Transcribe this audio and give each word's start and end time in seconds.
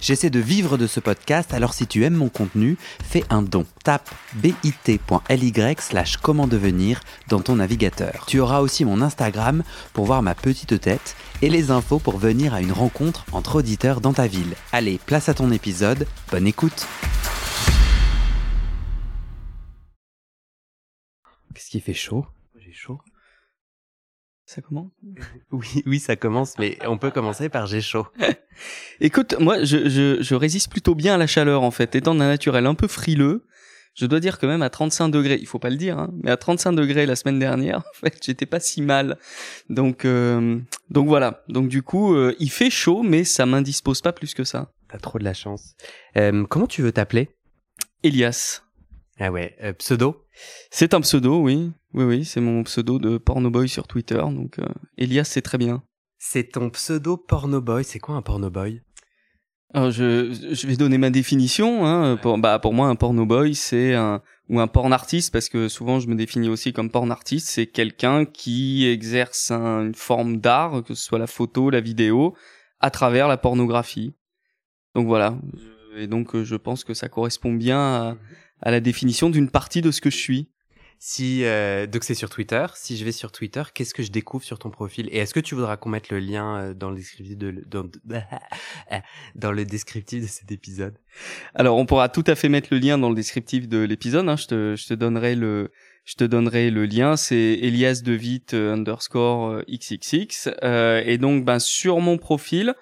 J'essaie 0.00 0.30
de 0.30 0.38
vivre 0.38 0.78
de 0.78 0.86
ce 0.86 1.00
podcast, 1.00 1.52
alors 1.52 1.74
si 1.74 1.88
tu 1.88 2.04
aimes 2.04 2.14
mon 2.14 2.28
contenu, 2.28 2.76
fais 3.02 3.24
un 3.30 3.42
don. 3.42 3.66
Tape 3.82 4.08
bit.ly 4.34 5.52
slash 5.80 6.18
comment 6.18 6.46
devenir 6.46 7.00
dans 7.28 7.40
ton 7.40 7.56
navigateur. 7.56 8.24
Tu 8.26 8.38
auras 8.38 8.60
aussi 8.60 8.84
mon 8.84 9.02
Instagram 9.02 9.64
pour 9.92 10.06
voir 10.06 10.22
ma 10.22 10.36
petite 10.36 10.80
tête 10.80 11.16
et 11.42 11.50
les 11.50 11.72
infos 11.72 11.98
pour 11.98 12.16
venir 12.18 12.54
à 12.54 12.60
une 12.60 12.72
rencontre 12.72 13.24
entre 13.32 13.56
auditeurs 13.56 14.00
dans 14.00 14.12
ta 14.12 14.28
ville. 14.28 14.54
Allez, 14.70 15.00
place 15.04 15.28
à 15.28 15.34
ton 15.34 15.50
épisode, 15.50 16.06
bonne 16.30 16.46
écoute 16.46 16.86
Qu'est-ce 21.54 21.70
qui 21.70 21.80
fait 21.80 21.92
chaud? 21.92 22.24
J'ai 22.56 22.72
chaud. 22.72 23.00
Ça 24.46 24.62
commence? 24.62 24.92
Oui, 25.50 25.82
oui, 25.86 25.98
ça 25.98 26.14
commence, 26.14 26.56
mais 26.58 26.78
on 26.86 26.98
peut 26.98 27.10
commencer 27.10 27.48
par 27.48 27.66
j'ai 27.66 27.80
chaud. 27.80 28.06
Écoute, 29.00 29.36
moi, 29.38 29.62
je, 29.64 29.88
je, 29.88 30.22
je 30.22 30.34
résiste 30.34 30.70
plutôt 30.70 30.94
bien 30.94 31.14
à 31.14 31.18
la 31.18 31.26
chaleur, 31.26 31.62
en 31.62 31.70
fait. 31.70 31.94
Étant 31.94 32.14
d'un 32.14 32.28
naturel 32.28 32.66
un 32.66 32.74
peu 32.74 32.88
frileux, 32.88 33.44
je 33.98 34.06
dois 34.06 34.20
dire 34.20 34.38
que 34.38 34.46
même 34.46 34.62
à 34.62 34.70
35 34.70 35.08
degrés, 35.08 35.38
il 35.40 35.46
faut 35.46 35.58
pas 35.58 35.70
le 35.70 35.76
dire, 35.76 35.98
hein, 35.98 36.10
mais 36.22 36.30
à 36.30 36.36
35 36.36 36.72
degrés 36.72 37.04
la 37.04 37.16
semaine 37.16 37.40
dernière, 37.40 37.78
en 37.90 37.94
fait, 37.94 38.16
j'étais 38.24 38.46
pas 38.46 38.60
si 38.60 38.80
mal. 38.80 39.18
Donc, 39.68 40.04
euh, 40.04 40.58
donc 40.90 41.08
voilà. 41.08 41.42
Donc 41.48 41.68
du 41.68 41.82
coup, 41.82 42.14
euh, 42.14 42.32
il 42.38 42.50
fait 42.50 42.70
chaud, 42.70 43.02
mais 43.02 43.24
ça 43.24 43.44
m'indispose 43.44 44.00
pas 44.00 44.12
plus 44.12 44.34
que 44.34 44.44
ça. 44.44 44.70
T'as 44.88 44.98
trop 44.98 45.18
de 45.18 45.24
la 45.24 45.34
chance. 45.34 45.74
Euh, 46.16 46.46
comment 46.48 46.68
tu 46.68 46.80
veux 46.80 46.92
t'appeler? 46.92 47.30
Elias. 48.04 48.62
Ah 49.18 49.32
ouais, 49.32 49.56
pseudo? 49.78 50.24
C'est 50.70 50.94
un 50.94 51.00
pseudo, 51.00 51.42
oui. 51.42 51.72
Oui, 51.92 52.04
oui, 52.04 52.24
c'est 52.24 52.40
mon 52.40 52.62
pseudo 52.62 53.00
de 53.00 53.18
pornoboy 53.18 53.68
sur 53.68 53.88
Twitter. 53.88 54.14
Donc, 54.14 54.58
Elias, 54.96 55.24
c'est 55.24 55.42
très 55.42 55.58
bien. 55.58 55.82
C'est 56.18 56.52
ton 56.52 56.70
pseudo 56.70 57.16
pornoboy. 57.16 57.84
C'est 57.84 57.98
quoi 57.98 58.16
un 58.16 58.22
pornoboy? 58.22 58.82
Alors, 59.74 59.90
je, 59.90 60.32
je 60.52 60.66
vais 60.66 60.76
donner 60.76 60.98
ma 60.98 61.10
définition. 61.10 61.86
Hein. 61.86 62.16
Pour, 62.16 62.38
bah, 62.38 62.58
pour 62.58 62.72
moi, 62.74 62.88
un 62.88 62.96
pornoboy, 62.96 63.54
c'est 63.54 63.94
un 63.94 64.22
ou 64.48 64.60
un 64.60 64.66
porn 64.66 64.94
artiste, 64.94 65.30
parce 65.30 65.50
que 65.50 65.68
souvent 65.68 66.00
je 66.00 66.08
me 66.08 66.14
définis 66.14 66.48
aussi 66.48 66.72
comme 66.72 66.90
porn 66.90 67.10
artiste, 67.10 67.48
c'est 67.48 67.66
quelqu'un 67.66 68.24
qui 68.24 68.86
exerce 68.86 69.50
un- 69.50 69.84
une 69.84 69.94
forme 69.94 70.38
d'art, 70.38 70.82
que 70.84 70.94
ce 70.94 71.02
soit 71.04 71.18
la 71.18 71.26
photo, 71.26 71.68
la 71.68 71.82
vidéo, 71.82 72.34
à 72.80 72.90
travers 72.90 73.28
la 73.28 73.36
pornographie. 73.36 74.14
Donc 74.94 75.06
voilà. 75.06 75.38
Et 75.98 76.06
donc 76.06 76.34
euh, 76.34 76.44
je 76.44 76.56
pense 76.56 76.82
que 76.82 76.94
ça 76.94 77.10
correspond 77.10 77.52
bien 77.52 77.78
à, 77.78 78.16
à 78.62 78.70
la 78.70 78.80
définition 78.80 79.28
d'une 79.28 79.50
partie 79.50 79.82
de 79.82 79.90
ce 79.90 80.00
que 80.00 80.08
je 80.08 80.16
suis. 80.16 80.48
Si 80.98 81.44
euh, 81.44 81.86
donc 81.86 82.04
c'est 82.04 82.14
sur 82.14 82.28
Twitter. 82.28 82.66
Si 82.74 82.96
je 82.96 83.04
vais 83.04 83.12
sur 83.12 83.30
Twitter, 83.30 83.62
qu'est-ce 83.72 83.94
que 83.94 84.02
je 84.02 84.10
découvre 84.10 84.44
sur 84.44 84.58
ton 84.58 84.70
profil? 84.70 85.08
Et 85.12 85.18
est-ce 85.18 85.32
que 85.32 85.40
tu 85.40 85.54
voudras 85.54 85.76
qu'on 85.76 85.90
mette 85.90 86.10
le 86.10 86.18
lien 86.18 86.56
euh, 86.56 86.74
dans 86.74 86.90
le 86.90 86.96
descriptif 86.96 87.36
de 87.36 87.64
dans, 87.66 87.84
dans 89.34 89.52
le 89.52 89.64
descriptif 89.64 90.22
de 90.22 90.26
cet 90.26 90.50
épisode? 90.50 90.98
Alors 91.54 91.76
on 91.76 91.86
pourra 91.86 92.08
tout 92.08 92.24
à 92.26 92.34
fait 92.34 92.48
mettre 92.48 92.68
le 92.72 92.78
lien 92.78 92.98
dans 92.98 93.08
le 93.08 93.14
descriptif 93.14 93.68
de 93.68 93.78
l'épisode. 93.78 94.28
Hein. 94.28 94.36
Je 94.36 94.46
te 94.46 94.74
je 94.76 94.86
te 94.86 94.94
donnerai 94.94 95.34
le 95.34 95.70
je 96.08 96.14
te 96.14 96.24
donnerai 96.24 96.70
le 96.70 96.86
lien. 96.86 97.16
C'est 97.16 97.58
Elias 97.60 98.00
Devitt 98.02 98.54
euh, 98.54 98.72
underscore 98.72 99.50
euh, 99.50 99.62
xxx. 99.70 100.48
Euh, 100.64 101.02
et 101.04 101.18
donc 101.18 101.44
ben 101.44 101.58
sur 101.58 102.00
mon 102.00 102.16
profil, 102.16 102.74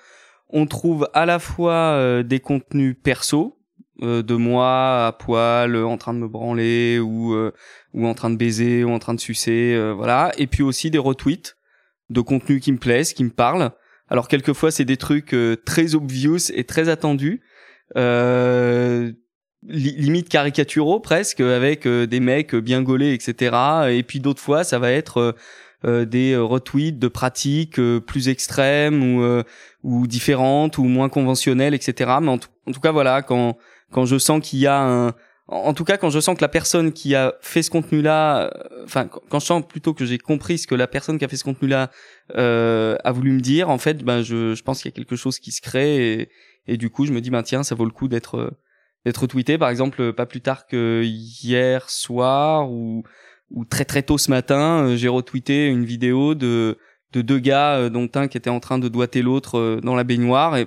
on 0.48 0.66
trouve 0.66 1.10
à 1.12 1.26
la 1.26 1.40
fois 1.40 1.72
euh, 1.74 2.22
des 2.22 2.38
contenus 2.38 2.96
perso 3.02 3.58
euh, 4.02 4.22
de 4.22 4.34
moi 4.34 5.06
à 5.06 5.12
poil, 5.12 5.74
euh, 5.74 5.86
en 5.86 5.96
train 5.96 6.12
de 6.12 6.18
me 6.18 6.28
branler 6.28 6.98
ou 6.98 7.34
euh, 7.34 7.52
ou 7.94 8.06
en 8.06 8.14
train 8.14 8.28
de 8.30 8.36
baiser 8.36 8.84
ou 8.84 8.90
en 8.90 8.98
train 8.98 9.14
de 9.14 9.20
sucer, 9.20 9.74
euh, 9.74 9.92
voilà. 9.94 10.32
Et 10.36 10.46
puis 10.46 10.62
aussi 10.62 10.90
des 10.90 10.98
retweets 10.98 11.56
de 12.10 12.20
contenus 12.20 12.62
qui 12.62 12.72
me 12.72 12.78
plaisent, 12.78 13.12
qui 13.14 13.24
me 13.24 13.30
parlent. 13.30 13.70
Alors 14.08 14.28
quelquefois 14.28 14.70
c'est 14.70 14.84
des 14.84 14.96
trucs 14.98 15.34
très 15.64 15.94
obvious 15.94 16.52
et 16.54 16.64
très 16.64 16.88
attendus, 16.88 17.40
li- 17.96 19.14
limite 19.96 20.28
caricaturaux 20.28 21.00
presque, 21.00 21.40
avec 21.40 21.88
des 21.88 22.20
mecs 22.20 22.54
bien 22.54 22.82
gaulés, 22.82 23.12
etc. 23.12 23.56
Et 23.90 24.02
puis 24.02 24.20
d'autres 24.20 24.42
fois 24.42 24.62
ça 24.62 24.78
va 24.78 24.92
être 24.92 25.34
des 25.84 26.36
retweets 26.36 26.98
de 26.98 27.08
pratiques 27.08 27.80
plus 28.06 28.28
extrêmes 28.28 29.02
ou 29.02 29.42
ou 29.82 30.06
différentes 30.06 30.78
ou 30.78 30.84
moins 30.84 31.08
conventionnelles, 31.08 31.74
etc. 31.74 32.18
Mais 32.22 32.30
en 32.30 32.38
tout 32.38 32.80
cas 32.80 32.92
voilà 32.92 33.22
quand 33.22 33.56
quand 33.96 34.04
je 34.04 34.18
sens 34.18 34.46
qu'il 34.46 34.58
y 34.58 34.66
a 34.66 34.78
un 34.78 35.14
en 35.48 35.72
tout 35.72 35.84
cas, 35.84 35.96
quand 35.96 36.10
je 36.10 36.18
sens 36.18 36.36
que 36.36 36.42
la 36.42 36.48
personne 36.48 36.92
qui 36.92 37.14
a 37.14 37.34
fait 37.40 37.62
ce 37.62 37.70
contenu-là, 37.70 38.50
euh, 38.52 38.84
enfin, 38.84 39.06
quand 39.06 39.38
je 39.38 39.46
sens 39.46 39.66
plutôt 39.66 39.94
que 39.94 40.04
j'ai 40.04 40.18
compris 40.18 40.58
ce 40.58 40.66
que 40.66 40.74
la 40.74 40.88
personne 40.88 41.18
qui 41.18 41.24
a 41.24 41.28
fait 41.28 41.36
ce 41.36 41.44
contenu-là 41.44 41.90
euh, 42.36 42.96
a 43.04 43.12
voulu 43.12 43.30
me 43.30 43.40
dire, 43.40 43.70
en 43.70 43.78
fait, 43.78 44.02
ben, 44.02 44.22
je, 44.22 44.54
je 44.54 44.62
pense 44.64 44.82
qu'il 44.82 44.90
y 44.90 44.92
a 44.92 44.96
quelque 44.96 45.14
chose 45.16 45.38
qui 45.38 45.52
se 45.52 45.62
crée 45.62 46.12
et, 46.12 46.28
et 46.66 46.76
du 46.76 46.90
coup, 46.90 47.06
je 47.06 47.12
me 47.12 47.20
dis, 47.22 47.30
ben 47.30 47.42
tiens, 47.42 47.62
ça 47.62 47.74
vaut 47.74 47.86
le 47.86 47.92
coup 47.92 48.08
d'être 48.08 48.34
euh, 48.38 48.50
d'être 49.06 49.26
tweeté. 49.28 49.56
Par 49.56 49.70
exemple, 49.70 50.12
pas 50.12 50.26
plus 50.26 50.42
tard 50.42 50.66
que 50.66 51.02
hier 51.04 51.88
soir 51.88 52.70
ou 52.70 53.04
ou 53.50 53.64
très 53.64 53.86
très 53.86 54.02
tôt 54.02 54.18
ce 54.18 54.30
matin, 54.30 54.94
j'ai 54.96 55.08
retweeté 55.08 55.68
une 55.68 55.86
vidéo 55.86 56.34
de 56.34 56.76
de 57.12 57.22
deux 57.22 57.38
gars, 57.38 57.88
dont 57.88 58.10
un 58.16 58.28
qui 58.28 58.36
était 58.36 58.50
en 58.50 58.60
train 58.60 58.78
de 58.78 58.88
doigter 58.88 59.22
l'autre 59.22 59.80
dans 59.82 59.94
la 59.94 60.04
baignoire 60.04 60.56
et 60.56 60.66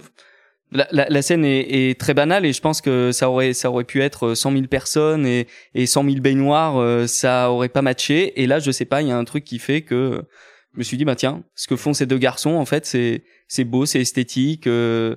la, 0.72 0.88
la, 0.92 1.08
la 1.10 1.22
scène 1.22 1.44
est, 1.46 1.90
est 1.90 2.00
très 2.00 2.14
banale 2.14 2.46
et 2.46 2.54
je 2.54 2.62
pense 2.62 2.82
que 2.82 3.12
ça 3.12 3.30
aurait 3.30 3.54
ça 3.54 3.72
aurait 3.72 3.84
pu 3.84 4.02
être 4.02 4.36
100 4.36 4.52
000 4.52 4.64
personnes 4.68 5.26
et 5.26 5.48
et 5.74 5.86
100 5.86 6.04
000 6.04 6.16
baignoires 6.22 6.78
euh, 6.78 7.08
ça 7.08 7.52
aurait 7.52 7.70
pas 7.70 7.82
matché. 7.82 8.42
Et 8.42 8.48
là 8.48 8.60
je 8.60 8.72
sais 8.72 8.86
pas 8.86 9.02
il 9.02 9.08
y 9.08 9.12
a 9.12 9.18
un 9.18 9.26
truc 9.26 9.44
qui 9.44 9.60
fait 9.60 9.82
que 9.82 10.24
je 10.74 10.80
me 10.80 10.84
suis 10.84 10.98
dit 10.98 11.06
bah 11.06 11.16
tiens 11.16 11.44
ce 11.56 11.68
que 11.68 11.76
font 11.76 11.94
ces 11.94 12.06
deux 12.06 12.18
garçons 12.18 12.52
en 12.52 12.66
fait 12.66 12.86
c'est 12.86 13.24
c'est 13.48 13.64
beau 13.64 13.86
c'est 13.86 14.02
esthétique 14.02 14.68
euh, 14.68 15.16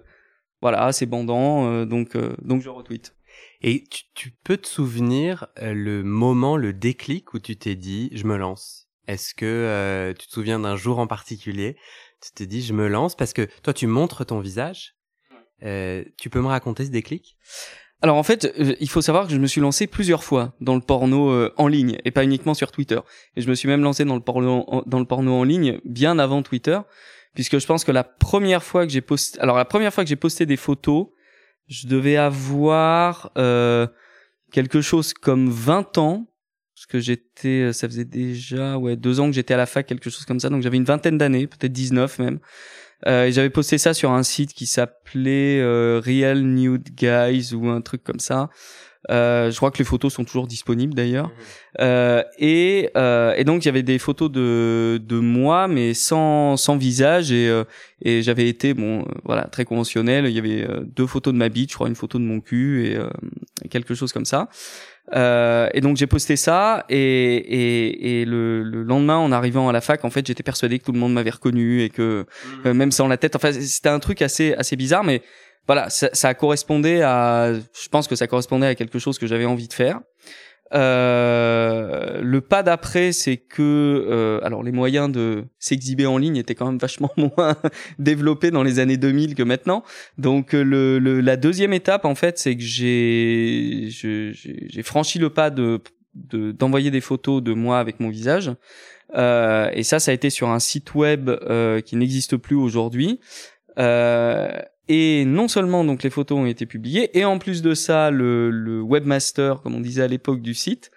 voilà 0.63 0.93
c'est 0.93 1.07
bandant 1.07 1.67
euh, 1.67 1.85
donc 1.85 2.17
euh, 2.17 2.35
donc 2.43 2.63
je 2.63 2.69
retweet. 2.69 3.15
Et 3.63 3.85
tu, 3.85 4.05
tu 4.15 4.31
peux 4.45 4.57
te 4.57 4.67
souvenir 4.67 5.47
euh, 5.61 5.73
le 5.73 6.03
moment, 6.03 6.57
le 6.57 6.73
déclic 6.73 7.33
où 7.35 7.39
tu 7.39 7.57
t'es 7.57 7.77
dit 7.77 8.11
je 8.13 8.25
me 8.25 8.37
lance? 8.37 8.89
Est-ce 9.07 9.35
que 9.35 9.47
euh, 9.47 10.13
tu 10.15 10.27
te 10.27 10.33
souviens 10.33 10.59
d'un 10.61 10.77
jour 10.77 10.99
en 10.99 11.07
particulier? 11.07 11.77
Tu 12.21 12.31
t'es 12.35 12.47
dit 12.47 12.63
je 12.63 12.73
me 12.73 12.89
lance 12.89 13.17
parce 13.17 13.33
que 13.33 13.49
toi 13.63 13.73
tu 13.73 13.87
montres 13.87 14.27
ton 14.27 14.41
visage. 14.41 14.97
Euh, 15.65 16.05
tu 16.19 16.31
peux 16.31 16.41
me 16.41 16.49
raconter 16.49 16.85
ce 16.85 16.91
déclic? 16.91 17.37
Alors 18.03 18.17
en 18.17 18.25
fait, 18.25 18.53
euh, 18.59 18.75
il 18.81 18.91
faut 18.91 19.01
savoir 19.01 19.27
que 19.29 19.33
je 19.33 19.39
me 19.39 19.47
suis 19.47 19.61
lancé 19.61 19.87
plusieurs 19.87 20.25
fois 20.25 20.55
dans 20.61 20.75
le 20.75 20.81
porno 20.81 21.31
euh, 21.31 21.55
en 21.57 21.69
ligne 21.69 21.99
et 22.05 22.11
pas 22.11 22.25
uniquement 22.25 22.53
sur 22.53 22.73
Twitter. 22.73 22.99
Et 23.37 23.43
je 23.43 23.49
me 23.49 23.55
suis 23.55 23.69
même 23.69 23.83
lancé 23.83 24.05
dans 24.05 24.17
le 24.17 24.21
porno 24.21 24.67
en, 24.69 25.45
ligne 25.45 25.79
bien 25.85 26.19
avant 26.19 26.43
Twitter, 26.43 26.81
puisque 27.35 27.61
je 27.61 27.67
pense 27.67 27.85
que 27.85 27.93
la 27.93 28.03
première 28.03 28.65
fois 28.65 28.85
que 28.87 28.93
j'ai 28.93 29.01
posté, 29.01 29.39
alors 29.41 29.57
la 29.57 29.65
première 29.65 29.95
fois 29.95 30.03
que 30.03 30.11
j'ai 30.11 30.17
posté 30.17 30.47
des 30.47 30.57
photos, 30.57 31.07
je 31.69 31.87
devais 31.87 32.17
avoir 32.17 33.31
euh, 33.39 33.87
quelque 34.51 34.81
chose 34.81 35.15
comme 35.15 35.49
20 35.49 35.97
ans, 35.99 36.27
parce 36.75 36.87
que 36.87 36.99
j'étais, 36.99 37.73
ça 37.73 37.87
faisait 37.87 38.05
déjà 38.05 38.79
ouais 38.79 38.97
deux 38.97 39.21
ans 39.21 39.27
que 39.27 39.33
j'étais 39.33 39.55
à 39.55 39.59
la 39.59 39.67
fac, 39.67 39.87
quelque 39.87 40.11
chose 40.11 40.25
comme 40.25 40.41
ça, 40.41 40.51
donc 40.51 40.63
j'avais 40.63 40.77
une 40.77 40.85
vingtaine 40.85 41.19
d'années, 41.19 41.47
peut-être 41.47 41.73
19 41.73 42.19
même. 42.19 42.41
Euh, 43.07 43.31
j'avais 43.31 43.51
posté 43.51 43.79
ça 43.79 43.95
sur 43.95 44.13
un 44.13 44.23
site 44.23 44.53
qui 44.55 44.67
s'appelait 44.67 45.61
euh, 45.61 46.01
Real 46.05 46.43
Nude 46.43 46.89
Guys 46.95 47.53
ou 47.55 47.69
un 47.69 47.81
truc 47.81 48.05
comme 48.05 48.21
ça. 48.21 48.49
Euh, 49.11 49.51
je 49.51 49.57
crois 49.57 49.73
que 49.73 49.79
les 49.79 49.85
photos 49.85 50.15
sont 50.15 50.25
toujours 50.25 50.47
disponibles 50.47 50.95
d'ailleurs. 50.95 51.33
Euh, 51.81 52.23
et, 52.39 52.91
euh, 52.97 53.35
et 53.37 53.43
donc 53.43 53.65
il 53.65 53.67
y 53.67 53.69
avait 53.69 53.83
des 53.83 53.99
photos 53.99 54.31
de, 54.31 55.01
de 55.05 55.19
moi 55.19 55.67
mais 55.67 55.93
sans, 55.93 56.57
sans 56.57 56.77
visage 56.77 57.33
et, 57.33 57.49
euh, 57.49 57.65
et 58.01 58.23
j'avais 58.23 58.49
été 58.49 58.75
bon 58.75 59.01
euh, 59.01 59.05
voilà 59.25 59.43
très 59.45 59.65
conventionnel. 59.65 60.27
Il 60.27 60.33
y 60.33 60.39
avait 60.39 60.63
euh, 60.63 60.85
deux 60.85 61.09
photos 61.09 61.33
de 61.33 61.39
ma 61.39 61.49
bite, 61.49 61.71
je 61.71 61.75
crois 61.75 61.89
une 61.89 61.97
photo 61.97 62.19
de 62.19 62.25
mon 62.25 62.41
cul 62.41 62.87
et 62.87 62.97
euh, 62.97 63.11
quelque 63.71 63.95
chose 63.95 64.13
comme 64.13 64.25
ça. 64.25 64.49
Euh, 65.15 65.69
et 65.75 65.81
donc 65.81 65.97
j'ai 65.97 66.07
posté 66.07 66.37
ça 66.37 66.85
et, 66.89 66.97
et, 66.97 68.21
et 68.21 68.25
le, 68.25 68.63
le 68.63 68.85
lendemain 68.85 69.17
en 69.17 69.33
arrivant 69.33 69.69
à 69.69 69.73
la 69.73 69.81
fac 69.81 70.05
en 70.05 70.11
fait 70.11 70.25
j'étais 70.25 70.45
persuadé 70.45 70.79
que 70.79 70.85
tout 70.85 70.93
le 70.93 71.01
monde 71.01 71.13
m'avait 71.13 71.31
reconnu 71.31 71.83
et 71.83 71.91
que 71.91 72.25
euh, 72.65 72.73
même 72.73 72.93
sans 72.93 73.09
la 73.09 73.17
tête 73.17 73.35
enfin 73.35 73.53
c'était 73.53 73.89
un 73.89 73.99
truc 73.99 74.23
assez 74.23 74.55
assez 74.55 74.77
bizarre 74.77 75.03
mais 75.03 75.21
voilà 75.67 75.91
ça, 75.91 76.09
ça 76.13 76.33
correspondait 76.35 77.03
à 77.03 77.53
je 77.53 77.89
pense 77.91 78.07
que 78.07 78.15
ça 78.15 78.29
correspondait 78.29 78.69
à 78.69 78.75
quelque 78.77 79.01
chose 79.01 79.19
que 79.19 79.27
j'avais 79.27 79.45
envie 79.45 79.67
de 79.67 79.73
faire 79.73 79.99
euh, 80.75 82.21
le 82.23 82.41
pas 82.41 82.63
d'après 82.63 83.13
c'est 83.13 83.37
que 83.37 83.63
euh, 83.63 84.41
alors 84.43 84.63
les 84.63 84.73
moyens 84.73 85.11
de 85.11 85.45
s'exhiber 85.59 86.07
en 86.07 86.19
ligne 86.19 86.37
étaient 86.37 86.55
quand 86.55 86.67
même 86.67 86.79
vachement 86.79 87.11
moins 87.37 87.57
développés 87.99 88.51
dans 88.51 88.63
les 88.63 88.79
années 88.79 88.97
2000 88.97 89.35
que 89.35 89.43
maintenant. 89.43 89.83
Donc 90.19 90.55
euh, 90.55 90.63
le, 90.63 90.99
le 90.99 91.21
la 91.21 91.37
deuxième 91.37 91.73
étape 91.73 92.05
en 92.05 92.15
fait 92.15 92.39
c'est 92.39 92.57
que 92.57 92.63
j'ai 92.63 93.89
j'ai 93.91 94.83
franchi 94.83 95.19
le 95.19 95.31
pas 95.31 95.51
de- 95.51 95.81
d'envoyer 96.15 96.91
des 96.91 97.01
photos 97.01 97.43
de 97.43 97.53
moi 97.53 97.79
avec 97.79 97.99
mon 98.01 98.09
visage. 98.11 98.53
Euh, 99.15 99.71
et 99.75 99.83
ça 99.83 99.99
ça 99.99 100.11
a 100.11 100.15
été 100.15 100.31
sur 100.31 100.49
un 100.49 100.59
site 100.59 100.95
web 100.95 101.29
euh, 101.29 101.81
qui 101.81 101.97
n'existe 101.97 102.37
plus 102.37 102.57
aujourd'hui. 102.57 103.21
Euh, 103.79 104.51
Et 104.89 105.25
non 105.25 105.49
seulement 105.49 105.85
donc 105.85 106.03
les 106.03 106.11
photos 106.11 106.39
ont 106.39 106.47
été 106.47 106.67
publiées, 106.67 107.17
et 107.19 107.25
en 107.25 107.39
plus 107.39 107.63
de 107.63 107.75
ça, 107.75 108.11
le, 108.11 108.51
le 108.51 108.83
webmaster, 108.83 109.63
comme 109.63 109.75
on 109.77 109.81
disait 109.81 110.03
à 110.03 110.09
l'époque 110.09 110.43
du 110.43 110.55
site, 110.55 110.91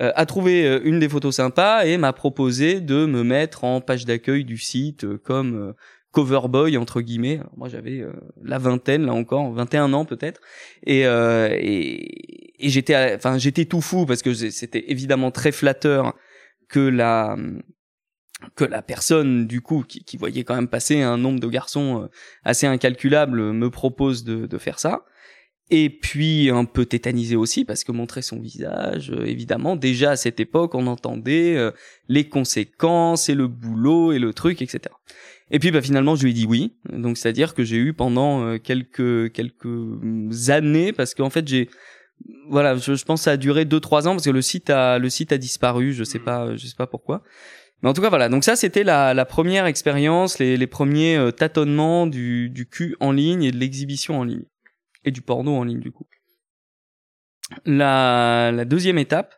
euh, 0.00 0.12
a 0.14 0.26
trouvé 0.26 0.64
euh, 0.64 0.80
une 0.84 1.00
des 1.00 1.08
photos 1.08 1.36
sympas 1.36 1.84
et 1.84 1.96
m'a 1.96 2.12
proposé 2.12 2.80
de 2.80 3.04
me 3.06 3.24
mettre 3.24 3.64
en 3.64 3.80
page 3.80 4.04
d'accueil 4.04 4.44
du 4.44 4.56
site 4.56 5.02
euh, 5.04 5.18
comme 5.18 5.74
cover 6.12 6.42
boy 6.48 6.76
entre 6.76 7.00
guillemets. 7.00 7.40
moi 7.56 7.68
j'avais 7.68 8.04
la 8.42 8.58
vingtaine 8.58 9.04
là 9.04 9.12
encore, 9.12 9.52
21 9.52 9.92
ans 9.92 10.04
peut-être, 10.04 10.40
et, 10.86 11.00
et, 11.02 12.66
et 12.66 12.68
j'étais, 12.70 13.14
enfin 13.14 13.36
j'étais 13.36 13.66
tout 13.66 13.82
fou 13.82 14.06
parce 14.06 14.22
que 14.22 14.32
c'était 14.32 14.90
évidemment 14.90 15.30
très 15.30 15.52
flatteur 15.52 16.14
que 16.68 16.80
la 16.80 17.36
que 18.54 18.64
la 18.64 18.82
personne 18.82 19.46
du 19.46 19.60
coup 19.60 19.82
qui, 19.86 20.04
qui, 20.04 20.16
voyait 20.16 20.44
quand 20.44 20.54
même 20.54 20.68
passer 20.68 21.02
un 21.02 21.18
nombre 21.18 21.40
de 21.40 21.48
garçons 21.48 22.08
assez 22.44 22.66
incalculable 22.66 23.52
me 23.52 23.70
propose 23.70 24.24
de, 24.24 24.46
de 24.46 24.58
faire 24.58 24.78
ça 24.78 25.04
et 25.70 25.90
puis 25.90 26.50
un 26.50 26.64
peu 26.64 26.86
tétanisé 26.86 27.36
aussi 27.36 27.64
parce 27.64 27.84
que 27.84 27.92
montrer 27.92 28.22
son 28.22 28.40
visage, 28.40 29.10
euh, 29.10 29.24
évidemment, 29.26 29.76
déjà 29.76 30.12
à 30.12 30.16
cette 30.16 30.40
époque, 30.40 30.74
on 30.74 30.86
entendait 30.86 31.56
euh, 31.56 31.72
les 32.08 32.28
conséquences 32.28 33.28
et 33.28 33.34
le 33.34 33.48
boulot 33.48 34.12
et 34.12 34.18
le 34.18 34.32
truc, 34.32 34.62
etc. 34.62 34.94
Et 35.50 35.58
puis 35.58 35.70
bah, 35.70 35.82
finalement, 35.82 36.16
je 36.16 36.24
lui 36.24 36.30
ai 36.30 36.34
dit 36.34 36.46
oui. 36.46 36.72
Donc 36.90 37.18
c'est-à-dire 37.18 37.54
que 37.54 37.64
j'ai 37.64 37.76
eu 37.76 37.92
pendant 37.92 38.42
euh, 38.42 38.58
quelques 38.58 39.32
quelques 39.32 40.48
années, 40.48 40.92
parce 40.92 41.14
qu'en 41.14 41.30
fait 41.30 41.46
j'ai 41.46 41.68
voilà, 42.48 42.74
je, 42.74 43.04
pense 43.04 43.20
que 43.20 43.24
ça 43.24 43.32
a 43.32 43.36
duré 43.36 43.64
deux 43.64 43.78
trois 43.78 44.08
ans 44.08 44.12
parce 44.12 44.24
que 44.24 44.30
le 44.30 44.42
site 44.42 44.70
a 44.70 44.98
le 44.98 45.10
site 45.10 45.32
a 45.32 45.38
disparu. 45.38 45.92
Je 45.92 46.02
sais 46.02 46.18
mmh. 46.18 46.24
pas, 46.24 46.56
je 46.56 46.66
sais 46.66 46.76
pas 46.76 46.86
pourquoi. 46.86 47.22
Mais 47.82 47.88
en 47.88 47.92
tout 47.92 48.02
cas 48.02 48.08
voilà. 48.08 48.28
Donc 48.28 48.44
ça 48.44 48.56
c'était 48.56 48.84
la, 48.84 49.14
la 49.14 49.24
première 49.24 49.66
expérience, 49.66 50.38
les, 50.38 50.56
les 50.56 50.66
premiers 50.66 51.30
tâtonnements 51.36 52.06
du 52.06 52.50
du 52.50 52.66
cul 52.66 52.96
en 53.00 53.12
ligne 53.12 53.44
et 53.44 53.52
de 53.52 53.56
l'exhibition 53.56 54.18
en 54.18 54.24
ligne 54.24 54.44
et 55.04 55.10
du 55.10 55.22
porno 55.22 55.56
en 55.56 55.64
ligne 55.64 55.80
du 55.80 55.92
coup. 55.92 56.06
La, 57.64 58.52
la 58.52 58.64
deuxième 58.64 58.98
étape, 58.98 59.34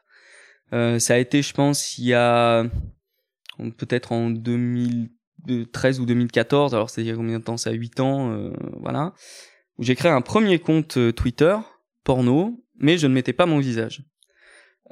euh, 0.73 0.99
ça 0.99 1.15
a 1.15 1.19
été, 1.19 1.43
je 1.43 1.55
pense, 1.55 1.99
il 1.99 2.07
y 2.07 2.15
a 2.15 2.65
peut-être 3.77 4.13
en 4.13 4.31
2013 4.31 6.01
ou 6.01 6.07
2014, 6.07 6.75
alors 6.75 6.91
c'est 6.91 7.03
il 7.03 7.07
y 7.07 7.11
a 7.11 7.15
combien 7.15 7.39
de 7.39 7.45
temps? 7.45 7.57
Ça 7.57 7.71
a 7.71 7.73
8 7.73 8.01
ans, 8.01 8.33
euh, 8.33 8.53
voilà, 8.81 9.15
où 9.79 9.85
j'ai 9.85 9.95
créé 9.95 10.11
un 10.11 10.23
premier 10.23 10.59
compte 10.59 10.97
euh, 10.97 11.13
Twitter 11.13 11.57
porno, 12.05 12.65
mais 12.79 12.99
je 12.99 13.07
ne 13.07 13.13
mettais 13.13 13.33
pas 13.33 13.47
mon 13.47 13.59
visage. 13.59 14.03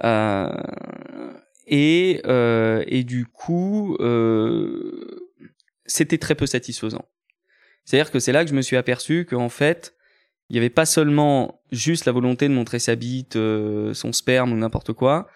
Euh, 0.05 0.53
et, 1.69 2.21
euh, 2.27 2.83
et 2.87 3.05
du 3.05 3.27
coup, 3.27 3.97
euh, 4.01 5.33
c'était 5.87 6.19
très 6.19 6.35
peu 6.35 6.47
satisfaisant. 6.47 7.05
C'est-à-dire 7.85 8.11
que 8.11 8.19
c'est 8.19 8.33
là 8.33 8.45
que 8.45 8.51
je 8.51 8.55
me 8.55 8.63
suis 8.63 8.77
aperçu 8.77 9.25
qu'en 9.25 9.49
fait, 9.49 9.95
il 10.49 10.55
n'y 10.55 10.59
avait 10.59 10.71
pas 10.71 10.87
seulement 10.87 11.61
juste 11.73 12.07
la 12.07 12.13
volonté 12.13 12.49
de 12.49 12.55
montrer 12.55 12.79
sa 12.79 12.95
bite, 12.95 13.37
euh, 13.37 13.93
son 13.95 14.13
sperme 14.13 14.53
ou 14.53 14.57
n'importe 14.57 14.93
quoi, 14.93 15.29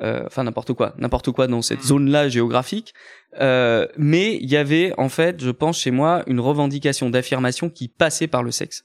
euh, 0.00 0.24
enfin 0.26 0.44
n'importe 0.44 0.72
quoi, 0.72 0.94
n'importe 0.98 1.32
quoi 1.32 1.46
dans 1.48 1.62
cette 1.62 1.80
mm. 1.80 1.86
zone-là 1.86 2.28
géographique, 2.28 2.94
euh, 3.40 3.86
mais 3.96 4.36
il 4.36 4.50
y 4.50 4.56
avait 4.56 4.94
en 4.98 5.08
fait, 5.08 5.42
je 5.42 5.50
pense 5.50 5.78
chez 5.78 5.90
moi, 5.90 6.22
une 6.26 6.40
revendication 6.40 7.10
d'affirmation 7.10 7.70
qui 7.70 7.88
passait 7.88 8.28
par 8.28 8.42
le 8.42 8.52
sexe. 8.52 8.84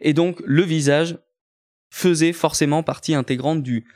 Et 0.00 0.12
donc 0.12 0.40
le 0.44 0.62
visage 0.62 1.18
faisait 1.90 2.32
forcément 2.32 2.82
partie 2.82 3.14
intégrante 3.14 3.62
du 3.62 3.86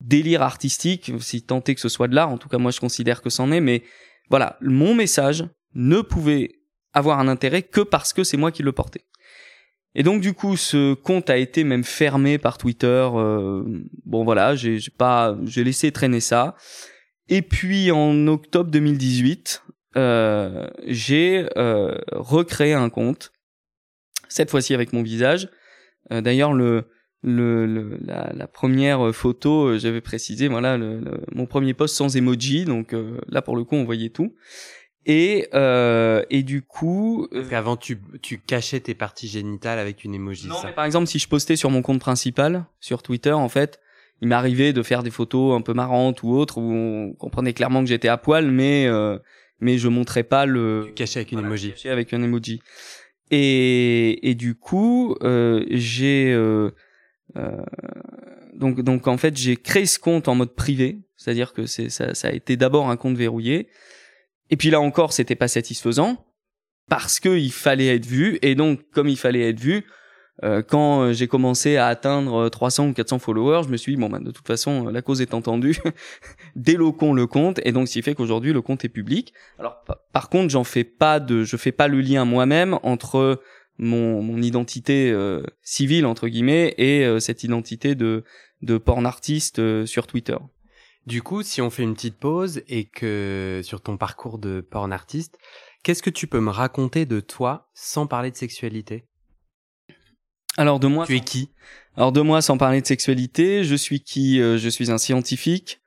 délire 0.00 0.42
artistique, 0.42 1.12
si 1.20 1.42
tant 1.42 1.62
est 1.64 1.74
que 1.74 1.80
ce 1.80 1.88
soit 1.88 2.08
de 2.08 2.14
l'art, 2.14 2.30
en 2.30 2.38
tout 2.38 2.48
cas 2.48 2.58
moi 2.58 2.70
je 2.70 2.80
considère 2.80 3.22
que 3.22 3.30
c'en 3.30 3.52
est, 3.52 3.60
mais 3.60 3.82
voilà, 4.28 4.56
mon 4.60 4.94
message 4.94 5.44
ne 5.74 6.00
pouvait 6.00 6.60
avoir 6.92 7.18
un 7.18 7.28
intérêt 7.28 7.62
que 7.62 7.80
parce 7.80 8.12
que 8.12 8.24
c'est 8.24 8.36
moi 8.36 8.50
qui 8.52 8.62
le 8.62 8.72
portais. 8.72 9.04
Et 9.94 10.02
donc 10.02 10.20
du 10.20 10.34
coup, 10.34 10.56
ce 10.56 10.94
compte 10.94 11.30
a 11.30 11.36
été 11.36 11.64
même 11.64 11.84
fermé 11.84 12.38
par 12.38 12.58
Twitter. 12.58 13.08
Euh, 13.12 13.64
bon 14.04 14.24
voilà, 14.24 14.54
j'ai 14.54 14.78
pas, 14.96 15.36
j'ai 15.44 15.64
laissé 15.64 15.90
traîner 15.90 16.20
ça. 16.20 16.54
Et 17.28 17.42
puis 17.42 17.90
en 17.90 18.26
octobre 18.28 18.70
2018, 18.70 19.62
euh, 19.96 20.68
j'ai 20.86 21.48
euh, 21.56 21.98
recréé 22.12 22.74
un 22.74 22.90
compte. 22.90 23.32
Cette 24.28 24.50
fois-ci 24.50 24.74
avec 24.74 24.92
mon 24.92 25.02
visage. 25.02 25.48
Euh, 26.12 26.20
d'ailleurs, 26.20 26.52
le, 26.52 26.88
le, 27.22 27.98
la, 28.04 28.32
la, 28.34 28.46
première 28.46 29.14
photo, 29.14 29.78
j'avais 29.78 30.00
précisé, 30.00 30.48
voilà, 30.48 30.78
le, 30.78 31.00
mon 31.32 31.46
premier 31.46 31.74
post 31.74 31.96
sans 31.96 32.16
emoji. 32.16 32.64
Donc 32.64 32.94
là, 33.28 33.42
pour 33.42 33.56
le 33.56 33.64
coup, 33.64 33.76
on 33.76 33.84
voyait 33.84 34.10
tout. 34.10 34.34
Et, 35.06 35.48
euh, 35.54 36.22
et 36.30 36.42
du 36.42 36.62
coup... 36.62 37.26
Euh, 37.32 37.48
qu'avant, 37.48 37.76
tu, 37.76 37.98
tu 38.22 38.38
cachais 38.38 38.80
tes 38.80 38.94
parties 38.94 39.28
génitales 39.28 39.78
avec 39.78 40.04
une 40.04 40.14
emoji. 40.14 40.48
Non, 40.48 40.56
mais 40.64 40.72
par 40.72 40.84
exemple, 40.84 41.06
si 41.06 41.18
je 41.18 41.28
postais 41.28 41.56
sur 41.56 41.70
mon 41.70 41.82
compte 41.82 42.00
principal, 42.00 42.66
sur 42.80 43.02
Twitter, 43.02 43.32
en 43.32 43.48
fait, 43.48 43.80
il 44.20 44.28
m'arrivait 44.28 44.72
de 44.72 44.82
faire 44.82 45.02
des 45.02 45.10
photos 45.10 45.58
un 45.58 45.62
peu 45.62 45.72
marrantes 45.72 46.22
ou 46.22 46.32
autres, 46.32 46.58
où 46.58 46.72
on 46.72 47.14
comprenait 47.14 47.54
clairement 47.54 47.82
que 47.82 47.88
j'étais 47.88 48.08
à 48.08 48.18
poil, 48.18 48.50
mais 48.50 48.86
euh, 48.86 49.18
mais 49.60 49.78
je 49.78 49.88
montrais 49.88 50.22
pas 50.22 50.46
le... 50.46 50.84
Tu 50.88 50.94
cachais 50.94 51.20
avec 51.20 51.32
une 51.32 51.40
emoji. 51.40 51.74
avec 51.86 52.12
un 52.12 52.22
emoji. 52.22 52.62
Et, 53.30 54.30
et 54.30 54.34
du 54.34 54.54
coup, 54.54 55.16
euh, 55.22 55.64
j'ai... 55.70 56.32
Euh, 57.36 57.62
donc, 58.54 58.80
donc 58.80 59.06
en 59.08 59.16
fait, 59.16 59.36
j'ai 59.36 59.56
créé 59.56 59.86
ce 59.86 59.98
compte 59.98 60.28
en 60.28 60.34
mode 60.34 60.54
privé, 60.54 60.98
c'est-à-dire 61.16 61.52
que 61.52 61.66
c'est 61.66 61.88
ça, 61.88 62.14
ça 62.14 62.28
a 62.28 62.32
été 62.32 62.56
d'abord 62.56 62.90
un 62.90 62.96
compte 62.96 63.16
verrouillé. 63.16 63.68
Et 64.50 64.56
puis 64.56 64.70
là 64.70 64.80
encore, 64.80 65.12
c'était 65.12 65.36
pas 65.36 65.48
satisfaisant 65.48 66.24
parce 66.88 67.20
qu'il 67.20 67.52
fallait 67.52 67.94
être 67.94 68.06
vu. 68.06 68.38
Et 68.42 68.54
donc, 68.54 68.80
comme 68.92 69.08
il 69.08 69.16
fallait 69.16 69.48
être 69.48 69.60
vu, 69.60 69.84
euh, 70.42 70.62
quand 70.62 71.12
j'ai 71.12 71.28
commencé 71.28 71.76
à 71.76 71.86
atteindre 71.86 72.48
300 72.48 72.88
ou 72.88 72.92
400 72.92 73.18
followers, 73.18 73.62
je 73.64 73.68
me 73.68 73.76
suis 73.76 73.94
dit, 73.94 74.00
bon, 74.00 74.08
bah, 74.08 74.18
de 74.18 74.30
toute 74.30 74.46
façon, 74.46 74.88
la 74.88 75.02
cause 75.02 75.20
est 75.20 75.34
entendue, 75.34 75.76
déloquons 76.56 77.12
le 77.12 77.26
compte. 77.26 77.60
Et 77.64 77.72
donc, 77.72 77.88
ce 77.88 77.94
qui 77.94 78.02
fait 78.02 78.14
qu'aujourd'hui, 78.14 78.52
le 78.52 78.62
compte 78.62 78.84
est 78.84 78.88
public. 78.88 79.34
Alors, 79.58 79.84
par 80.12 80.28
contre, 80.30 80.50
j'en 80.50 80.64
fais 80.64 80.84
pas 80.84 81.20
de, 81.20 81.44
je 81.44 81.56
fais 81.56 81.72
pas 81.72 81.88
le 81.88 82.00
lien 82.00 82.24
moi-même 82.24 82.78
entre 82.82 83.40
mon, 83.80 84.22
mon 84.22 84.40
identité 84.40 85.10
euh, 85.10 85.42
civile, 85.62 86.06
entre 86.06 86.28
guillemets, 86.28 86.74
et 86.78 87.04
euh, 87.04 87.18
cette 87.18 87.42
identité 87.42 87.94
de, 87.94 88.24
de 88.62 88.78
porn 88.78 89.06
artiste 89.06 89.58
euh, 89.58 89.86
sur 89.86 90.06
Twitter. 90.06 90.36
Du 91.06 91.22
coup, 91.22 91.42
si 91.42 91.62
on 91.62 91.70
fait 91.70 91.82
une 91.82 91.94
petite 91.94 92.18
pause 92.18 92.62
et 92.68 92.84
que 92.84 93.62
sur 93.64 93.80
ton 93.80 93.96
parcours 93.96 94.38
de 94.38 94.60
porn 94.60 94.92
artiste, 94.92 95.38
qu'est-ce 95.82 96.02
que 96.02 96.10
tu 96.10 96.26
peux 96.26 96.40
me 96.40 96.50
raconter 96.50 97.06
de 97.06 97.20
toi 97.20 97.70
sans 97.74 98.06
parler 98.06 98.30
de 98.30 98.36
sexualité? 98.36 99.06
Alors 100.58 100.78
de 100.78 100.88
moi, 100.88 101.06
tu 101.06 101.16
es 101.16 101.20
qui? 101.20 101.48
Alors 101.96 102.12
de 102.12 102.20
moi, 102.20 102.42
sans 102.42 102.58
parler 102.58 102.82
de 102.82 102.86
sexualité, 102.86 103.64
je 103.64 103.74
suis 103.74 104.00
qui? 104.00 104.40
Euh, 104.40 104.58
Je 104.58 104.68
suis 104.68 104.90
un 104.90 104.98
scientifique, 104.98 105.80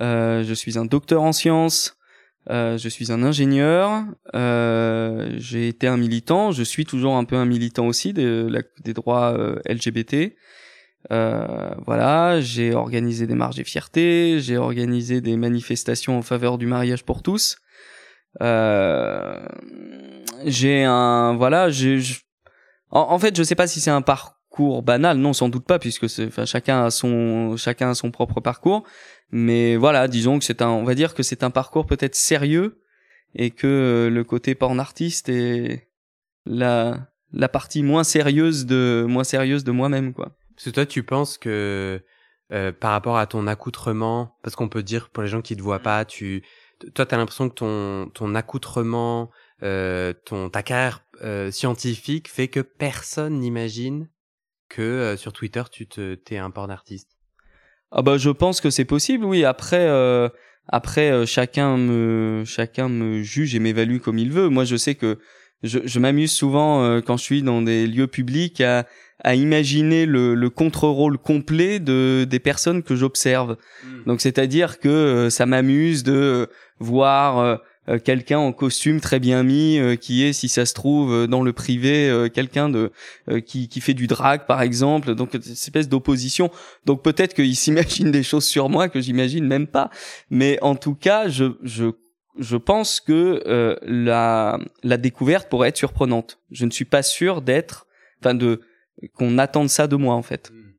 euh, 0.00 0.44
je 0.44 0.54
suis 0.54 0.78
un 0.78 0.84
docteur 0.84 1.22
en 1.22 1.32
sciences, 1.32 1.96
euh, 2.48 2.78
je 2.78 2.88
suis 2.88 3.12
un 3.12 3.22
ingénieur, 3.22 4.04
euh, 4.34 5.34
j'ai 5.36 5.68
été 5.68 5.86
un 5.86 5.98
militant, 5.98 6.52
je 6.52 6.62
suis 6.62 6.86
toujours 6.86 7.16
un 7.16 7.24
peu 7.24 7.36
un 7.36 7.44
militant 7.44 7.86
aussi 7.86 8.12
des 8.12 8.94
droits 8.94 9.34
euh, 9.36 9.60
LGBT. 9.68 10.34
Euh, 11.12 11.74
voilà, 11.86 12.40
j'ai 12.40 12.74
organisé 12.74 13.26
des 13.26 13.34
marches 13.34 13.58
et 13.58 13.64
fierté, 13.64 14.38
j'ai 14.40 14.56
organisé 14.56 15.20
des 15.20 15.36
manifestations 15.36 16.18
en 16.18 16.22
faveur 16.22 16.58
du 16.58 16.66
mariage 16.66 17.04
pour 17.04 17.22
tous. 17.22 17.58
Euh, 18.42 19.44
j'ai 20.44 20.84
un 20.84 21.36
voilà, 21.36 21.70
j'ai 21.70 22.00
en, 22.90 23.18
fait, 23.18 23.36
je 23.36 23.42
sais 23.42 23.54
pas 23.54 23.66
si 23.66 23.80
c'est 23.80 23.90
un 23.90 24.02
parcours 24.02 24.39
banal, 24.82 25.18
non, 25.18 25.32
sans 25.32 25.48
doute 25.48 25.64
pas, 25.64 25.78
puisque 25.78 26.04
enfin, 26.04 26.44
chacun 26.44 26.84
a 26.84 26.90
son 26.90 27.56
chacun 27.56 27.90
a 27.90 27.94
son 27.94 28.10
propre 28.10 28.40
parcours. 28.40 28.84
Mais 29.30 29.76
voilà, 29.76 30.08
disons 30.08 30.38
que 30.38 30.44
c'est 30.44 30.62
un, 30.62 30.68
on 30.68 30.84
va 30.84 30.94
dire 30.94 31.14
que 31.14 31.22
c'est 31.22 31.42
un 31.44 31.50
parcours 31.50 31.86
peut-être 31.86 32.16
sérieux 32.16 32.80
et 33.34 33.50
que 33.50 34.08
le 34.12 34.24
côté 34.24 34.54
porn 34.54 34.80
artiste 34.80 35.28
est 35.28 35.88
la 36.46 37.08
la 37.32 37.48
partie 37.48 37.82
moins 37.82 38.04
sérieuse 38.04 38.66
de 38.66 39.06
moins 39.08 39.24
sérieuse 39.24 39.64
de 39.64 39.70
moi-même, 39.70 40.12
quoi. 40.12 40.36
Parce 40.56 40.64
que 40.64 40.70
toi, 40.70 40.86
tu 40.86 41.02
penses 41.02 41.38
que 41.38 42.02
euh, 42.52 42.72
par 42.72 42.90
rapport 42.90 43.16
à 43.16 43.26
ton 43.26 43.46
accoutrement, 43.46 44.36
parce 44.42 44.56
qu'on 44.56 44.68
peut 44.68 44.82
dire 44.82 45.10
pour 45.10 45.22
les 45.22 45.28
gens 45.28 45.40
qui 45.40 45.56
te 45.56 45.62
voient 45.62 45.78
mm. 45.78 45.82
pas, 45.82 46.04
tu, 46.04 46.42
toi, 46.94 47.06
t'as 47.06 47.16
l'impression 47.16 47.48
que 47.48 47.54
ton 47.54 48.10
ton 48.12 48.34
accoutrement, 48.34 49.30
euh, 49.62 50.12
ton 50.24 50.50
ta 50.50 50.62
carrière 50.62 51.04
euh, 51.22 51.50
scientifique 51.52 52.28
fait 52.28 52.48
que 52.48 52.60
personne 52.60 53.38
n'imagine 53.38 54.08
que 54.70 54.80
euh, 54.80 55.16
sur 55.18 55.34
Twitter 55.34 55.62
tu 55.70 55.86
te 55.86 56.14
t'es 56.14 56.38
un 56.38 56.50
porn 56.50 56.70
artiste. 56.70 57.18
Ah 57.90 58.00
bah 58.00 58.16
je 58.16 58.30
pense 58.30 58.62
que 58.62 58.70
c'est 58.70 58.86
possible, 58.86 59.26
oui. 59.26 59.44
Après 59.44 59.86
euh, 59.86 60.30
après 60.68 61.10
euh, 61.10 61.26
chacun 61.26 61.76
me 61.76 62.44
chacun 62.46 62.88
me 62.88 63.22
juge 63.22 63.54
et 63.54 63.58
m'évalue 63.58 63.98
comme 63.98 64.18
il 64.18 64.32
veut. 64.32 64.48
Moi, 64.48 64.64
je 64.64 64.76
sais 64.76 64.94
que 64.94 65.18
je, 65.62 65.80
je 65.84 65.98
m'amuse 65.98 66.32
souvent 66.32 67.02
quand 67.02 67.18
je 67.18 67.22
suis 67.22 67.42
dans 67.42 67.60
des 67.60 67.86
lieux 67.86 68.06
publics 68.06 68.62
à 68.62 68.86
à 69.22 69.34
imaginer 69.34 70.06
le, 70.06 70.34
le 70.34 70.50
contre-rôle 70.50 71.18
complet 71.18 71.78
de 71.78 72.26
des 72.28 72.38
personnes 72.38 72.82
que 72.82 72.96
j'observe. 72.96 73.56
Hmm. 73.84 74.04
Donc 74.06 74.20
c'est-à-dire 74.20 74.78
que 74.78 74.88
euh, 74.88 75.30
ça 75.30 75.46
m'amuse 75.46 76.02
de 76.02 76.48
voir 76.78 77.38
euh, 77.38 77.56
quelqu'un 77.98 78.38
en 78.38 78.52
costume 78.52 79.00
très 79.00 79.18
bien 79.18 79.42
mis 79.42 79.80
qui 80.00 80.24
est 80.24 80.32
si 80.32 80.48
ça 80.48 80.66
se 80.66 80.74
trouve 80.74 81.26
dans 81.26 81.42
le 81.42 81.52
privé 81.52 82.28
quelqu'un 82.32 82.68
de 82.68 82.92
qui, 83.46 83.68
qui 83.68 83.80
fait 83.80 83.94
du 83.94 84.06
drag 84.06 84.46
par 84.46 84.62
exemple. 84.62 85.14
Donc 85.14 85.30
cette 85.32 85.46
espèce 85.46 85.88
d'opposition. 85.88 86.50
Donc 86.86 87.02
peut-être 87.02 87.34
qu'il 87.34 87.56
s'imagine 87.60 88.10
des 88.10 88.22
choses 88.22 88.44
sur 88.44 88.68
moi 88.68 88.88
que 88.88 89.00
j'imagine 89.00 89.46
même 89.46 89.66
pas. 89.66 89.90
Mais 90.30 90.58
en 90.62 90.74
tout 90.74 90.94
cas 90.94 91.28
je 91.28 91.56
je 91.62 91.90
je 92.38 92.56
pense 92.56 93.00
que 93.00 93.42
la 93.82 94.58
la 94.82 94.96
découverte 94.96 95.48
pourrait 95.48 95.68
être 95.68 95.76
surprenante. 95.76 96.38
Je 96.50 96.64
ne 96.64 96.70
suis 96.70 96.84
pas 96.84 97.02
sûr 97.02 97.42
d'être 97.42 97.86
enfin 98.20 98.34
de 98.34 98.60
qu'on 99.14 99.38
attende 99.38 99.68
ça 99.68 99.86
de 99.86 99.96
moi 99.96 100.14
en 100.14 100.22
fait. 100.22 100.50
Hmm. 100.50 100.72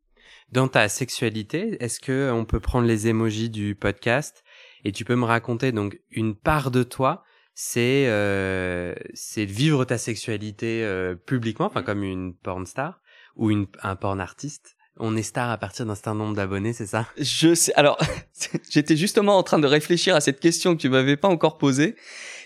dans 0.51 0.68
ta 0.68 0.89
sexualité 0.89 1.77
est-ce 1.80 2.00
que 2.00 2.32
on 2.32 2.46
peut 2.46 2.60
prendre 2.60 2.88
les 2.88 3.08
émojis 3.08 3.50
du 3.50 3.75
podcast 3.75 4.44
et 4.83 4.91
tu 4.91 5.05
peux 5.05 5.15
me 5.15 5.25
raconter 5.25 5.71
donc 5.71 6.00
une 6.11 6.35
part 6.35 6.71
de 6.71 6.83
toi, 6.83 7.23
c'est 7.53 8.05
euh, 8.07 8.95
c'est 9.13 9.45
vivre 9.45 9.85
ta 9.85 9.97
sexualité 9.97 10.83
euh, 10.83 11.15
publiquement, 11.15 11.65
enfin 11.65 11.83
comme 11.83 12.03
une 12.03 12.33
porn 12.35 12.65
star 12.65 13.01
ou 13.35 13.51
une 13.51 13.67
un 13.83 13.95
porn 13.95 14.19
artiste. 14.19 14.75
On 14.97 15.15
est 15.15 15.23
star 15.23 15.50
à 15.50 15.57
partir 15.57 15.85
d'un 15.85 15.95
certain 15.95 16.15
nombre 16.15 16.35
d'abonnés, 16.35 16.73
c'est 16.73 16.85
ça? 16.85 17.07
Je 17.17 17.55
sais. 17.55 17.73
Alors, 17.75 17.97
j'étais 18.69 18.97
justement 18.97 19.38
en 19.38 19.43
train 19.43 19.57
de 19.57 19.65
réfléchir 19.65 20.15
à 20.15 20.21
cette 20.21 20.39
question 20.39 20.75
que 20.75 20.81
tu 20.81 20.89
m'avais 20.89 21.17
pas 21.17 21.29
encore 21.29 21.57
posée. 21.57 21.95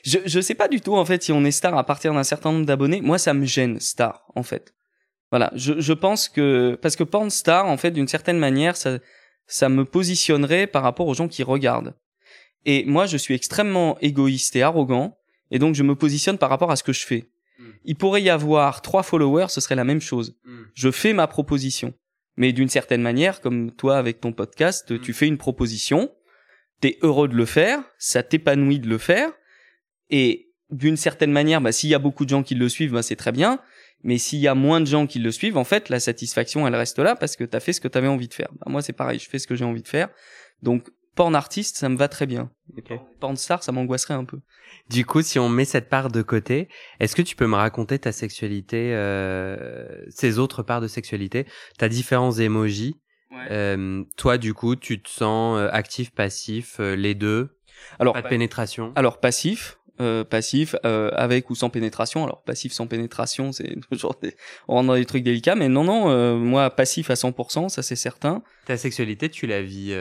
Je 0.04 0.20
je 0.25 0.39
sais 0.39 0.56
pas 0.56 0.68
du 0.68 0.80
tout 0.80 0.96
en 0.96 1.06
fait 1.06 1.24
si 1.24 1.32
on 1.32 1.44
est 1.44 1.51
star 1.51 1.77
à 1.77 1.84
partir 1.84 2.13
d'un 2.13 2.24
certain 2.24 2.51
nombre 2.51 2.65
d'abonnés. 2.65 3.01
Moi, 3.01 3.18
ça 3.18 3.34
me 3.34 3.46
gêne 3.46 3.80
star 3.80 4.25
en 4.36 4.44
fait. 4.44 4.74
Voilà, 5.32 5.51
je 5.56 5.80
je 5.80 5.94
pense 5.94 6.30
que 6.30 6.77
parce 6.82 6.96
que 6.96 7.04
porn 7.04 7.30
star 7.30 7.65
en 7.65 7.77
fait 7.77 7.92
d'une 7.92 8.08
certaine 8.08 8.38
manière 8.38 8.77
ça 8.77 9.00
ça 9.48 9.70
me 9.70 9.86
positionnerait 9.86 10.68
par 10.68 10.84
rapport 10.84 11.08
aux 11.08 11.13
gens 11.13 11.27
qui 11.27 11.44
regardent. 11.44 11.96
Et 12.66 12.84
moi, 12.86 13.06
je 13.06 13.18
suis 13.18 13.34
extrêmement 13.34 13.98
égoïste 14.00 14.56
et 14.56 14.64
arrogant, 14.64 15.18
et 15.52 15.60
donc 15.60 15.76
je 15.76 15.84
me 15.84 15.96
positionne 15.96 16.38
par 16.38 16.50
rapport 16.50 16.72
à 16.72 16.76
ce 16.76 16.84
que 16.84 16.94
je 16.94 17.06
fais. 17.06 17.30
Hmm. 17.60 17.72
Il 17.86 17.96
pourrait 17.96 18.24
y 18.24 18.30
avoir 18.30 18.82
trois 18.82 19.04
followers, 19.04 19.48
ce 19.50 19.62
serait 19.62 19.76
la 19.76 19.84
même 19.84 20.02
chose. 20.02 20.38
Hmm. 20.44 20.64
Je 20.74 20.92
fais 20.92 21.14
ma 21.14 21.28
proposition. 21.28 21.94
Mais 22.38 22.52
d'une 22.52 22.68
certaine 22.68 23.02
manière, 23.02 23.40
comme 23.40 23.72
toi 23.72 23.98
avec 23.98 24.20
ton 24.20 24.34
podcast, 24.34 24.92
hmm. 24.92 25.00
tu 25.00 25.14
fais 25.14 25.28
une 25.28 25.38
proposition, 25.38 26.12
t'es 26.82 26.98
heureux 27.02 27.28
de 27.28 27.36
le 27.36 27.46
faire, 27.46 27.82
ça 27.98 28.24
t'épanouit 28.24 28.80
de 28.80 28.90
le 28.90 28.98
faire, 28.98 29.32
et 30.10 30.50
d'une 30.72 30.98
certaine 30.98 31.32
manière, 31.32 31.62
bah, 31.62 31.72
s'il 31.72 31.90
y 31.90 31.96
a 31.96 32.00
beaucoup 32.00 32.26
de 32.26 32.30
gens 32.30 32.44
qui 32.44 32.56
le 32.56 32.68
suivent, 32.70 32.94
bah, 32.94 33.04
c'est 33.04 33.16
très 33.16 33.32
bien. 33.32 33.60
Mais 34.04 34.18
s'il 34.18 34.40
y 34.40 34.48
a 34.48 34.56
moins 34.56 34.82
de 34.82 34.86
gens 34.86 35.08
qui 35.08 35.20
le 35.20 35.32
suivent, 35.32 35.58
en 35.58 35.64
fait, 35.64 35.90
la 35.90 36.00
satisfaction, 36.00 36.68
elle 36.68 36.76
reste 36.76 37.00
là 37.00 37.16
parce 37.16 37.36
que 37.36 37.44
t'as 37.44 37.60
fait 37.60 37.74
ce 37.74 37.82
que 37.82 37.88
t'avais 37.88 38.08
envie 38.08 38.28
de 38.28 38.34
faire. 38.34 38.50
Bah, 38.60 38.68
moi, 38.70 38.82
c'est 38.82 38.94
pareil, 38.94 39.20
je 39.20 39.30
fais 39.30 39.40
ce 39.40 39.48
que 39.48 39.56
j'ai 39.56 39.66
envie 39.66 39.82
de 39.82 39.88
faire. 39.88 40.10
Donc, 40.62 40.90
porn 41.16 41.36
artiste, 41.36 41.78
ça 41.78 41.90
me 41.90 41.98
va 41.98 42.08
très 42.08 42.26
bien. 42.26 42.52
porn 43.20 43.36
star, 43.38 43.64
ça 43.64 43.72
m'angoisserait 43.72 44.14
un 44.14 44.26
peu. 44.26 44.40
Du 44.90 45.06
coup, 45.06 45.22
si 45.22 45.40
on 45.40 45.50
met 45.50 45.66
cette 45.66 45.90
part 45.90 46.10
de 46.10 46.22
côté, 46.22 46.70
est-ce 47.00 47.16
que 47.16 47.22
tu 47.22 47.36
peux 47.36 47.48
me 47.48 47.56
raconter 47.56 47.98
ta 47.98 48.12
sexualité, 48.12 48.92
euh, 48.94 50.04
ces 50.10 50.38
autres 50.38 50.62
parts 50.62 50.82
de 50.82 50.88
sexualité, 50.88 51.46
t'as 51.78 51.88
différents 51.88 52.34
émojis. 52.34 53.00
Euh, 53.52 54.04
toi, 54.18 54.38
du 54.38 54.54
coup, 54.54 54.76
tu 54.76 55.02
te 55.02 55.10
sens 55.10 55.60
euh, 55.60 55.70
actif, 55.72 56.12
passif, 56.12 56.80
euh, 56.80 56.96
les 56.96 57.16
deux? 57.16 57.58
Alors, 58.00 58.14
pas 58.14 58.22
de 58.22 58.28
pénétration? 58.28 58.94
Alors 58.96 59.20
passif, 59.20 59.78
euh, 60.02 60.25
passif 60.25 60.75
euh, 60.86 61.10
avec 61.14 61.50
ou 61.50 61.56
sans 61.56 61.70
pénétration. 61.70 62.25
Alors 62.25 62.44
passif 62.44 62.74
sans 62.74 62.86
pénétration, 62.86 63.54
c'est 63.54 63.80
toujours 63.90 64.16
des... 64.22 64.36
on 64.68 64.74
rentre 64.74 64.88
dans 64.88 64.96
des 64.96 65.06
trucs 65.06 65.24
délicats, 65.24 65.56
mais 65.56 65.70
non 65.70 65.86
non, 65.86 66.10
euh, 66.10 66.36
moi 66.36 66.70
passif 66.70 67.10
à 67.10 67.14
100%, 67.14 67.70
ça 67.70 67.82
c'est 67.82 67.96
certain. 67.96 68.44
Ta 68.66 68.75
sexualité, 68.75 69.30
tu 69.30 69.48
la 69.48 69.62
vis, 69.62 69.96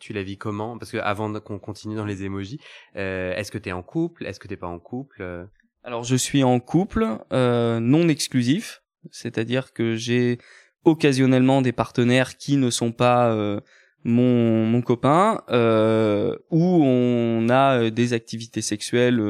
tu 0.00 0.12
la 0.12 0.22
vis 0.24 0.38
comment? 0.38 0.76
Parce 0.76 0.90
que 0.90 0.96
avant 0.96 1.32
qu'on 1.40 1.60
continue 1.60 1.94
dans 1.94 2.04
les 2.04 2.24
émojis, 2.24 2.58
est-ce 2.94 3.52
que 3.52 3.58
t'es 3.58 3.70
en 3.70 3.82
couple? 3.82 4.26
Est-ce 4.26 4.40
que 4.40 4.48
t'es 4.48 4.56
pas 4.56 4.66
en 4.66 4.80
couple? 4.80 5.46
Alors 5.84 6.02
je 6.02 6.16
suis 6.16 6.42
en 6.42 6.58
couple 6.58 7.06
non 7.30 8.08
exclusif, 8.08 8.82
c'est-à-dire 9.12 9.72
que 9.72 9.94
j'ai 9.94 10.38
occasionnellement 10.84 11.62
des 11.62 11.72
partenaires 11.72 12.36
qui 12.36 12.56
ne 12.56 12.70
sont 12.70 12.92
pas 12.92 13.60
mon, 14.04 14.64
mon 14.66 14.82
copain, 14.82 15.42
euh, 15.50 16.36
où 16.50 16.62
on 16.62 17.48
a 17.48 17.78
euh, 17.82 17.90
des 17.90 18.12
activités 18.12 18.62
sexuelles 18.62 19.20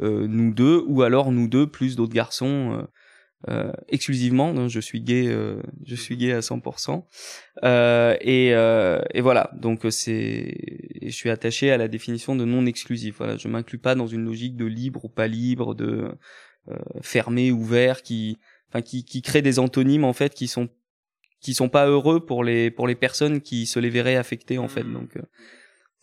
euh, 0.00 0.26
nous 0.26 0.52
deux, 0.52 0.82
ou 0.86 1.02
alors 1.02 1.32
nous 1.32 1.48
deux 1.48 1.66
plus 1.66 1.96
d'autres 1.96 2.12
garçons 2.12 2.86
euh, 3.48 3.72
exclusivement. 3.88 4.68
je 4.68 4.80
suis 4.80 5.00
gay, 5.00 5.34
je 5.84 5.94
suis 5.94 6.16
gay 6.16 6.32
à 6.32 6.40
100%. 6.40 7.04
et, 8.20 8.48
et 8.48 9.20
voilà, 9.20 9.50
donc 9.54 9.86
c'est, 9.90 10.54
je 11.02 11.10
suis 11.10 11.30
attaché 11.30 11.70
à 11.70 11.76
la 11.76 11.88
définition 11.88 12.34
de 12.34 12.44
non 12.44 12.66
exclusif. 12.66 13.16
Voilà, 13.18 13.36
je 13.36 13.48
m'inclus 13.48 13.78
pas 13.78 13.94
dans 13.94 14.06
une 14.06 14.24
logique 14.24 14.56
de 14.56 14.66
libre 14.66 15.04
ou 15.04 15.08
pas 15.08 15.28
libre, 15.28 15.74
de 15.74 16.10
fermé, 17.02 17.52
ouvert, 17.52 18.02
qui, 18.02 18.38
enfin 18.68 18.82
qui, 18.82 19.04
qui 19.04 19.22
crée 19.22 19.42
des 19.42 19.58
antonymes 19.58 20.04
en 20.04 20.12
fait 20.12 20.34
qui 20.34 20.48
sont 20.48 20.68
qui 21.40 21.54
sont 21.54 21.68
pas 21.68 21.86
heureux 21.86 22.24
pour 22.24 22.44
les 22.44 22.70
pour 22.70 22.86
les 22.86 22.94
personnes 22.94 23.40
qui 23.40 23.66
se 23.66 23.78
les 23.78 23.90
verraient 23.90 24.16
affectées 24.16 24.58
en 24.58 24.68
fait. 24.68 24.84
Hmm. 24.84 24.92
Donc 24.92 25.16
euh. 25.16 25.22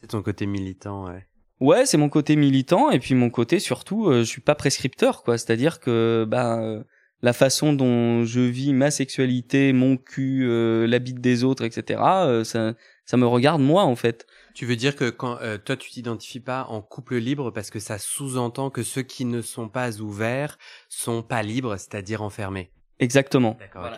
c'est 0.01 0.07
ton 0.07 0.21
côté 0.21 0.45
militant, 0.45 1.07
ouais. 1.07 1.27
Ouais, 1.59 1.85
c'est 1.85 1.97
mon 1.97 2.09
côté 2.09 2.35
militant 2.35 2.91
et 2.91 2.99
puis 2.99 3.15
mon 3.15 3.29
côté 3.29 3.59
surtout, 3.59 4.07
euh, 4.07 4.19
je 4.19 4.23
suis 4.23 4.41
pas 4.41 4.55
prescripteur 4.55 5.23
quoi. 5.23 5.37
C'est-à-dire 5.37 5.79
que 5.79 6.25
bah 6.27 6.59
euh, 6.59 6.83
la 7.21 7.31
façon 7.31 7.71
dont 7.71 8.25
je 8.25 8.41
vis 8.41 8.73
ma 8.73 8.91
sexualité, 8.91 9.71
mon 9.71 9.95
cul, 9.95 10.45
la 10.85 10.99
bite 10.99 11.21
des 11.21 11.45
autres, 11.45 11.63
etc. 11.63 12.01
ça 12.43 12.73
ça 13.05 13.17
me 13.17 13.25
regarde 13.25 13.61
moi 13.61 13.83
en 13.83 13.95
fait. 13.95 14.27
Tu 14.53 14.65
veux 14.65 14.75
dire 14.75 14.95
que 14.95 15.09
quand 15.09 15.37
toi 15.63 15.77
tu 15.77 15.89
t'identifies 15.89 16.41
pas 16.41 16.65
en 16.65 16.81
couple 16.81 17.15
libre 17.15 17.51
parce 17.51 17.69
que 17.69 17.79
ça 17.79 17.97
sous-entend 17.97 18.69
que 18.69 18.83
ceux 18.83 19.03
qui 19.03 19.23
ne 19.23 19.41
sont 19.41 19.69
pas 19.69 20.01
ouverts 20.01 20.57
sont 20.89 21.23
pas 21.23 21.43
libres, 21.43 21.77
c'est-à-dire 21.77 22.21
enfermés? 22.21 22.71
Exactement. 23.03 23.57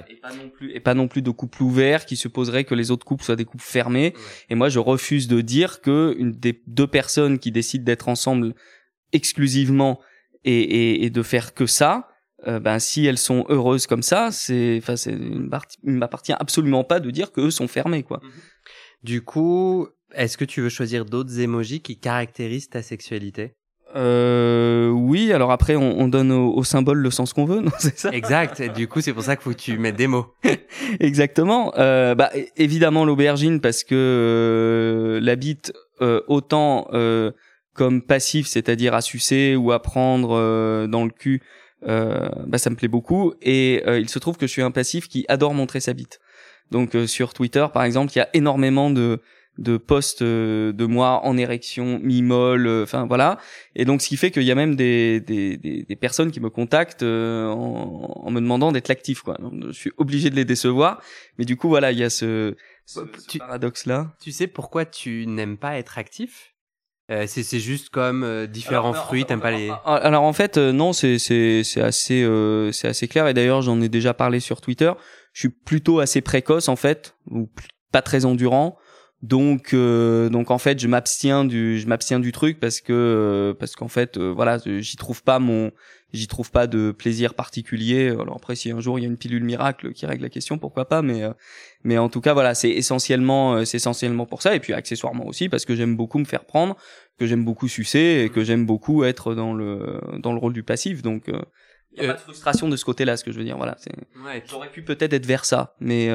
Et 0.09 0.15
pas 0.15 0.33
non 0.33 0.49
plus 0.49 0.71
et 0.71 0.79
pas 0.79 0.93
non 0.93 1.07
plus 1.07 1.21
de 1.21 1.29
couple 1.29 1.61
ouvert 1.61 2.05
qui 2.05 2.15
supposerait 2.15 2.63
que 2.63 2.73
les 2.73 2.89
autres 2.91 3.05
couples 3.05 3.23
soient 3.23 3.35
des 3.35 3.45
couples 3.45 3.63
fermés. 3.63 4.13
Et 4.49 4.55
moi, 4.55 4.69
je 4.69 4.79
refuse 4.79 5.27
de 5.27 5.41
dire 5.41 5.81
que 5.81 6.15
une 6.17 6.31
des 6.31 6.61
deux 6.67 6.87
personnes 6.87 7.37
qui 7.37 7.51
décident 7.51 7.83
d'être 7.83 8.09
ensemble 8.09 8.55
exclusivement 9.13 9.99
et, 10.43 10.59
et, 10.59 11.05
et, 11.05 11.09
de 11.09 11.23
faire 11.23 11.53
que 11.53 11.65
ça, 11.65 12.09
euh, 12.47 12.59
ben 12.59 12.79
si 12.79 13.05
elles 13.05 13.17
sont 13.17 13.45
heureuses 13.49 13.87
comme 13.87 14.03
ça, 14.03 14.31
c'est 14.31 14.79
enfin 14.81 14.95
c'est 14.95 15.13
il 15.13 15.93
m'appartient 15.93 16.33
absolument 16.33 16.83
pas 16.83 16.99
de 16.99 17.11
dire 17.11 17.31
que 17.31 17.41
eux 17.41 17.51
sont 17.51 17.67
fermés 17.67 18.03
quoi. 18.03 18.21
Mhm. 18.23 18.31
Du 19.03 19.21
coup, 19.21 19.87
est-ce 20.13 20.37
que 20.37 20.45
tu 20.45 20.61
veux 20.61 20.69
choisir 20.69 21.05
d'autres 21.05 21.39
émojis 21.39 21.81
qui 21.81 21.99
caractérisent 21.99 22.69
ta 22.69 22.81
sexualité? 22.81 23.53
Euh, 23.95 24.89
oui, 24.89 25.31
alors 25.31 25.51
après 25.51 25.75
on, 25.75 25.99
on 25.99 26.07
donne 26.07 26.31
au, 26.31 26.63
symbole 26.63 26.97
le 26.97 27.11
sens 27.11 27.33
qu'on 27.33 27.45
veut, 27.45 27.61
non 27.61 27.71
c'est 27.79 27.97
ça? 27.97 28.09
Exact. 28.11 28.59
Et 28.59 28.69
du 28.69 28.87
coup, 28.87 29.01
c'est 29.01 29.13
pour 29.13 29.23
ça 29.23 29.35
qu'il 29.35 29.43
faut 29.43 29.51
que 29.51 29.55
tu 29.55 29.77
mettes 29.77 29.95
des 29.95 30.07
mots. 30.07 30.33
Exactement. 30.99 31.73
Euh, 31.77 32.15
bah 32.15 32.31
évidemment 32.57 33.05
l'aubergine 33.05 33.61
parce 33.61 33.83
que 33.83 33.95
euh, 33.95 35.19
la 35.21 35.35
bite 35.35 35.73
euh, 36.01 36.21
autant 36.27 36.87
euh, 36.91 37.31
comme 37.73 38.01
passif, 38.01 38.47
c'est-à-dire 38.47 38.93
à 38.93 39.01
sucer 39.01 39.55
ou 39.55 39.71
à 39.71 39.81
prendre 39.81 40.35
euh, 40.37 40.87
dans 40.87 41.05
le 41.05 41.11
cul, 41.11 41.41
bah 41.85 42.57
ça 42.57 42.69
me 42.71 42.75
plaît 42.75 42.87
beaucoup. 42.87 43.33
Et 43.41 43.83
il 43.87 44.09
se 44.09 44.17
trouve 44.17 44.37
que 44.37 44.47
je 44.47 44.51
suis 44.51 44.63
un 44.63 44.71
passif 44.71 45.07
qui 45.07 45.23
adore 45.27 45.53
montrer 45.53 45.79
sa 45.79 45.93
bite. 45.93 46.19
Donc 46.71 46.97
sur 47.05 47.33
Twitter, 47.33 47.65
par 47.71 47.83
exemple, 47.83 48.11
il 48.15 48.17
y 48.17 48.21
a 48.21 48.29
énormément 48.33 48.89
de 48.89 49.21
de 49.57 49.77
postes 49.77 50.21
euh, 50.21 50.73
de 50.73 50.85
moi 50.85 51.21
en 51.23 51.37
érection, 51.37 51.99
mi-molle, 52.01 52.67
euh, 52.67 52.83
enfin 52.83 53.05
voilà. 53.05 53.37
Et 53.75 53.85
donc 53.85 54.01
ce 54.01 54.07
qui 54.07 54.17
fait 54.17 54.31
qu'il 54.31 54.43
y 54.43 54.51
a 54.51 54.55
même 54.55 54.75
des, 54.75 55.21
des, 55.21 55.57
des, 55.57 55.95
personnes 55.95 56.31
qui 56.31 56.39
me 56.39 56.49
contactent 56.49 57.03
euh, 57.03 57.47
en, 57.47 58.29
me 58.31 58.41
demandant 58.41 58.71
d'être 58.71 58.89
actif 58.89 59.21
quoi. 59.21 59.37
je 59.67 59.71
suis 59.71 59.91
obligé 59.97 60.29
de 60.29 60.35
les 60.35 60.45
décevoir, 60.45 61.01
mais 61.37 61.45
du 61.45 61.55
coup 61.55 61.69
voilà, 61.69 61.91
il 61.91 61.99
y 61.99 62.03
a 62.03 62.09
ce, 62.09 62.55
paradoxe 63.39 63.85
là. 63.85 64.13
Tu 64.21 64.31
sais 64.31 64.47
pourquoi 64.47 64.85
tu 64.85 65.25
n'aimes 65.27 65.57
pas 65.57 65.77
être 65.77 65.97
actif? 65.97 66.51
Euh, 67.11 67.25
c'est 67.27 67.59
juste 67.59 67.89
comme 67.89 68.47
différents 68.47 68.93
fruits, 68.93 69.25
t'aimes 69.25 69.39
pas 69.39 69.51
les. 69.51 69.71
Alors 69.85 70.23
en 70.23 70.33
fait 70.33 70.57
non, 70.57 70.91
c'est 70.91 71.19
c'est 71.19 71.63
c'est 71.63 71.81
assez 71.81 72.27
c'est 72.71 72.87
assez 72.87 73.07
clair 73.07 73.27
et 73.27 73.33
d'ailleurs 73.33 73.61
j'en 73.61 73.79
ai 73.79 73.89
déjà 73.89 74.13
parlé 74.13 74.39
sur 74.39 74.59
Twitter. 74.59 74.91
Je 75.31 75.41
suis 75.41 75.49
plutôt 75.49 75.99
assez 75.99 76.21
précoce 76.21 76.67
en 76.67 76.75
fait 76.75 77.15
ou 77.29 77.49
pas 77.91 78.01
très 78.01 78.25
endurant. 78.25 78.77
Donc, 79.21 79.73
euh, 79.73 80.29
donc 80.29 80.51
en 80.51 80.57
fait, 80.57 80.79
je 80.79 80.87
m'abstiens 80.87 81.45
du, 81.45 81.79
je 81.79 81.87
m'abstiens 81.87 82.19
du 82.19 82.31
truc 82.31 82.59
parce 82.59 82.81
que, 82.81 82.93
euh, 82.93 83.53
parce 83.53 83.75
qu'en 83.75 83.87
fait, 83.87 84.17
euh, 84.17 84.31
voilà, 84.31 84.59
j'y 84.59 84.97
trouve 84.97 85.23
pas 85.23 85.39
mon, 85.39 85.71
j'y 86.13 86.27
trouve 86.27 86.51
pas 86.51 86.67
de 86.67 86.91
plaisir 86.91 87.33
particulier. 87.33 88.09
Alors 88.09 88.35
après, 88.35 88.55
si 88.55 88.71
un 88.71 88.79
jour 88.81 88.99
il 88.99 89.03
y 89.03 89.05
a 89.05 89.07
une 89.07 89.17
pilule 89.17 89.43
miracle 89.43 89.93
qui 89.93 90.05
règle 90.05 90.23
la 90.23 90.29
question, 90.29 90.57
pourquoi 90.57 90.87
pas. 90.87 91.01
Mais, 91.01 91.23
mais 91.83 91.97
en 91.97 92.09
tout 92.09 92.21
cas, 92.21 92.33
voilà, 92.33 92.53
c'est 92.53 92.69
essentiellement, 92.69 93.65
c'est 93.65 93.77
essentiellement 93.77 94.25
pour 94.25 94.41
ça. 94.41 94.53
Et 94.53 94.59
puis 94.59 94.73
accessoirement 94.73 95.25
aussi 95.25 95.49
parce 95.49 95.65
que 95.65 95.75
j'aime 95.75 95.95
beaucoup 95.95 96.19
me 96.19 96.25
faire 96.25 96.45
prendre, 96.45 96.75
que 97.17 97.25
j'aime 97.25 97.45
beaucoup 97.45 97.67
sucer 97.67 98.25
et 98.25 98.29
que 98.29 98.43
j'aime 98.43 98.65
beaucoup 98.65 99.05
être 99.05 99.33
dans 99.33 99.53
le, 99.53 100.01
dans 100.19 100.33
le 100.33 100.39
rôle 100.39 100.53
du 100.53 100.63
passif. 100.63 101.01
Donc 101.01 101.31
il 101.93 102.03
y 102.03 102.05
a 102.05 102.13
pas 102.13 102.19
de 102.19 102.23
frustration 102.23 102.67
de 102.67 102.75
ce 102.75 102.85
côté-là, 102.85 103.17
ce 103.17 103.23
que 103.23 103.31
je 103.31 103.37
veux 103.37 103.45
dire. 103.45 103.57
Voilà, 103.57 103.75
c'est. 103.79 103.95
Ouais, 104.23 104.43
J'aurais 104.45 104.69
pu 104.69 104.83
peut-être 104.83 105.13
être 105.13 105.25
vers 105.25 105.45
ça, 105.45 105.73
mais 105.79 106.09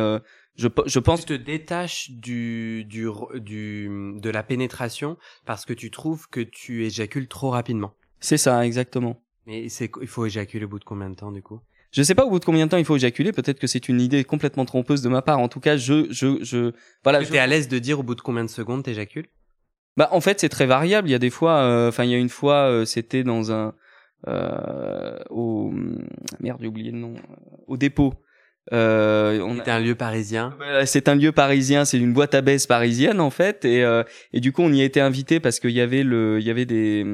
je, 0.56 0.68
je 0.86 0.98
pense. 0.98 1.20
Tu 1.20 1.26
te 1.26 1.32
détaches 1.32 2.10
du, 2.10 2.84
du, 2.84 3.06
du, 3.36 3.88
de 4.20 4.30
la 4.30 4.42
pénétration 4.42 5.16
parce 5.46 5.64
que 5.64 5.72
tu 5.72 5.90
trouves 5.90 6.28
que 6.28 6.40
tu 6.40 6.84
éjacules 6.84 7.28
trop 7.28 7.50
rapidement. 7.50 7.94
C'est 8.20 8.36
ça, 8.36 8.64
exactement. 8.66 9.22
Mais 9.46 9.68
c'est, 9.68 9.90
il 10.00 10.08
faut 10.08 10.26
éjaculer 10.26 10.64
au 10.64 10.68
bout 10.68 10.78
de 10.78 10.84
combien 10.84 11.10
de 11.10 11.14
temps 11.14 11.32
du 11.32 11.42
coup? 11.42 11.60
Je 11.92 12.02
sais 12.02 12.14
pas 12.14 12.24
au 12.24 12.30
bout 12.30 12.38
de 12.38 12.44
combien 12.44 12.66
de 12.66 12.70
temps 12.70 12.76
il 12.76 12.84
faut 12.84 12.96
éjaculer. 12.96 13.32
Peut-être 13.32 13.58
que 13.58 13.66
c'est 13.66 13.88
une 13.88 14.00
idée 14.00 14.22
complètement 14.22 14.64
trompeuse 14.64 15.02
de 15.02 15.08
ma 15.08 15.22
part. 15.22 15.40
En 15.40 15.48
tout 15.48 15.58
cas, 15.58 15.76
je, 15.76 16.06
je, 16.10 16.42
je, 16.42 16.72
voilà. 17.02 17.24
Tu 17.24 17.34
es 17.34 17.38
à 17.38 17.46
l'aise 17.46 17.66
de 17.66 17.78
dire 17.78 17.98
au 17.98 18.02
bout 18.02 18.14
de 18.14 18.20
combien 18.20 18.44
de 18.44 18.50
secondes 18.50 18.84
t'éjacules? 18.84 19.26
Bah, 19.96 20.08
en 20.12 20.20
fait, 20.20 20.38
c'est 20.40 20.48
très 20.48 20.66
variable. 20.66 21.08
Il 21.08 21.12
y 21.12 21.16
a 21.16 21.18
des 21.18 21.30
fois, 21.30 21.62
euh, 21.62 21.88
enfin, 21.88 22.04
il 22.04 22.10
y 22.10 22.14
a 22.14 22.18
une 22.18 22.28
fois, 22.28 22.70
euh, 22.70 22.84
c'était 22.84 23.24
dans 23.24 23.50
un, 23.50 23.74
euh, 24.28 25.18
au, 25.30 25.72
merde, 26.38 26.58
j'ai 26.60 26.68
oublié 26.68 26.92
le 26.92 26.98
nom, 26.98 27.14
au 27.66 27.76
dépôt. 27.76 28.14
Euh, 28.72 29.40
on 29.40 29.58
un 29.66 29.80
lieu 29.80 29.94
parisien. 29.94 30.54
C'est 30.84 31.08
un 31.08 31.16
lieu 31.16 31.32
parisien, 31.32 31.84
c'est 31.84 31.98
une 31.98 32.12
boîte 32.12 32.34
à 32.34 32.40
baisse 32.40 32.66
parisienne 32.66 33.20
en 33.20 33.30
fait, 33.30 33.64
et, 33.64 33.82
euh, 33.82 34.04
et 34.32 34.40
du 34.40 34.52
coup 34.52 34.62
on 34.62 34.72
y 34.72 34.80
a 34.80 34.84
été 34.84 35.00
invité 35.00 35.40
parce 35.40 35.58
qu'il 35.58 35.72
y 35.72 35.80
avait 35.80 36.04
le, 36.04 36.38
il 36.40 36.46
y 36.46 36.50
avait 36.50 36.66
des, 36.66 37.04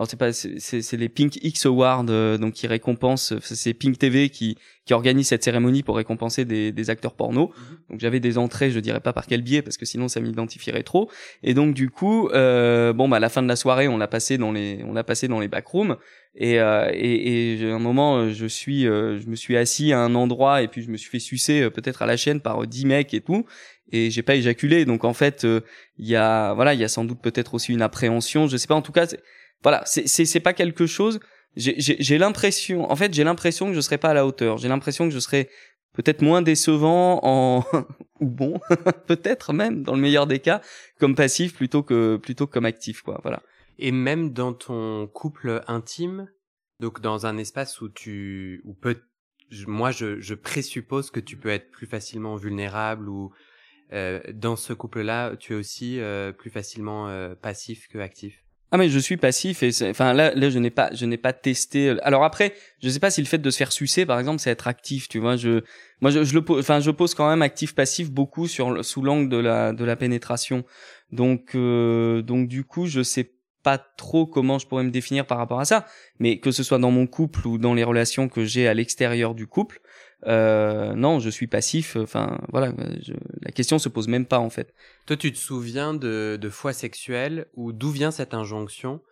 alors 0.00 0.08
c'est 0.08 0.16
pas 0.16 0.32
c'est 0.32 0.96
les 0.96 1.10
Pink 1.10 1.38
X 1.42 1.66
Awards 1.66 2.06
euh, 2.08 2.38
donc 2.38 2.54
qui 2.54 2.66
récompensent 2.66 3.34
c'est 3.42 3.74
Pink 3.74 3.98
TV 3.98 4.30
qui 4.30 4.56
qui 4.86 4.94
organise 4.94 5.28
cette 5.28 5.44
cérémonie 5.44 5.82
pour 5.82 5.94
récompenser 5.94 6.46
des, 6.46 6.72
des 6.72 6.88
acteurs 6.88 7.12
porno. 7.12 7.48
Mhm. 7.48 7.76
Donc 7.90 8.00
j'avais 8.00 8.18
des 8.18 8.38
entrées, 8.38 8.70
je 8.70 8.80
dirais 8.80 9.00
pas 9.00 9.12
par 9.12 9.26
quel 9.26 9.42
biais 9.42 9.60
parce 9.60 9.76
que 9.76 9.84
sinon 9.84 10.08
ça 10.08 10.20
m'identifierait 10.20 10.84
trop. 10.84 11.10
Et 11.42 11.52
donc 11.52 11.74
du 11.74 11.90
coup 11.90 12.30
euh, 12.30 12.94
bon 12.94 13.10
bah 13.10 13.18
à 13.18 13.20
la 13.20 13.28
fin 13.28 13.42
de 13.42 13.48
la 13.48 13.56
soirée, 13.56 13.88
on 13.88 13.98
l'a 13.98 14.08
passé 14.08 14.38
dans 14.38 14.52
les 14.52 14.82
on 14.86 14.94
l'a 14.94 15.04
passé 15.04 15.28
dans 15.28 15.38
les 15.38 15.48
backrooms 15.48 15.98
et 16.34 16.60
euh, 16.60 16.90
et, 16.94 17.60
et 17.60 17.70
à 17.70 17.74
un 17.74 17.78
moment 17.78 18.30
je 18.30 18.46
suis 18.46 18.88
euh, 18.88 19.20
je 19.20 19.26
me 19.28 19.36
suis 19.36 19.58
assis 19.58 19.92
à 19.92 19.98
un 19.98 20.14
endroit 20.14 20.62
et 20.62 20.68
puis 20.68 20.82
je 20.82 20.90
me 20.90 20.96
suis 20.96 21.10
fait 21.10 21.18
sucer 21.18 21.60
euh, 21.60 21.70
peut-être 21.70 22.00
à 22.00 22.06
la 22.06 22.16
chaîne 22.16 22.40
par 22.40 22.66
dix 22.66 22.86
mecs 22.86 23.12
et 23.12 23.20
tout 23.20 23.44
et 23.92 24.10
j'ai 24.10 24.22
pas 24.22 24.36
éjaculé. 24.36 24.86
Donc 24.86 25.04
en 25.04 25.12
fait, 25.12 25.44
il 25.98 26.06
y 26.06 26.16
a 26.16 26.54
voilà, 26.54 26.72
il 26.72 26.80
y 26.80 26.84
a 26.84 26.88
sans 26.88 27.04
doute 27.04 27.20
peut-être 27.20 27.52
aussi 27.54 27.72
une 27.72 27.82
appréhension, 27.82 28.46
je 28.46 28.56
sais 28.56 28.68
pas 28.68 28.76
en 28.76 28.82
tout 28.82 28.92
cas 28.92 29.06
voilà, 29.62 29.82
c'est 29.84 30.40
pas 30.40 30.52
quelque 30.52 30.86
chose. 30.86 31.20
J'ai 31.56 32.18
l'impression, 32.18 32.90
en 32.90 32.96
fait, 32.96 33.12
j'ai 33.12 33.24
l'impression 33.24 33.68
que 33.68 33.74
je 33.74 33.80
serais 33.80 33.98
pas 33.98 34.10
à 34.10 34.14
la 34.14 34.26
hauteur. 34.26 34.58
J'ai 34.58 34.68
l'impression 34.68 35.08
que 35.08 35.14
je 35.14 35.18
serais 35.18 35.48
peut-être 35.92 36.22
moins 36.22 36.42
décevant 36.42 37.20
en 37.22 37.64
ou 38.20 38.26
bon, 38.26 38.60
peut-être 39.06 39.52
même 39.52 39.82
dans 39.82 39.94
le 39.94 40.00
meilleur 40.00 40.26
des 40.26 40.38
cas 40.38 40.60
comme 40.98 41.14
passif 41.14 41.54
plutôt 41.54 41.82
que 41.82 42.16
plutôt 42.16 42.46
comme 42.46 42.64
actif 42.64 43.02
quoi. 43.02 43.20
Voilà. 43.22 43.42
Et 43.78 43.92
même 43.92 44.32
dans 44.32 44.52
ton 44.52 45.08
couple 45.08 45.62
intime, 45.66 46.28
donc 46.78 47.00
dans 47.00 47.26
un 47.26 47.38
espace 47.38 47.80
où 47.80 47.88
tu 47.88 48.62
ou 48.64 48.74
peut 48.74 49.00
moi 49.66 49.90
je, 49.90 50.20
je 50.20 50.34
présuppose 50.34 51.10
que 51.10 51.18
tu 51.18 51.36
peux 51.36 51.48
être 51.48 51.70
plus 51.72 51.86
facilement 51.86 52.36
vulnérable 52.36 53.08
ou 53.08 53.32
euh, 53.92 54.20
dans 54.32 54.54
ce 54.54 54.72
couple-là, 54.72 55.36
tu 55.36 55.52
es 55.52 55.56
aussi 55.56 55.98
euh, 55.98 56.32
plus 56.32 56.50
facilement 56.50 57.08
euh, 57.08 57.34
passif 57.34 57.88
que 57.88 57.98
actif? 57.98 58.44
Ah 58.72 58.76
mais 58.76 58.88
je 58.88 58.98
suis 59.00 59.16
passif 59.16 59.64
et 59.64 59.70
enfin 59.90 60.12
là 60.12 60.32
là 60.32 60.48
je 60.48 60.58
n'ai 60.60 60.70
pas 60.70 60.90
je 60.94 61.04
n'ai 61.04 61.16
pas 61.16 61.32
testé. 61.32 61.96
Alors 62.02 62.22
après 62.22 62.54
je 62.80 62.88
sais 62.88 63.00
pas 63.00 63.10
si 63.10 63.20
le 63.20 63.26
fait 63.26 63.38
de 63.38 63.50
se 63.50 63.56
faire 63.56 63.72
sucer 63.72 64.06
par 64.06 64.20
exemple 64.20 64.38
c'est 64.38 64.50
être 64.50 64.68
actif 64.68 65.08
tu 65.08 65.18
vois 65.18 65.36
je 65.36 65.62
moi 66.00 66.12
je, 66.12 66.22
je 66.22 66.34
le 66.34 66.44
enfin 66.50 66.78
je 66.78 66.92
pose 66.92 67.14
quand 67.14 67.28
même 67.28 67.42
actif 67.42 67.74
passif 67.74 68.12
beaucoup 68.12 68.46
sur 68.46 68.84
sous 68.84 69.02
l'angle 69.02 69.28
de 69.28 69.38
la 69.38 69.72
de 69.72 69.84
la 69.84 69.96
pénétration 69.96 70.64
donc 71.10 71.56
euh, 71.56 72.22
donc 72.22 72.46
du 72.46 72.62
coup 72.62 72.86
je 72.86 73.02
sais 73.02 73.32
pas 73.64 73.76
trop 73.76 74.24
comment 74.24 74.60
je 74.60 74.68
pourrais 74.68 74.84
me 74.84 74.90
définir 74.90 75.26
par 75.26 75.38
rapport 75.38 75.58
à 75.58 75.64
ça 75.64 75.84
mais 76.20 76.38
que 76.38 76.52
ce 76.52 76.62
soit 76.62 76.78
dans 76.78 76.92
mon 76.92 77.08
couple 77.08 77.48
ou 77.48 77.58
dans 77.58 77.74
les 77.74 77.84
relations 77.84 78.28
que 78.28 78.44
j'ai 78.44 78.68
à 78.68 78.74
l'extérieur 78.74 79.34
du 79.34 79.48
couple 79.48 79.80
euh, 80.26 80.94
non, 80.94 81.18
je 81.18 81.30
suis 81.30 81.46
passif. 81.46 81.96
Enfin, 81.96 82.40
voilà, 82.50 82.72
la 83.42 83.52
question 83.52 83.78
se 83.78 83.88
pose 83.88 84.08
même 84.08 84.26
pas 84.26 84.38
en 84.38 84.50
fait. 84.50 84.74
Toi, 85.06 85.16
tu 85.16 85.32
te 85.32 85.38
souviens 85.38 85.94
de, 85.94 86.38
de 86.40 86.50
fois 86.50 86.72
sexuelles 86.72 87.46
ou 87.54 87.72
d'où 87.72 87.90
vient 87.90 88.10
cette 88.10 88.34
injonction? 88.34 89.02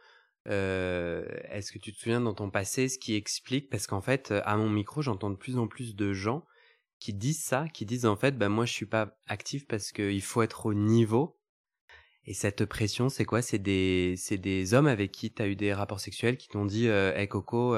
Euh, 0.49 1.27
Est-ce 1.51 1.73
que 1.73 1.79
tu 1.79 1.93
te 1.93 1.99
souviens 1.99 2.21
dans 2.21 2.35
ton 2.35 2.51
passé 2.51 2.89
ce 2.89 2.99
qui 2.99 3.15
explique? 3.15 3.71
Parce 3.71 3.87
qu'en 3.87 4.01
fait, 4.01 4.33
à 4.45 4.57
mon 4.57 4.69
micro, 4.69 5.03
j'entends 5.03 5.31
de 5.31 5.37
plus 5.37 5.59
en 5.59 5.67
plus 5.67 5.95
de 5.95 6.13
gens 6.13 6.45
qui 6.99 7.13
disent 7.13 7.43
ça, 7.43 7.67
qui 7.73 7.87
disent 7.87 8.07
en 8.07 8.17
fait, 8.17 8.37
bah 8.37 8.49
moi, 8.49 8.65
je 8.65 8.73
suis 8.73 8.87
pas 8.87 9.17
actif 9.27 9.67
parce 9.67 9.93
qu'il 9.93 10.23
faut 10.23 10.43
être 10.43 10.67
au 10.67 10.75
niveau. 10.75 11.37
Et 12.25 12.35
cette 12.35 12.67
pression, 12.67 13.09
c'est 13.09 13.25
quoi? 13.25 13.41
C'est 13.41 13.59
des, 13.59 14.17
des 14.31 14.75
hommes 14.75 14.87
avec 14.87 15.13
qui 15.13 15.33
tu 15.33 15.41
as 15.41 15.47
eu 15.47 15.57
des 15.57 15.73
rapports 15.73 16.01
sexuels 16.01 16.37
qui 16.37 16.49
t'ont 16.49 16.67
dit, 16.67 16.89
euh, 16.89 17.15
hey 17.17 17.27
Coco, 17.27 17.75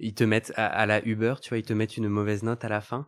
ils 0.00 0.14
te 0.14 0.24
mettent 0.24 0.52
à, 0.56 0.86
la 0.86 1.04
Uber, 1.06 1.34
tu 1.40 1.50
vois, 1.50 1.58
ils 1.58 1.64
te 1.64 1.72
mettent 1.72 1.96
une 1.96 2.08
mauvaise 2.08 2.42
note 2.42 2.64
à 2.64 2.68
la 2.68 2.80
fin? 2.80 3.06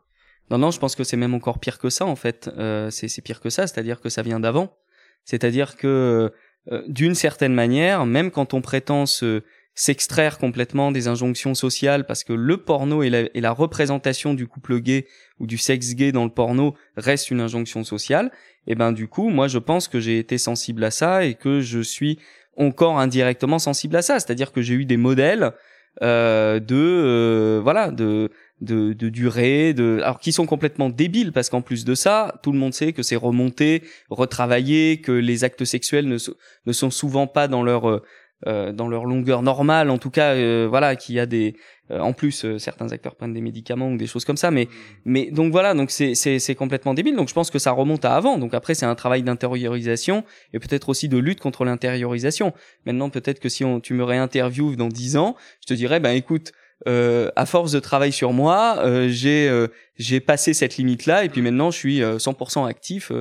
Non, 0.50 0.58
non, 0.58 0.70
je 0.70 0.80
pense 0.80 0.96
que 0.96 1.04
c'est 1.04 1.16
même 1.16 1.34
encore 1.34 1.60
pire 1.60 1.78
que 1.78 1.90
ça 1.90 2.06
en 2.06 2.16
fait. 2.16 2.50
Euh, 2.58 2.90
c'est 2.90 3.22
pire 3.22 3.40
que 3.40 3.50
ça, 3.50 3.66
c'est-à-dire 3.66 4.00
que 4.00 4.08
ça 4.08 4.22
vient 4.22 4.40
d'avant. 4.40 4.76
C'est-à-dire 5.24 5.76
que 5.76 6.32
euh, 6.72 6.82
d'une 6.88 7.14
certaine 7.14 7.54
manière, 7.54 8.04
même 8.06 8.30
quand 8.30 8.54
on 8.54 8.60
prétend 8.60 9.06
se 9.06 9.42
s'extraire 9.74 10.38
complètement 10.38 10.92
des 10.92 11.08
injonctions 11.08 11.54
sociales 11.54 12.04
parce 12.04 12.24
que 12.24 12.32
le 12.32 12.58
porno 12.58 13.02
et 13.02 13.08
la, 13.08 13.20
et 13.32 13.40
la, 13.40 13.52
représentation 13.52 14.34
du 14.34 14.46
couple 14.46 14.80
gay 14.80 15.06
ou 15.38 15.46
du 15.46 15.56
sexe 15.56 15.94
gay 15.94 16.12
dans 16.12 16.24
le 16.24 16.30
porno 16.30 16.74
reste 16.96 17.30
une 17.30 17.40
injonction 17.40 17.84
sociale, 17.84 18.30
et 18.66 18.72
eh 18.72 18.74
ben 18.74 18.92
du 18.92 19.08
coup, 19.08 19.30
moi 19.30 19.48
je 19.48 19.58
pense 19.58 19.88
que 19.88 20.00
j'ai 20.00 20.18
été 20.18 20.36
sensible 20.38 20.84
à 20.84 20.90
ça 20.90 21.24
et 21.24 21.34
que 21.34 21.60
je 21.60 21.80
suis 21.80 22.18
encore 22.56 22.98
indirectement 22.98 23.58
sensible 23.58 23.96
à 23.96 24.02
ça, 24.02 24.18
c'est-à-dire 24.18 24.52
que 24.52 24.60
j'ai 24.60 24.74
eu 24.74 24.84
des 24.84 24.98
modèles 24.98 25.52
de 26.00 26.76
euh, 26.76 27.60
voilà 27.62 27.90
de 27.90 28.30
de, 28.60 28.92
de 28.92 29.08
durée, 29.08 29.72
de 29.72 30.00
alors 30.02 30.18
qui 30.18 30.32
sont 30.32 30.44
complètement 30.44 30.90
débiles 30.90 31.32
parce 31.32 31.48
qu'en 31.48 31.62
plus 31.62 31.84
de 31.84 31.94
ça, 31.94 32.38
tout 32.42 32.52
le 32.52 32.58
monde 32.58 32.74
sait 32.74 32.92
que 32.92 33.02
c'est 33.02 33.16
remonté, 33.16 33.82
retravaillé, 34.10 35.00
que 35.00 35.12
les 35.12 35.44
actes 35.44 35.64
sexuels 35.64 36.06
ne, 36.06 36.18
ne 36.66 36.72
sont 36.72 36.90
souvent 36.90 37.26
pas 37.26 37.48
dans 37.48 37.62
leur 37.62 38.02
euh, 38.46 38.60
euh, 38.60 38.72
dans 38.72 38.88
leur 38.88 39.04
longueur 39.04 39.42
normale, 39.42 39.90
en 39.90 39.98
tout 39.98 40.10
cas, 40.10 40.34
euh, 40.34 40.66
voilà, 40.68 40.96
qu'il 40.96 41.14
y 41.14 41.20
a 41.20 41.26
des, 41.26 41.56
euh, 41.90 42.00
en 42.00 42.12
plus, 42.12 42.56
certains 42.58 42.90
acteurs 42.92 43.14
prennent 43.14 43.32
des 43.32 43.40
médicaments 43.40 43.88
ou 43.88 43.96
des 43.96 44.06
choses 44.06 44.24
comme 44.24 44.36
ça, 44.36 44.50
mais, 44.50 44.68
mais 45.04 45.30
donc 45.30 45.52
voilà, 45.52 45.74
donc 45.74 45.90
c'est 45.90 46.14
c'est 46.14 46.38
c'est 46.38 46.54
complètement 46.54 46.94
débile. 46.94 47.16
Donc 47.16 47.28
je 47.28 47.34
pense 47.34 47.50
que 47.50 47.58
ça 47.58 47.72
remonte 47.72 48.04
à 48.04 48.14
avant. 48.14 48.38
Donc 48.38 48.54
après, 48.54 48.74
c'est 48.74 48.86
un 48.86 48.94
travail 48.94 49.22
d'intériorisation 49.22 50.24
et 50.52 50.58
peut-être 50.58 50.88
aussi 50.88 51.08
de 51.08 51.18
lutte 51.18 51.40
contre 51.40 51.64
l'intériorisation. 51.64 52.52
Maintenant, 52.86 53.10
peut-être 53.10 53.40
que 53.40 53.48
si 53.48 53.64
on, 53.64 53.80
tu 53.80 53.94
me 53.94 54.04
réinterviews 54.04 54.76
dans 54.76 54.88
dix 54.88 55.16
ans, 55.16 55.36
je 55.60 55.66
te 55.66 55.74
dirais, 55.74 56.00
ben 56.00 56.12
écoute. 56.12 56.52
Euh, 56.88 57.30
à 57.36 57.44
force 57.44 57.72
de 57.72 57.78
travail 57.78 58.10
sur 58.10 58.32
moi, 58.32 58.78
euh, 58.78 59.08
j'ai 59.10 59.54
j'ai 59.98 60.18
passé 60.18 60.54
cette 60.54 60.78
limite 60.78 61.04
là 61.04 61.24
et 61.24 61.28
puis 61.28 61.42
maintenant 61.42 61.70
je 61.70 61.76
suis 61.76 62.00
100% 62.00 62.66
actif 62.66 63.12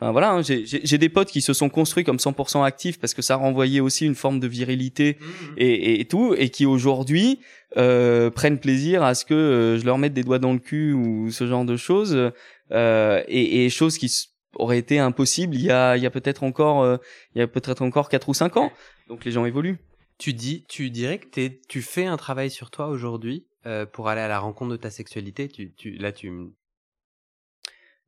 voilà, 0.00 0.32
hein, 0.32 0.42
j'ai 0.42 0.98
des 0.98 1.08
potes 1.08 1.30
qui 1.30 1.40
se 1.40 1.52
sont 1.52 1.68
construits 1.68 2.02
comme 2.02 2.16
100% 2.16 2.64
actifs 2.64 2.98
parce 2.98 3.14
que 3.14 3.22
ça 3.22 3.36
renvoyait 3.36 3.78
aussi 3.78 4.04
une 4.04 4.16
forme 4.16 4.40
de 4.40 4.48
virilité 4.48 5.16
mmh, 5.20 5.24
mmh. 5.24 5.54
et, 5.58 6.00
et, 6.00 6.04
tout, 6.06 6.34
et 6.36 6.48
qui 6.48 6.66
aujourd'hui 6.66 7.38
euh, 7.76 8.28
prennent 8.28 8.58
plaisir 8.58 9.04
à 9.04 9.14
ce 9.14 9.24
que 9.24 9.34
euh, 9.34 9.78
je 9.78 9.84
leur 9.84 9.98
mette 9.98 10.12
des 10.12 10.24
doigts 10.24 10.40
dans 10.40 10.52
le 10.52 10.58
cul 10.58 10.92
ou 10.92 11.30
ce 11.30 11.46
genre 11.46 11.64
de 11.64 11.76
choses, 11.76 12.32
euh, 12.72 13.22
et, 13.28 13.64
et 13.64 13.70
choses 13.70 13.96
qui 13.96 14.10
auraient 14.56 14.78
été 14.78 14.98
impossibles 14.98 15.54
il 15.54 15.62
y 15.62 15.70
a, 15.70 15.96
il 15.96 16.02
y 16.02 16.06
a 16.06 16.10
peut-être 16.10 16.42
encore, 16.42 16.82
euh, 16.82 16.96
il 17.34 17.38
y 17.38 17.42
a 17.42 17.46
peut-être 17.46 17.82
encore 17.82 18.08
quatre 18.08 18.28
ou 18.28 18.34
cinq 18.34 18.56
ans. 18.56 18.72
Donc 19.08 19.24
les 19.24 19.32
gens 19.32 19.44
évoluent. 19.44 19.78
Tu 20.18 20.32
dis, 20.32 20.64
tu 20.68 20.90
dirais 20.90 21.18
que 21.18 21.40
es, 21.40 21.60
tu 21.68 21.82
fais 21.82 22.06
un 22.06 22.16
travail 22.16 22.50
sur 22.50 22.70
toi 22.70 22.88
aujourd'hui 22.88 23.46
euh, 23.66 23.86
pour 23.86 24.08
aller 24.08 24.20
à 24.20 24.28
la 24.28 24.38
rencontre 24.38 24.72
de 24.72 24.76
ta 24.76 24.90
sexualité. 24.90 25.48
Tu, 25.48 25.72
tu, 25.72 25.92
là, 25.92 26.12
tu, 26.12 26.30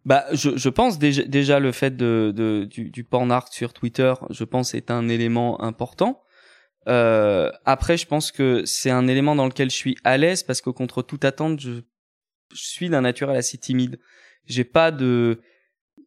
bah, 0.05 0.25
je, 0.33 0.57
je 0.57 0.69
pense 0.69 0.99
déjà, 0.99 1.23
déjà 1.23 1.61
le 1.61 1.73
fait 1.73 1.97
de, 1.97 2.33
de 2.35 2.65
du, 2.65 2.91
du 2.91 3.05
porn 3.05 3.31
art 3.31 3.53
sur 3.53 3.73
Twitter, 3.73 4.15
je 4.31 4.45
pense 4.45 4.75
est 4.75 4.91
un 4.91 5.09
élément 5.09 5.61
important. 5.63 6.23
Euh, 6.89 7.51
après, 7.65 7.97
je 7.97 8.07
pense 8.07 8.31
que 8.31 8.65
c'est 8.67 8.91
un 8.91 9.07
élément 9.09 9.35
dans 9.35 9.47
lequel 9.47 9.71
je 9.71 9.77
suis 9.77 9.97
à 10.05 10.19
l'aise 10.19 10.43
parce 10.43 10.61
que 10.61 10.71
contre 10.71 11.03
toute 11.03 11.25
attente, 11.25 11.61
je, 11.61 11.81
je 12.53 12.63
suis 12.63 12.91
d'un 12.91 13.01
naturel 13.01 13.37
assez 13.37 13.57
timide. 13.57 13.99
J'ai 14.47 14.65
pas 14.65 14.91
de, 14.91 15.41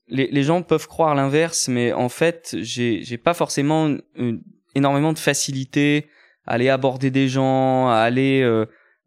les, 0.07 0.27
les 0.27 0.43
gens 0.43 0.61
peuvent 0.61 0.87
croire 0.87 1.15
l'inverse, 1.15 1.67
mais 1.67 1.93
en 1.93 2.09
fait, 2.09 2.55
j'ai 2.59 3.03
j'ai 3.03 3.17
pas 3.17 3.33
forcément 3.33 3.97
une, 4.15 4.43
énormément 4.75 5.13
de 5.13 5.19
facilité 5.19 6.07
à 6.45 6.53
aller 6.53 6.69
aborder 6.69 7.11
des 7.11 7.27
gens, 7.27 7.89
à 7.89 7.95
aller, 7.97 8.41
euh, 8.41 8.65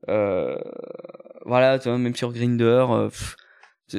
euh, 0.09 0.57
voilà, 1.47 1.79
même 1.87 2.15
sur 2.15 2.33
Grinder. 2.33 2.87
Euh, 2.91 3.11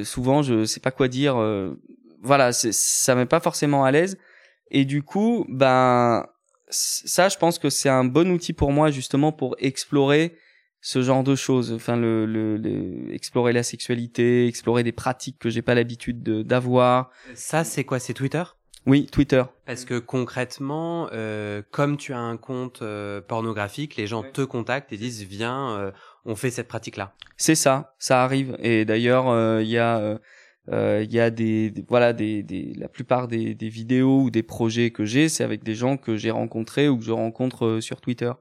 souvent 0.04 0.42
je 0.42 0.64
sais 0.64 0.80
pas 0.80 0.90
quoi 0.90 1.08
dire 1.08 1.36
euh, 1.36 1.74
voilà 2.22 2.52
ça 2.52 3.14
met 3.14 3.26
pas 3.26 3.40
forcément 3.40 3.84
à 3.84 3.90
l'aise. 3.90 4.18
Et 4.70 4.84
du 4.84 5.02
coup 5.02 5.46
ben 5.48 6.26
ça 6.70 7.28
je 7.28 7.36
pense 7.36 7.58
que 7.58 7.70
c'est 7.70 7.88
un 7.88 8.04
bon 8.04 8.30
outil 8.30 8.52
pour 8.52 8.72
moi 8.72 8.90
justement 8.90 9.32
pour 9.32 9.56
explorer 9.58 10.36
ce 10.80 11.02
genre 11.02 11.22
de 11.22 11.34
choses. 11.34 11.72
Enfin 11.72 11.96
le, 11.96 12.26
le, 12.26 13.12
explorer 13.12 13.52
la 13.52 13.62
sexualité 13.62 14.46
explorer 14.46 14.82
des 14.82 14.92
pratiques 14.92 15.38
que 15.38 15.50
j'ai 15.50 15.62
pas 15.62 15.74
l'habitude 15.74 16.22
d'avoir. 16.22 17.10
Ça 17.34 17.64
c'est 17.64 17.84
quoi 17.84 17.98
c'est 17.98 18.14
Twitter? 18.14 18.44
Oui, 18.86 19.06
Twitter. 19.06 19.44
Parce 19.64 19.84
que 19.84 19.98
concrètement, 19.98 21.08
euh, 21.12 21.62
comme 21.70 21.96
tu 21.96 22.12
as 22.12 22.18
un 22.18 22.36
compte 22.36 22.82
euh, 22.82 23.20
pornographique, 23.20 23.96
les 23.96 24.08
gens 24.08 24.24
te 24.24 24.42
contactent 24.42 24.92
et 24.92 24.96
disent 24.96 25.22
viens, 25.22 25.70
euh, 25.78 25.92
on 26.24 26.36
fait 26.36 26.50
cette 26.50 26.68
pratique-là. 26.68 27.14
C'est 27.36 27.54
ça, 27.54 27.94
ça 27.98 28.22
arrive. 28.22 28.56
Et 28.60 28.84
d'ailleurs, 28.84 29.60
il 29.60 29.68
y 29.68 29.78
a 29.78 30.18
il 30.70 31.12
y 31.12 31.18
a 31.18 31.30
des, 31.30 31.72
voilà 31.88 32.12
des, 32.12 32.42
des, 32.42 32.72
la 32.76 32.88
plupart 32.88 33.26
des, 33.26 33.54
des 33.54 33.68
vidéos 33.68 34.22
ou 34.22 34.30
des 34.30 34.44
projets 34.44 34.90
que 34.90 35.04
j'ai, 35.04 35.28
c'est 35.28 35.42
avec 35.42 35.64
des 35.64 35.74
gens 35.74 35.96
que 35.96 36.16
j'ai 36.16 36.30
rencontrés 36.30 36.88
ou 36.88 36.96
que 36.96 37.04
je 37.04 37.10
rencontre 37.10 37.80
sur 37.80 38.00
Twitter. 38.00 38.32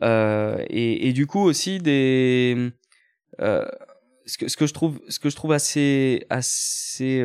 et, 0.00 1.08
et, 1.08 1.12
du 1.12 1.26
coup 1.26 1.40
aussi 1.40 1.78
des 1.80 2.70
ce 3.38 4.38
que, 4.38 4.46
ce 4.48 4.56
que 4.56 4.66
je 4.66 4.72
trouve 4.72 5.00
ce 5.08 5.18
que 5.18 5.28
je 5.28 5.34
trouve 5.34 5.52
assez 5.52 6.24
assez 6.30 7.24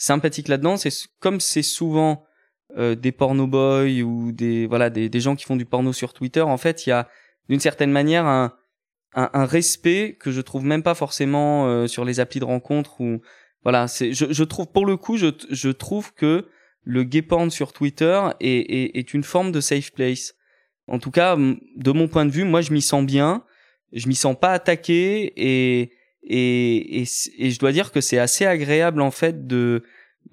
sympathique 0.00 0.48
là-dedans, 0.48 0.78
c'est 0.78 0.90
comme 1.20 1.40
c'est 1.40 1.62
souvent 1.62 2.24
euh, 2.78 2.94
des 2.94 3.12
porno 3.12 3.46
boys 3.46 4.00
ou 4.02 4.32
des 4.32 4.66
voilà 4.66 4.88
des, 4.88 5.10
des 5.10 5.20
gens 5.20 5.36
qui 5.36 5.44
font 5.44 5.56
du 5.56 5.66
porno 5.66 5.92
sur 5.92 6.14
Twitter. 6.14 6.40
En 6.40 6.56
fait, 6.56 6.86
il 6.86 6.90
y 6.90 6.92
a 6.92 7.06
d'une 7.50 7.60
certaine 7.60 7.92
manière 7.92 8.24
un, 8.26 8.54
un, 9.14 9.30
un, 9.32 9.44
respect 9.44 10.16
que 10.18 10.30
je 10.30 10.40
trouve 10.40 10.64
même 10.64 10.82
pas 10.82 10.94
forcément 10.94 11.66
euh, 11.66 11.86
sur 11.86 12.04
les 12.04 12.20
applis 12.20 12.40
de 12.40 12.44
rencontre 12.44 13.00
ou 13.00 13.20
voilà. 13.62 13.88
C'est 13.88 14.12
je, 14.12 14.26
je 14.32 14.44
trouve 14.44 14.68
pour 14.68 14.86
le 14.86 14.96
coup 14.96 15.16
je, 15.16 15.28
je 15.50 15.70
trouve 15.70 16.14
que 16.14 16.46
le 16.84 17.04
gay 17.04 17.22
porn 17.22 17.50
sur 17.50 17.72
Twitter 17.72 18.20
est, 18.40 18.48
est, 18.48 18.98
est 18.98 19.14
une 19.14 19.24
forme 19.24 19.52
de 19.52 19.60
safe 19.60 19.92
place. 19.92 20.34
En 20.86 20.98
tout 20.98 21.10
cas, 21.10 21.36
de 21.36 21.92
mon 21.92 22.08
point 22.08 22.26
de 22.26 22.30
vue, 22.30 22.44
moi 22.44 22.62
je 22.62 22.72
m'y 22.72 22.82
sens 22.82 23.04
bien, 23.04 23.44
je 23.92 24.08
m'y 24.08 24.14
sens 24.14 24.36
pas 24.38 24.52
attaqué 24.52 25.32
et 25.36 25.92
et, 26.22 27.02
et, 27.02 27.50
je 27.50 27.58
dois 27.58 27.72
dire 27.72 27.92
que 27.92 28.00
c'est 28.00 28.18
assez 28.18 28.44
agréable 28.44 29.00
en 29.00 29.10
fait 29.10 29.46
de 29.46 29.82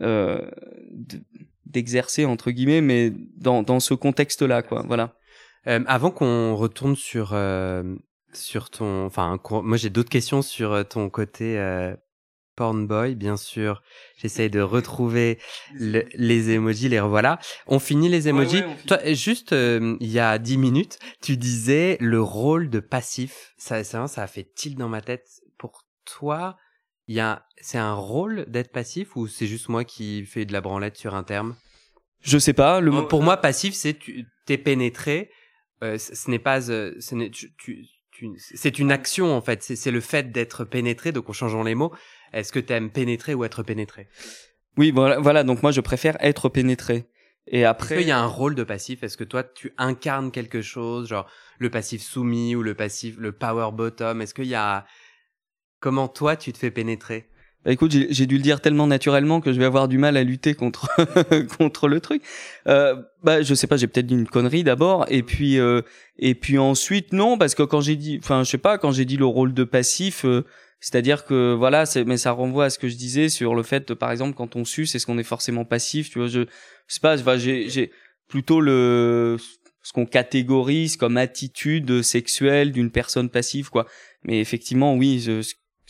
euh, 0.02 0.42
d'exercer 1.66 2.26
entre 2.26 2.52
guillemets, 2.52 2.82
mais 2.82 3.12
dans, 3.36 3.64
dans 3.64 3.80
ce 3.80 3.94
contexte-là, 3.94 4.62
quoi. 4.62 4.84
Voilà. 4.88 5.16
Euh, 5.68 5.84
avant 5.88 6.12
qu'on 6.12 6.56
retourne 6.56 6.96
sur 6.96 7.32
euh, 7.34 7.96
sur 8.38 8.70
ton, 8.70 9.06
enfin, 9.06 9.40
moi 9.50 9.78
j'ai 9.78 9.90
d'autres 9.90 10.10
questions 10.10 10.42
sur 10.42 10.72
euh, 10.72 10.84
ton 10.84 11.10
côté 11.10 11.58
euh, 11.58 11.96
porn 12.56 12.88
boy, 12.88 13.16
bien 13.16 13.38
sûr. 13.38 13.82
J'essaye 14.18 14.50
de 14.50 14.62
retrouver 14.62 15.40
les 15.74 16.52
emojis, 16.52 16.90
les 16.90 17.00
revoilà. 17.00 17.40
On 17.68 17.80
finit 17.80 18.10
les 18.10 18.28
emojis. 18.28 18.64
Toi, 18.88 19.00
juste 19.14 19.52
il 19.54 20.08
y 20.08 20.20
a 20.20 20.38
dix 20.38 20.58
minutes, 20.58 21.00
tu 21.22 21.38
disais 21.38 21.98
le 22.00 22.22
rôle 22.22 22.70
de 22.70 22.80
passif. 22.80 23.54
Ça, 23.58 23.84
ça, 23.84 24.08
ça 24.08 24.24
a 24.24 24.28
fait 24.28 24.52
tilt 24.56 24.78
dans 24.78 24.90
ma 24.90 25.02
tête. 25.02 25.28
Pour 25.58 25.86
toi, 26.06 26.58
il 27.08 27.16
y 27.16 27.20
a, 27.20 27.46
c'est 27.62 27.78
un 27.78 27.94
rôle 27.94 28.46
d'être 28.48 28.72
passif 28.72 29.16
ou 29.16 29.28
c'est 29.28 29.48
juste 29.48 29.70
moi 29.70 29.84
qui 29.84 30.26
fais 30.26 30.46
de 30.46 30.54
la 30.54 30.62
branlette 30.62 30.98
sur 30.98 31.16
un 31.16 31.24
terme? 31.24 31.56
Je 32.22 32.38
sais 32.38 32.54
pas. 32.54 32.82
Le 32.82 33.08
Pour 33.08 33.24
moi, 33.24 33.38
passif, 33.38 33.74
c'est 33.74 33.98
tu 33.98 34.26
t'es 34.46 34.58
pénétré. 34.58 35.32
Euh, 35.84 35.98
ce 35.98 36.30
n'est 36.30 36.40
pas, 36.40 36.70
euh, 36.72 36.96
ce 37.00 37.16
n'est, 37.16 37.30
tu, 37.30 37.54
tu, 37.56 37.86
c'est 38.38 38.80
une 38.80 38.92
action 38.92 39.36
en 39.36 39.42
fait. 39.42 39.64
C'est 39.64 39.92
le 39.92 40.02
fait 40.02 40.32
d'être 40.32 40.66
pénétré. 40.66 41.12
Donc 41.12 41.30
en 41.30 41.34
changeant 41.34 41.64
les 41.64 41.76
mots, 41.76 41.94
est-ce 42.34 42.52
que 42.52 42.60
tu 42.60 42.74
aimes 42.74 42.90
pénétrer 42.90 43.34
ou 43.34 43.44
être 43.44 43.64
pénétré? 43.64 44.08
Oui, 44.78 44.92
voilà, 44.92 45.20
voilà. 45.20 45.44
Donc 45.44 45.64
moi, 45.64 45.72
je 45.72 45.82
préfère 45.82 46.18
être 46.20 46.50
pénétré. 46.50 47.06
Et 47.50 47.64
après, 47.64 47.96
est-ce 47.96 48.02
qu'il 48.02 48.10
y 48.10 48.12
a 48.12 48.20
un 48.20 48.28
rôle 48.28 48.56
de 48.56 48.64
passif? 48.64 49.04
Est-ce 49.04 49.18
que 49.18 49.24
toi, 49.24 49.44
tu 49.44 49.74
incarnes 49.78 50.32
quelque 50.32 50.62
chose, 50.62 51.08
genre 51.08 51.30
le 51.60 51.70
passif 51.70 52.02
soumis 52.02 52.56
ou 52.56 52.62
le 52.62 52.76
passif, 52.76 53.16
le 53.18 53.32
power 53.32 53.70
bottom? 53.72 54.22
Est-ce 54.22 54.34
qu'il 54.34 54.48
y 54.48 54.56
a 54.56 54.86
Comment 55.80 56.08
toi 56.08 56.36
tu 56.36 56.52
te 56.54 56.58
fais 56.58 56.72
pénétrer? 56.72 57.30
Écoute, 57.72 57.92
j'ai 57.92 58.26
dû 58.26 58.38
le 58.38 58.44
dire 58.44 58.62
tellement 58.62 58.88
naturellement 58.88 59.42
que 59.42 59.52
je 59.52 59.60
vais 59.60 59.66
avoir 59.66 59.88
du 59.88 59.98
mal 59.98 60.18
à 60.18 60.24
lutter 60.24 60.54
contre 60.54 60.90
contre 61.58 61.88
le 61.88 62.00
truc. 62.00 62.24
Euh, 62.68 62.96
bah 63.24 63.42
je 63.42 63.54
sais 63.54 63.68
pas, 63.68 63.78
j'ai 63.78 63.88
peut-être 63.88 64.06
dit 64.06 64.14
une 64.14 64.28
connerie 64.28 64.64
d'abord 64.64 65.06
et 65.10 65.24
puis 65.24 65.60
euh, 65.60 65.82
et 66.18 66.36
puis 66.36 66.58
ensuite 66.58 67.14
non 67.14 67.38
parce 67.38 67.56
que 67.56 67.64
quand 67.64 67.82
j'ai 67.82 67.96
dit, 67.96 68.20
enfin 68.22 68.44
je 68.44 68.50
sais 68.50 68.58
pas, 68.58 68.78
quand 68.78 68.92
j'ai 68.92 69.06
dit 69.06 69.18
le 69.18 69.26
rôle 69.26 69.54
de 69.54 69.64
passif, 69.64 70.26
euh, 70.26 70.46
c'est-à-dire 70.80 71.26
que 71.26 71.54
voilà, 71.54 71.86
mais 72.06 72.18
ça 72.18 72.32
renvoie 72.32 72.66
à 72.66 72.70
ce 72.70 72.80
que 72.80 72.88
je 72.88 72.96
disais 72.96 73.30
sur 73.30 73.56
le 73.56 73.64
fait, 73.64 73.94
par 73.96 74.12
exemple, 74.12 74.36
quand 74.36 74.56
on 74.56 74.64
suce, 74.64 74.94
est-ce 74.96 75.06
qu'on 75.06 75.18
est 75.18 75.24
forcément 75.24 75.66
passif 75.66 76.12
Tu 76.12 76.20
vois, 76.20 76.28
je, 76.28 76.42
je 76.88 76.94
sais 76.94 77.00
pas, 77.00 77.38
j'ai 77.38 77.92
plutôt 78.28 78.62
le 78.62 79.38
ce 79.82 79.94
qu'on 79.94 80.06
catégorise 80.06 80.98
comme 80.98 81.18
attitude 81.18 82.02
sexuelle 82.02 82.74
d'une 82.74 82.92
personne 82.92 83.30
passive 83.30 83.70
quoi. 83.70 83.88
Mais 84.24 84.40
effectivement, 84.40 84.96
oui, 84.96 85.20
je, 85.20 85.42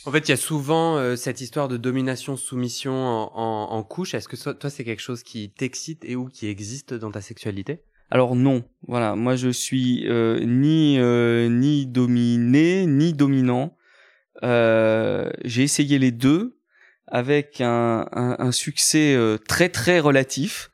en 0.06 0.12
fait, 0.12 0.28
il 0.28 0.30
y 0.30 0.34
a 0.34 0.36
souvent 0.36 0.96
euh, 0.96 1.16
cette 1.16 1.40
histoire 1.40 1.68
de 1.68 1.76
domination-soumission 1.76 2.92
en, 2.92 3.32
en, 3.34 3.72
en, 3.72 3.82
couche. 3.82 4.14
Est-ce 4.14 4.28
que 4.28 4.52
toi, 4.52 4.70
c'est 4.70 4.84
quelque 4.84 5.02
chose 5.02 5.22
qui 5.22 5.50
t'excite 5.50 6.04
et 6.04 6.14
ou 6.16 6.26
qui 6.28 6.46
existe 6.46 6.94
dans 6.94 7.10
ta 7.10 7.20
sexualité? 7.20 7.82
Alors 8.10 8.36
non, 8.36 8.64
voilà. 8.86 9.16
Moi, 9.16 9.36
je 9.36 9.48
suis 9.48 10.08
euh, 10.08 10.40
ni 10.44 10.98
euh, 10.98 11.48
ni 11.48 11.86
dominé 11.86 12.86
ni 12.86 13.12
dominant. 13.12 13.76
J'ai 14.42 15.62
essayé 15.62 15.98
les 15.98 16.12
deux 16.12 16.58
avec 17.06 17.60
un, 17.60 18.06
un, 18.12 18.36
un 18.38 18.52
succès 18.52 19.16
très 19.48 19.68
très 19.68 19.98
relatif. 19.98 20.70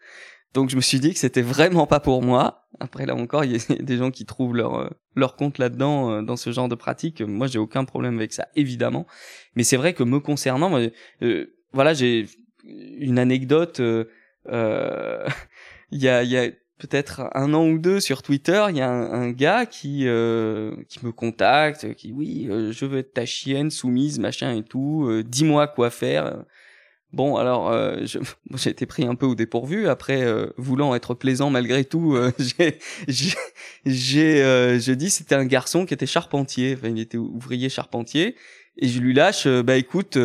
Donc 0.55 0.71
je 0.71 0.77
me 0.77 0.81
suis 0.81 1.01
dit 1.01 1.12
que 1.12 1.19
c'était 1.19 1.43
vraiment 1.43 1.87
pas 1.87 2.01
pour 2.01 2.23
moi. 2.23 2.69
Après 2.81 3.07
là 3.07 3.14
encore, 3.14 3.45
il 3.45 3.53
y 3.53 3.57
a 3.57 3.75
des 3.83 3.97
gens 3.97 4.11
qui 4.11 4.25
trouvent 4.25 4.57
leur 4.57 4.77
euh, 4.77 4.88
leur 5.17 5.37
compte 5.37 5.59
là-dedans 5.59 6.11
euh, 6.11 6.23
dans 6.23 6.37
ce 6.37 6.53
genre 6.53 6.69
de 6.69 6.75
pratique. 6.75 7.21
Moi, 7.21 7.47
j'ai 7.47 7.59
aucun 7.59 7.85
problème 7.85 8.17
avec 8.17 8.33
ça, 8.33 8.49
évidemment. 8.57 9.07
Mais 9.57 9.64
c'est 9.64 9.77
vrai 9.77 9.95
que 9.95 10.03
me 10.03 10.21
concernant, 10.21 10.79
euh, 11.23 11.47
voilà, 11.73 11.95
j'ai 11.95 12.27
une 12.64 13.19
anecdote. 13.19 13.81
Euh, 13.81 14.05
il 15.90 16.03
y 16.03 16.09
a, 16.09 16.23
il 16.23 16.31
y 16.31 16.37
a 16.37 16.49
peut-être 16.79 17.31
un 17.35 17.55
an 17.55 17.67
ou 17.67 17.79
deux 17.79 18.01
sur 18.01 18.23
Twitter, 18.23 18.67
il 18.71 18.77
y 18.77 18.81
a 18.81 18.90
un, 18.90 19.31
gars 19.31 19.64
qui 19.64 20.01
qui 20.01 21.07
me 21.07 21.12
contacte, 21.12 21.95
qui 21.95 22.12
oui, 22.12 22.49
je 22.73 22.85
veux 22.85 22.99
être 22.99 23.14
ta 23.14 23.27
chienne 23.27 23.71
soumise, 23.71 24.19
machin 24.19 24.55
et 24.55 24.62
tout. 24.62 25.23
Dis-moi 25.25 25.69
quoi 25.69 25.90
faire. 25.90 26.45
Bon, 27.14 27.37
alors, 27.37 27.70
euh, 27.70 28.05
j'ai 28.55 28.70
été 28.70 28.87
pris 28.87 29.05
un 29.05 29.14
peu 29.14 29.24
au 29.24 29.37
dépourvu. 29.37 29.88
Après, 29.88 30.22
euh, 30.24 30.48
voulant 30.57 30.94
être 30.96 31.14
plaisant 31.14 31.48
malgré 31.48 31.85
tout, 31.85 32.14
euh, 32.14 32.33
j'ai, 33.09 33.38
j'ai, 33.87 34.42
euh, 34.42 34.79
dis 34.79 35.11
c'était 35.11 35.37
un 35.37 35.46
garçon 35.46 35.87
qui 35.87 35.94
était 35.94 36.07
charpentier. 36.07 36.77
Enfin, 36.77 36.88
il 36.88 36.98
était 36.98 37.16
ouvrier 37.16 37.68
charpentier. 37.68 38.35
Et 38.77 38.88
je 38.88 38.98
lui 38.98 39.14
lâche, 39.14 39.46
bah 39.46 39.77
écoute, 39.77 40.18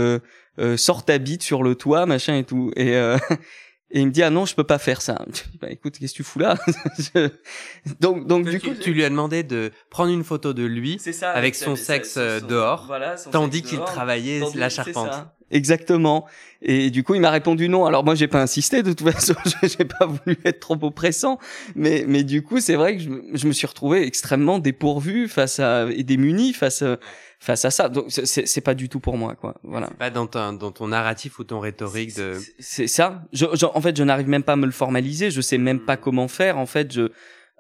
sors 0.75 1.06
ta 1.06 1.19
bite 1.19 1.43
sur 1.43 1.62
le 1.62 1.75
toit, 1.75 2.08
machin 2.08 2.36
et 2.36 2.43
tout. 2.43 2.71
Et, 2.75 2.93
et 3.91 3.99
il 3.99 4.08
me 4.08 4.12
dit 4.12 4.23
ah 4.23 4.32
non, 4.32 4.47
je 4.47 4.56
peux 4.56 4.63
pas 4.63 4.80
faire 4.80 5.04
ça. 5.04 5.23
Je 5.28 5.43
dis, 5.43 5.60
bah 5.62 5.69
écoute, 5.69 5.99
qu'est-ce 5.99 6.13
que 6.13 6.17
tu 6.17 6.23
fous 6.23 6.39
là? 6.39 6.58
Donc, 7.99 8.25
donc 8.25 8.49
du 8.49 8.60
coup, 8.60 8.73
tu 8.73 8.91
lui 8.91 9.06
as 9.06 9.12
demandé 9.12 9.43
de 9.43 9.71
prendre 9.91 10.12
une 10.12 10.23
photo 10.23 10.54
de 10.54 10.63
lui 10.63 10.97
ça, 10.97 11.30
avec, 11.30 11.54
son 11.54 11.75
sexe 11.75 12.17
dehors, 12.17 12.91
tandis 13.32 13.62
qu'il 13.62 13.78
travaillait 13.82 14.41
la 14.56 14.69
charpente. 14.69 15.30
Exactement. 15.52 16.26
Et 16.62 16.90
du 16.90 17.04
coup, 17.04 17.16
il 17.16 17.22
m'a 17.22 17.30
répondu 17.30 17.70
non. 17.70 17.86
Alors 17.86 18.04
moi, 18.04 18.16
j'ai 18.16 18.28
pas 18.28 18.42
insisté. 18.42 18.84
De 18.84 18.94
toute 18.94 19.10
façon, 19.12 19.36
j'ai 19.64 19.86
pas 19.86 20.06
voulu 20.06 20.38
être 20.44 20.60
trop 20.60 20.78
oppressant. 20.82 21.40
Mais 21.76 22.06
mais 22.08 22.24
du 22.24 22.42
coup, 22.44 22.60
c'est 22.60 22.76
vrai 22.76 22.98
que 22.98 23.04
je, 23.04 23.10
je, 23.34 23.48
me 23.48 23.52
suis 23.52 23.68
retrouvé 23.68 24.06
extrêmement 24.06 24.60
dépourvu 24.60 25.28
face 25.28 25.60
à 25.60 25.88
et 25.90 26.04
démuni 26.04 26.54
face 26.54 26.82
à, 26.82 26.98
face 27.40 27.66
à 27.66 27.72
ça. 27.72 27.90
Donc 27.90 28.06
c'est 28.10 28.62
pas 28.62 28.74
du 28.74 28.90
tout 28.90 29.00
pour 29.00 29.18
moi, 29.18 29.36
quoi. 29.36 29.56
Voilà. 29.64 29.90
Pas 29.98 30.10
dans 30.10 30.28
ton 30.28 30.54
dans 30.54 30.72
ton 30.72 30.90
narratif 30.90 31.40
ou 31.40 31.44
ton 31.44 31.60
rhétorique 31.60 32.16
de. 32.16 32.38
C'est 32.60 32.88
ça. 32.88 33.24
Je, 33.34 33.46
en 33.66 33.82
fait, 33.82 33.96
je 33.98 34.04
n'arrive 34.04 34.28
même 34.28 34.44
pas 34.44 34.54
à 34.54 34.58
me 34.58 34.66
le 34.66 34.72
formaliser. 34.72 35.32
Je 35.32 35.42
sais 35.42 35.58
même 35.58 35.80
pas 35.80 35.96
hmm. 35.96 36.02
comment 36.02 36.28
faire. 36.28 36.58
En 36.58 36.66
fait, 36.66 36.94
je 36.94 37.10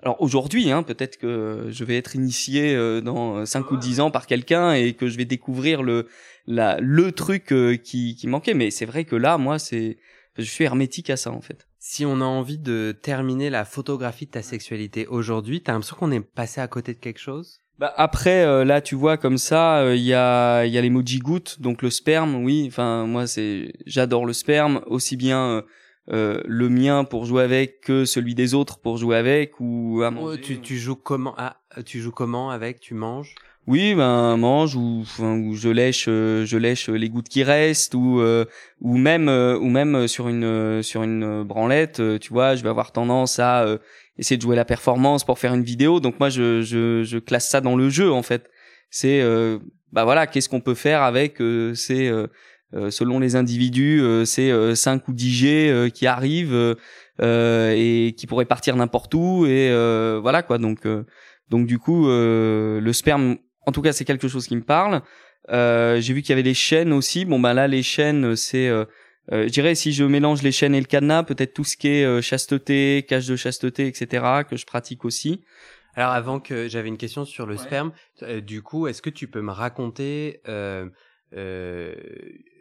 alors 0.01 0.21
aujourd'hui, 0.21 0.71
hein, 0.71 0.83
peut-être 0.83 1.17
que 1.17 1.67
je 1.69 1.83
vais 1.83 1.97
être 1.97 2.15
initié 2.15 2.73
euh, 2.75 3.01
dans 3.01 3.45
5 3.45 3.71
ou 3.71 3.77
10 3.77 3.99
ans 3.99 4.11
par 4.11 4.27
quelqu'un 4.27 4.73
et 4.73 4.93
que 4.93 5.07
je 5.07 5.17
vais 5.17 5.25
découvrir 5.25 5.83
le 5.83 6.07
la, 6.47 6.77
le 6.79 7.11
truc 7.11 7.51
euh, 7.51 7.75
qui, 7.75 8.15
qui 8.15 8.27
manquait. 8.27 8.53
Mais 8.53 8.71
c'est 8.71 8.85
vrai 8.85 9.03
que 9.05 9.15
là, 9.15 9.37
moi, 9.37 9.59
c'est, 9.59 9.97
je 10.37 10.43
suis 10.43 10.63
hermétique 10.63 11.09
à 11.09 11.17
ça 11.17 11.31
en 11.31 11.41
fait. 11.41 11.67
Si 11.79 12.05
on 12.05 12.21
a 12.21 12.25
envie 12.25 12.57
de 12.57 12.97
terminer 13.01 13.49
la 13.49 13.65
photographie 13.65 14.25
de 14.25 14.31
ta 14.31 14.41
sexualité 14.41 15.05
aujourd'hui, 15.07 15.61
t'as 15.61 15.73
l'impression 15.73 15.97
qu'on 15.97 16.11
est 16.11 16.21
passé 16.21 16.61
à 16.61 16.67
côté 16.67 16.93
de 16.93 16.99
quelque 16.99 17.19
chose? 17.19 17.59
Bah 17.77 17.93
après 17.95 18.43
euh, 18.43 18.65
là 18.65 18.81
tu 18.81 18.95
vois 18.95 19.15
comme 19.15 19.37
ça 19.37 19.95
il 19.95 20.01
y 20.01 20.13
a 20.13 20.65
il 20.65 20.73
y 20.73 20.77
a 20.77 20.81
l'emoji 20.81 21.19
goutte 21.19 21.61
donc 21.61 21.81
le 21.81 21.89
sperme 21.89 22.35
oui 22.43 22.65
enfin 22.67 23.05
moi 23.05 23.25
c'est 23.25 23.71
j'adore 23.85 24.25
le 24.25 24.33
sperme 24.33 24.81
aussi 24.87 25.15
bien 25.15 25.63
euh, 26.11 26.41
le 26.45 26.69
mien 26.69 27.03
pour 27.03 27.25
jouer 27.25 27.43
avec 27.43 27.81
que 27.81 28.05
celui 28.05 28.35
des 28.35 28.53
autres 28.53 28.79
pour 28.79 28.97
jouer 28.97 29.17
avec 29.17 29.59
ou 29.59 30.01
à 30.03 30.11
manger. 30.11 30.41
tu, 30.41 30.59
tu 30.59 30.77
joues 30.77 30.95
comment 30.95 31.35
ah, 31.37 31.57
tu 31.85 31.99
joues 31.99 32.11
comment 32.11 32.49
avec 32.49 32.79
tu 32.79 32.93
manges? 32.93 33.35
Oui, 33.67 33.93
ben 33.93 34.35
mange 34.37 34.75
ou, 34.75 35.03
ou 35.19 35.53
je 35.53 35.69
lèche, 35.69 36.05
euh, 36.07 36.43
je 36.43 36.57
lèche 36.57 36.89
les 36.89 37.07
gouttes 37.07 37.29
qui 37.29 37.43
restent 37.43 37.93
ou 37.93 38.19
euh, 38.19 38.45
ou 38.81 38.97
même 38.97 39.29
euh, 39.29 39.59
ou 39.59 39.69
même 39.69 40.07
sur 40.07 40.27
une 40.27 40.81
sur 40.81 41.03
une 41.03 41.43
branlette, 41.43 42.01
tu 42.19 42.33
vois, 42.33 42.55
je 42.55 42.63
vais 42.63 42.69
avoir 42.69 42.91
tendance 42.91 43.37
à 43.37 43.77
essayer 44.17 44.37
de 44.37 44.41
jouer 44.41 44.55
la 44.55 44.65
performance 44.65 45.23
pour 45.23 45.37
faire 45.37 45.53
une 45.53 45.63
vidéo. 45.63 45.99
Donc 45.99 46.19
moi, 46.19 46.29
je 46.29 46.63
je, 46.63 47.03
je 47.03 47.17
classe 47.19 47.47
ça 47.47 47.61
dans 47.61 47.75
le 47.75 47.89
jeu 47.89 48.11
en 48.11 48.23
fait. 48.23 48.49
C'est 48.89 49.21
bah 49.91 50.03
voilà, 50.03 50.25
qu'est-ce 50.25 50.49
qu'on 50.49 50.61
peut 50.61 50.73
faire 50.73 51.03
avec 51.03 51.37
ces 51.75 52.11
selon 52.89 53.19
les 53.19 53.35
individus, 53.35 54.01
ces 54.25 54.75
5 54.75 55.07
ou 55.07 55.13
10 55.13 55.31
G 55.31 55.91
qui 55.93 56.07
arrivent 56.07 56.75
et 57.21 58.15
qui 58.17 58.27
pourraient 58.27 58.45
partir 58.45 58.75
n'importe 58.75 59.13
où 59.15 59.45
et 59.45 59.69
voilà 60.21 60.43
quoi. 60.43 60.57
Donc 60.57 60.87
donc 61.49 61.65
du 61.65 61.79
coup, 61.79 62.07
le 62.07 62.91
sperme 62.91 63.37
en 63.69 63.71
tout 63.71 63.81
cas, 63.81 63.93
c'est 63.93 64.05
quelque 64.05 64.27
chose 64.27 64.47
qui 64.47 64.55
me 64.55 64.63
parle. 64.63 65.01
Euh, 65.49 66.01
j'ai 66.01 66.13
vu 66.13 66.21
qu'il 66.21 66.31
y 66.31 66.33
avait 66.33 66.41
les 66.41 66.53
chaînes 66.53 66.91
aussi. 66.91 67.25
Bon, 67.25 67.39
bah 67.39 67.53
là, 67.53 67.67
les 67.67 67.83
chaînes, 67.83 68.35
c'est, 68.35 68.67
euh, 68.67 68.85
euh, 69.31 69.43
je 69.43 69.51
dirais, 69.51 69.75
si 69.75 69.93
je 69.93 70.03
mélange 70.03 70.41
les 70.41 70.51
chaînes 70.51 70.75
et 70.75 70.79
le 70.79 70.85
cadenas, 70.85 71.23
peut-être 71.23 71.53
tout 71.53 71.63
ce 71.63 71.77
qui 71.77 71.87
est 71.87 72.21
chasteté, 72.21 73.05
cache 73.07 73.27
de 73.27 73.35
chasteté, 73.35 73.87
etc., 73.87 74.43
que 74.49 74.57
je 74.57 74.65
pratique 74.65 75.05
aussi. 75.05 75.43
Alors 75.95 76.11
avant 76.11 76.39
que 76.39 76.67
j'avais 76.67 76.87
une 76.87 76.97
question 76.97 77.25
sur 77.25 77.45
le 77.45 77.57
sperme, 77.57 77.91
du 78.41 78.61
coup, 78.61 78.87
est-ce 78.87 79.01
que 79.01 79.09
tu 79.09 79.27
peux 79.27 79.41
me 79.41 79.51
raconter 79.51 80.41
euh, 81.35 81.39
euh, 81.39 81.95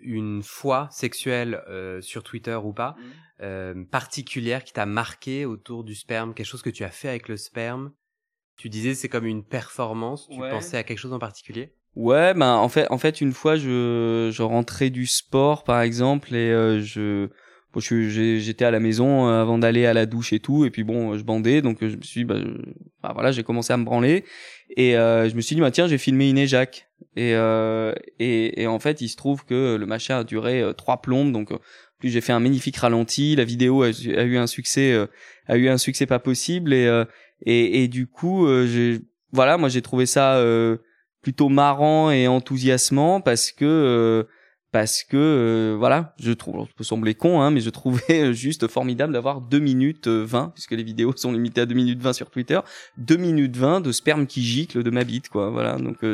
une 0.03 0.43
fois 0.43 0.89
sexuelle 0.91 1.63
euh, 1.69 2.01
sur 2.01 2.23
Twitter 2.23 2.59
ou 2.63 2.73
pas 2.73 2.91
mmh. 2.91 3.03
euh, 3.43 3.85
particulière 3.91 4.65
qui 4.65 4.73
t'a 4.73 4.87
marqué 4.87 5.45
autour 5.45 5.85
du 5.85 5.95
sperme, 5.95 6.35
quelque 6.35 6.47
chose 6.47 6.63
que 6.63 6.71
tu 6.71 6.85
as 6.85 6.91
fait 6.91 7.09
avec 7.09 7.29
le 7.29 7.37
sperme? 7.37 7.93
Tu 8.57 8.69
disais 8.69 8.95
c'est 8.95 9.09
comme 9.09 9.27
une 9.27 9.45
performance. 9.45 10.29
Tu 10.29 10.39
pensais 10.39 10.77
à 10.77 10.83
quelque 10.83 10.99
chose 10.99 11.13
en 11.13 11.19
particulier? 11.19 11.75
Ouais, 11.95 12.35
ben 12.35 12.55
en 12.55 12.69
fait, 12.69 12.87
en 12.91 12.99
fait, 12.99 13.21
une 13.21 13.33
fois, 13.33 13.57
je, 13.57 14.31
je 14.33 14.43
rentrais 14.43 14.91
du 14.91 15.07
sport, 15.07 15.65
par 15.65 15.81
exemple, 15.81 16.35
et 16.35 16.51
euh, 16.51 16.81
je, 16.81 17.29
bon, 17.73 17.81
j'étais 17.81 18.65
à 18.65 18.71
la 18.71 18.79
maison 18.79 19.29
euh, 19.29 19.41
avant 19.41 19.59
d'aller 19.59 19.85
à 19.87 19.95
la 19.95 20.07
douche 20.07 20.33
et 20.33 20.39
tout, 20.39 20.65
et 20.65 20.71
puis 20.71 20.85
bon, 20.85 21.17
je 21.17 21.25
bandais, 21.25 21.61
donc 21.63 21.79
je 21.81 21.97
me 21.97 22.03
suis, 22.03 22.21
dit, 22.21 22.25
bah, 22.25 22.37
bah, 23.03 23.13
voilà, 23.15 23.33
j'ai 23.33 23.43
commencé 23.43 23.73
à 23.73 23.77
me 23.77 23.85
branler, 23.85 24.25
et 24.77 24.93
je 24.93 25.35
me 25.35 25.41
suis 25.41 25.57
dit, 25.57 25.61
bah 25.61 25.71
tiens, 25.71 25.89
j'ai 25.89 25.99
filmé 25.99 26.31
une 26.31 26.39
éjac, 26.39 26.88
et, 27.17 27.35
euh, 27.35 27.93
et, 28.19 28.63
et, 28.63 28.67
en 28.67 28.79
fait, 28.79 29.01
il 29.01 29.09
se 29.09 29.17
trouve 29.17 29.45
que 29.45 29.77
le 29.77 29.87
machin 29.87 30.19
a 30.19 30.25
duré 30.25 30.61
euh, 30.61 30.73
trois 30.73 31.01
plombes. 31.01 31.33
Donc, 31.33 31.53
euh, 31.53 31.59
plus 31.99 32.11
j'ai 32.11 32.21
fait 32.21 32.33
un 32.33 32.41
magnifique 32.41 32.77
ralenti. 32.77 33.35
La 33.35 33.45
vidéo 33.45 33.83
a, 33.83 33.91
eu 33.91 34.37
un 34.37 34.47
succès, 34.47 34.97
a 35.47 35.57
eu 35.57 35.69
un 35.69 35.79
succès 35.79 36.07
pas 36.07 36.21
possible. 36.21 36.73
Et, 36.73 36.87
et, 37.43 37.83
et 37.83 37.89
du 37.89 38.07
coup, 38.07 38.47
j'ai, 38.67 39.01
voilà, 39.33 39.59
moi 39.59 39.69
j'ai 39.69 39.83
trouvé 39.83 40.07
ça 40.07 40.41
plutôt 41.23 41.49
marrant 41.49 42.13
et 42.13 42.29
enthousiasmant 42.29 43.21
parce 43.21 43.51
que 43.51 44.25
parce 44.71 45.03
que 45.03 45.75
voilà, 45.77 46.15
je 46.21 46.31
trouve, 46.31 46.67
ça 46.67 46.73
peut 46.77 46.85
sembler 46.85 47.17
con, 47.17 47.41
hein, 47.41 47.51
mais 47.51 47.61
je 47.61 47.71
trouvais 47.71 48.33
juste 48.33 48.69
formidable 48.69 49.13
d'avoir 49.13 49.41
2 49.41 49.59
minutes 49.59 50.07
20, 50.07 50.53
puisque 50.55 50.71
les 50.71 50.85
vidéos 50.85 51.13
sont 51.17 51.33
limitées 51.33 51.63
à 51.63 51.67
2 51.67 51.75
minutes 51.75 52.01
20 52.01 52.13
sur 52.13 52.31
Twitter, 52.31 52.61
2 52.99 53.17
minutes 53.17 53.57
20 53.57 53.81
de 53.81 53.91
sperme 53.91 54.29
qui 54.29 54.45
gicle 54.45 54.85
de 54.85 54.91
ma 54.91 55.03
bite, 55.03 55.31
quoi. 55.31 55.51
Voilà, 55.51 55.79
donc 55.79 56.05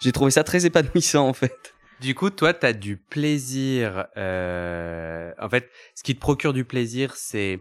j'ai 0.00 0.12
trouvé 0.12 0.30
ça 0.30 0.44
très 0.44 0.66
épanouissant 0.66 1.28
en 1.28 1.32
fait. 1.32 1.74
Du 2.00 2.14
coup, 2.14 2.30
toi, 2.30 2.54
tu 2.54 2.64
as 2.64 2.72
du 2.72 2.96
plaisir. 2.96 4.06
Euh... 4.16 5.32
En 5.38 5.50
fait, 5.50 5.68
ce 5.94 6.02
qui 6.02 6.14
te 6.14 6.20
procure 6.20 6.54
du 6.54 6.64
plaisir, 6.64 7.14
c'est 7.14 7.60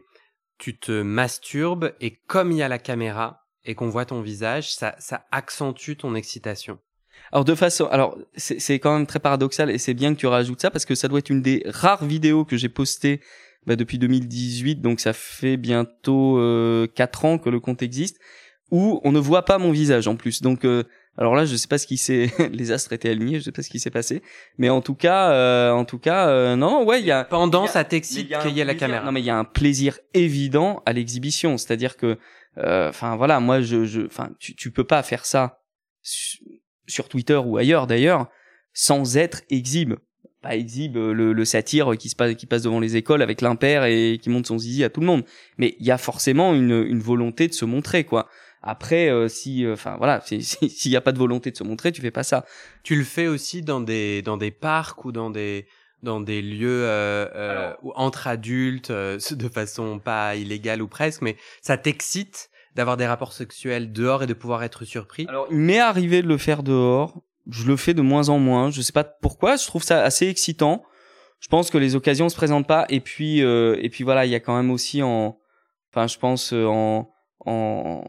tu 0.57 0.77
te 0.77 1.01
masturbes 1.01 1.93
et 1.99 2.15
comme 2.27 2.51
il 2.51 2.57
y 2.57 2.63
a 2.63 2.67
la 2.67 2.79
caméra 2.79 3.45
et 3.65 3.75
qu'on 3.75 3.89
voit 3.89 4.05
ton 4.05 4.21
visage, 4.21 4.73
ça, 4.73 4.95
ça 4.99 5.25
accentue 5.31 5.95
ton 5.97 6.15
excitation. 6.15 6.79
Alors 7.31 7.45
de 7.45 7.53
façon, 7.53 7.85
alors 7.87 8.17
c'est 8.35 8.79
quand 8.79 8.93
même 8.97 9.05
très 9.05 9.19
paradoxal 9.19 9.69
et 9.69 9.77
c'est 9.77 9.93
bien 9.93 10.13
que 10.13 10.19
tu 10.19 10.27
rajoutes 10.27 10.61
ça 10.61 10.71
parce 10.71 10.85
que 10.85 10.95
ça 10.95 11.07
doit 11.07 11.19
être 11.19 11.29
une 11.29 11.41
des 11.41 11.63
rares 11.65 12.05
vidéos 12.05 12.45
que 12.45 12.57
j'ai 12.57 12.69
postées 12.69 13.21
bah, 13.65 13.75
depuis 13.75 13.99
2018, 13.99 14.77
donc 14.77 14.99
ça 14.99 15.13
fait 15.13 15.57
bientôt 15.57 16.39
euh, 16.39 16.87
4 16.95 17.25
ans 17.25 17.37
que 17.37 17.49
le 17.49 17.59
compte 17.59 17.81
existe, 17.81 18.17
où 18.71 19.01
on 19.03 19.11
ne 19.11 19.19
voit 19.19 19.43
pas 19.45 19.57
mon 19.57 19.71
visage 19.71 20.07
en 20.07 20.15
plus. 20.15 20.41
Donc 20.41 20.65
euh, 20.65 20.83
alors 21.17 21.35
là, 21.35 21.43
je 21.43 21.55
sais 21.57 21.67
pas 21.67 21.77
ce 21.77 21.85
qui 21.85 21.97
s'est, 21.97 22.31
les 22.51 22.71
astres 22.71 22.93
étaient 22.93 23.09
alignés, 23.09 23.39
je 23.39 23.45
sais 23.45 23.51
pas 23.51 23.61
ce 23.61 23.69
qui 23.69 23.79
s'est 23.79 23.91
passé, 23.91 24.21
mais 24.57 24.69
en 24.69 24.81
tout 24.81 24.95
cas, 24.95 25.31
euh, 25.31 25.71
en 25.71 25.83
tout 25.83 25.99
cas, 25.99 26.29
euh, 26.29 26.55
non, 26.55 26.85
ouais, 26.85 27.01
il 27.01 27.05
y 27.05 27.11
a 27.11 27.25
pendant 27.25 27.67
ça 27.67 27.83
t'excite 27.83 28.37
qu'il 28.39 28.51
y 28.51 28.61
ait 28.61 28.65
la 28.65 28.75
caméra. 28.75 29.05
Non, 29.05 29.11
mais 29.11 29.19
il 29.19 29.25
y 29.25 29.29
a 29.29 29.37
un 29.37 29.43
plaisir 29.43 29.99
évident 30.13 30.81
à 30.85 30.93
l'exhibition, 30.93 31.57
c'est-à-dire 31.57 31.97
que, 31.97 32.17
euh, 32.57 32.89
enfin 32.89 33.17
voilà, 33.17 33.39
moi, 33.41 33.61
je, 33.61 34.05
enfin, 34.05 34.29
tu, 34.39 34.55
tu 34.55 34.71
peux 34.71 34.85
pas 34.85 35.03
faire 35.03 35.25
ça 35.25 35.59
sur 36.87 37.09
Twitter 37.09 37.35
ou 37.35 37.57
ailleurs 37.57 37.85
d'ailleurs 37.85 38.27
sans 38.73 39.17
être 39.17 39.41
exhibe. 39.49 39.95
Pas 40.41 40.55
exhibe 40.55 40.95
le, 40.95 41.33
le 41.33 41.45
satire 41.45 41.97
qui 41.97 42.07
se 42.07 42.15
passe 42.15 42.33
qui 42.35 42.45
passe 42.45 42.61
devant 42.61 42.79
les 42.79 42.95
écoles 42.95 43.21
avec 43.21 43.41
l'impair 43.41 43.83
et 43.83 44.17
qui 44.21 44.29
monte 44.29 44.47
son 44.47 44.57
zizi 44.57 44.85
à 44.85 44.89
tout 44.89 45.01
le 45.01 45.05
monde. 45.05 45.25
Mais 45.57 45.75
il 45.81 45.85
y 45.85 45.91
a 45.91 45.97
forcément 45.97 46.53
une, 46.53 46.85
une 46.87 47.01
volonté 47.01 47.49
de 47.49 47.53
se 47.53 47.65
montrer 47.65 48.05
quoi 48.05 48.29
après, 48.61 49.09
euh, 49.09 49.27
si, 49.27 49.65
euh, 49.65 49.73
enfin 49.73 49.95
voilà, 49.97 50.21
s'il 50.25 50.91
n'y 50.91 50.97
a 50.97 51.01
pas 51.01 51.11
de 51.11 51.17
volonté 51.17 51.51
de 51.51 51.57
se 51.57 51.63
montrer, 51.63 51.91
tu 51.91 52.01
fais 52.01 52.11
pas 52.11 52.23
ça. 52.23 52.45
Tu 52.83 52.95
le 52.95 53.03
fais 53.03 53.27
aussi 53.27 53.61
dans 53.61 53.79
des 53.79 54.21
dans 54.21 54.37
des 54.37 54.51
parcs 54.51 55.05
ou 55.05 55.11
dans 55.11 55.29
des 55.29 55.65
dans 56.03 56.21
des 56.21 56.41
lieux 56.41 56.83
euh, 56.85 57.27
euh 57.35 57.73
entre 57.95 58.27
adultes, 58.27 58.91
de 58.91 59.49
façon 59.49 59.99
pas 59.99 60.35
illégale 60.35 60.81
ou 60.81 60.87
presque, 60.87 61.21
mais 61.21 61.37
ça 61.61 61.77
t'excite 61.77 62.49
d'avoir 62.75 62.97
des 62.97 63.07
rapports 63.07 63.33
sexuels 63.33 63.91
dehors 63.91 64.23
et 64.23 64.27
de 64.27 64.33
pouvoir 64.33 64.63
être 64.63 64.85
surpris? 64.85 65.25
Alors, 65.27 65.47
il 65.49 65.57
m'est 65.57 65.79
arrivé 65.79 66.21
de 66.21 66.27
le 66.27 66.37
faire 66.37 66.63
dehors. 66.63 67.21
Je 67.49 67.65
le 67.65 67.75
fais 67.75 67.93
de 67.93 68.01
moins 68.01 68.29
en 68.29 68.37
moins. 68.37 68.69
Je 68.69 68.81
sais 68.81 68.93
pas 68.93 69.03
pourquoi. 69.03 69.55
Je 69.55 69.65
trouve 69.65 69.83
ça 69.83 70.03
assez 70.03 70.27
excitant. 70.27 70.83
Je 71.39 71.47
pense 71.47 71.71
que 71.71 71.77
les 71.77 71.95
occasions 71.95 72.29
se 72.29 72.35
présentent 72.35 72.67
pas. 72.67 72.85
Et 72.89 72.99
puis, 72.99 73.39
et 73.39 73.89
puis 73.89 74.03
voilà, 74.03 74.25
il 74.25 74.31
y 74.31 74.35
a 74.35 74.39
quand 74.39 74.55
même 74.55 74.69
aussi 74.69 75.01
en, 75.01 75.39
enfin, 75.91 76.05
je 76.05 76.19
pense 76.19 76.53
en 76.53 77.09
en, 77.45 78.03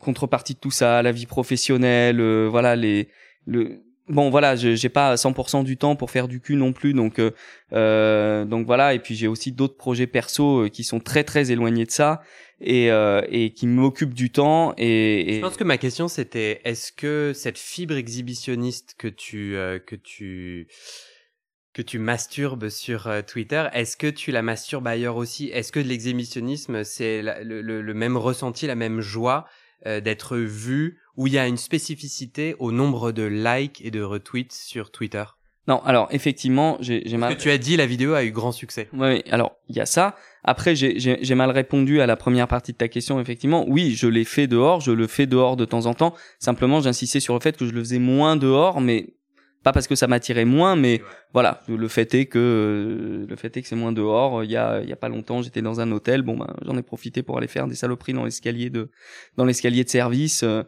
contrepartie 0.00 0.54
de 0.54 0.58
tout 0.58 0.70
ça, 0.70 1.02
la 1.02 1.12
vie 1.12 1.26
professionnelle, 1.26 2.20
euh, 2.20 2.48
voilà 2.50 2.76
les 2.76 3.08
le 3.46 3.82
bon 4.08 4.30
voilà, 4.30 4.56
j'ai 4.56 4.88
pas 4.88 5.14
100% 5.14 5.64
du 5.64 5.76
temps 5.76 5.94
pour 5.96 6.10
faire 6.10 6.26
du 6.28 6.40
cul 6.40 6.56
non 6.56 6.72
plus, 6.72 6.92
donc 6.92 7.18
euh, 7.18 7.30
euh 7.72 8.44
donc 8.44 8.66
voilà 8.66 8.94
et 8.94 8.98
puis 8.98 9.14
j'ai 9.14 9.28
aussi 9.28 9.52
d'autres 9.52 9.76
projets 9.76 10.06
perso 10.06 10.64
euh, 10.64 10.68
qui 10.68 10.84
sont 10.84 11.00
très 11.00 11.24
très 11.24 11.52
éloignés 11.52 11.84
de 11.84 11.90
ça 11.90 12.22
et 12.60 12.90
et 13.28 13.52
qui 13.52 13.66
m'occupent 13.66 14.14
du 14.14 14.30
temps 14.30 14.72
et, 14.78 15.32
et, 15.32 15.36
Je 15.36 15.40
pense 15.40 15.56
que 15.56 15.64
ma 15.64 15.78
question 15.78 16.06
c'était 16.08 16.60
est-ce 16.64 16.92
que 16.92 17.32
cette 17.34 17.58
fibre 17.58 17.94
exhibitionniste 17.94 18.94
que 18.96 19.08
tu 19.08 19.56
que 19.86 19.96
tu 19.96 20.68
que 21.72 21.82
tu 21.82 21.98
masturbes 21.98 22.68
sur 22.68 23.06
euh, 23.06 23.22
Twitter, 23.22 23.66
est-ce 23.72 23.96
que 23.96 24.06
tu 24.06 24.30
la 24.30 24.42
masturbes 24.42 24.86
ailleurs 24.86 25.16
aussi? 25.16 25.48
Est-ce 25.48 25.72
que 25.72 25.80
l'exhibitionnisme, 25.80 26.84
c'est 26.84 27.22
le, 27.22 27.94
même 27.94 28.16
ressenti, 28.16 28.66
la 28.66 28.74
même 28.74 29.00
joie 29.00 29.46
euh, 29.86 30.00
d'être 30.00 30.36
vu, 30.36 30.98
où 31.16 31.26
il 31.26 31.32
y 31.32 31.38
a 31.38 31.46
une 31.46 31.56
spécificité 31.56 32.54
au 32.58 32.72
nombre 32.72 33.12
de 33.12 33.22
likes 33.22 33.80
et 33.84 33.90
de 33.90 34.02
retweets 34.02 34.52
sur 34.52 34.90
Twitter? 34.90 35.24
Non, 35.68 35.80
alors 35.84 36.08
effectivement, 36.10 36.76
j'ai 36.80 37.16
mal. 37.16 37.36
Que 37.36 37.40
tu 37.40 37.50
as 37.50 37.58
dit, 37.58 37.76
la 37.76 37.86
vidéo 37.86 38.14
a 38.14 38.24
eu 38.24 38.32
grand 38.32 38.50
succès. 38.50 38.88
Oui, 38.92 39.22
alors 39.30 39.52
il 39.68 39.76
y 39.76 39.80
a 39.80 39.86
ça. 39.86 40.16
Après, 40.42 40.74
j'ai 40.74 41.34
mal 41.36 41.52
répondu 41.52 42.00
à 42.00 42.06
la 42.06 42.16
première 42.16 42.48
partie 42.48 42.72
de 42.72 42.76
ta 42.76 42.88
question. 42.88 43.20
Effectivement, 43.20 43.64
oui, 43.68 43.94
je 43.94 44.08
l'ai 44.08 44.24
fait 44.24 44.48
dehors, 44.48 44.80
je 44.80 44.90
le 44.90 45.06
fais 45.06 45.26
dehors 45.26 45.56
de 45.56 45.64
temps 45.64 45.86
en 45.86 45.94
temps. 45.94 46.14
Simplement, 46.40 46.80
j'insistais 46.80 47.20
sur 47.20 47.34
le 47.34 47.40
fait 47.40 47.56
que 47.56 47.64
je 47.64 47.72
le 47.72 47.80
faisais 47.80 48.00
moins 48.00 48.34
dehors, 48.34 48.80
mais 48.80 49.14
pas 49.62 49.72
parce 49.72 49.86
que 49.86 49.94
ça 49.94 50.06
m'attirait 50.08 50.44
moins 50.44 50.76
mais 50.76 51.00
voilà 51.32 51.60
le 51.68 51.88
fait 51.88 52.14
est 52.14 52.26
que 52.26 52.38
euh, 52.38 53.26
le 53.28 53.36
fait 53.36 53.56
est 53.56 53.62
que 53.62 53.68
c'est 53.68 53.76
moins 53.76 53.92
dehors. 53.92 54.44
Il 54.44 54.50
y 54.50 54.56
a 54.56 54.80
il 54.82 54.88
y 54.88 54.92
a 54.92 54.96
pas 54.96 55.08
longtemps 55.08 55.42
j'étais 55.42 55.62
dans 55.62 55.80
un 55.80 55.90
hôtel. 55.92 56.22
Bon 56.22 56.36
ben 56.36 56.54
j'en 56.64 56.76
ai 56.76 56.82
profité 56.82 57.22
pour 57.22 57.38
aller 57.38 57.46
faire 57.46 57.66
des 57.66 57.74
saloperies 57.74 58.12
dans 58.12 58.24
l'escalier 58.24 58.70
de 58.70 58.90
dans 59.36 59.44
l'escalier 59.44 59.84
de 59.84 59.88
service 59.88 60.42
euh, 60.42 60.62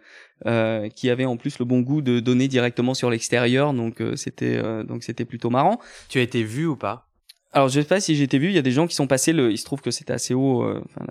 euh, 0.46 0.88
qui 0.88 1.10
avait 1.10 1.24
en 1.24 1.36
plus 1.36 1.58
le 1.58 1.64
bon 1.64 1.80
goût 1.80 2.02
de 2.02 2.20
donner 2.20 2.48
directement 2.48 2.94
sur 2.94 3.10
l'extérieur. 3.10 3.72
Donc 3.74 4.00
euh, 4.00 4.16
c'était 4.16 4.62
donc 4.84 5.02
c'était 5.02 5.24
plutôt 5.24 5.50
marrant. 5.50 5.80
Tu 6.08 6.18
as 6.18 6.22
été 6.22 6.42
vu 6.42 6.66
ou 6.66 6.76
pas? 6.76 7.08
Alors 7.52 7.68
je 7.68 7.80
sais 7.80 7.86
pas 7.86 8.00
si 8.00 8.16
j'ai 8.16 8.24
été 8.24 8.38
vu, 8.38 8.48
il 8.48 8.54
y 8.54 8.58
a 8.58 8.62
des 8.62 8.72
gens 8.72 8.88
qui 8.88 8.96
sont 8.96 9.06
passés 9.06 9.32
le 9.32 9.52
il 9.52 9.58
se 9.58 9.64
trouve 9.64 9.80
que 9.80 9.92
c'était 9.92 10.12
assez 10.12 10.34
haut 10.34 10.64
enfin 10.64 11.06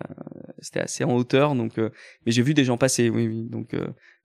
c'était 0.60 0.82
assez 0.82 1.04
en 1.04 1.14
hauteur. 1.14 1.56
Donc 1.56 1.78
mais 1.78 2.32
j'ai 2.32 2.42
vu 2.42 2.54
des 2.54 2.66
gens 2.66 2.78
passer 2.78 3.10
oui 3.10 3.28
oui. 3.28 3.48
Donc 3.50 3.76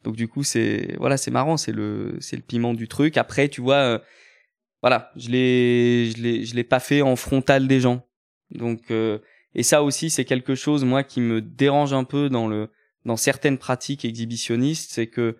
donc 0.04 0.16
du 0.16 0.28
coup 0.28 0.44
c'est 0.44 0.96
voilà 0.98 1.16
c'est 1.16 1.30
marrant 1.30 1.56
c'est 1.56 1.72
le 1.72 2.16
c'est 2.20 2.36
le 2.36 2.42
piment 2.42 2.74
du 2.74 2.88
truc. 2.88 3.16
Après 3.16 3.48
tu 3.48 3.60
vois 3.60 3.76
euh, 3.76 3.98
voilà 4.80 5.10
je 5.16 5.28
l'ai 5.28 6.10
je 6.10 6.22
l'ai 6.22 6.44
je 6.44 6.54
l'ai 6.54 6.64
pas 6.64 6.80
fait 6.80 7.02
en 7.02 7.16
frontal 7.16 7.66
des 7.66 7.80
gens. 7.80 8.06
Donc 8.50 8.90
euh, 8.90 9.18
et 9.54 9.62
ça 9.62 9.82
aussi 9.82 10.10
c'est 10.10 10.24
quelque 10.24 10.54
chose 10.54 10.84
moi 10.84 11.02
qui 11.02 11.20
me 11.20 11.40
dérange 11.40 11.92
un 11.92 12.04
peu 12.04 12.28
dans 12.28 12.46
le 12.46 12.70
dans 13.04 13.16
certaines 13.16 13.58
pratiques 13.58 14.04
exhibitionnistes 14.04 14.92
c'est 14.92 15.08
que 15.08 15.36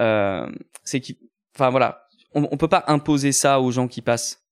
euh, 0.00 0.50
c'est 0.82 1.00
qui 1.00 1.18
enfin 1.54 1.70
voilà 1.70 2.08
on, 2.34 2.48
on 2.50 2.56
peut 2.56 2.68
pas 2.68 2.84
imposer 2.88 3.30
ça 3.30 3.60
aux 3.60 3.70
gens 3.70 3.86
qui 3.86 4.02
passent. 4.02 4.42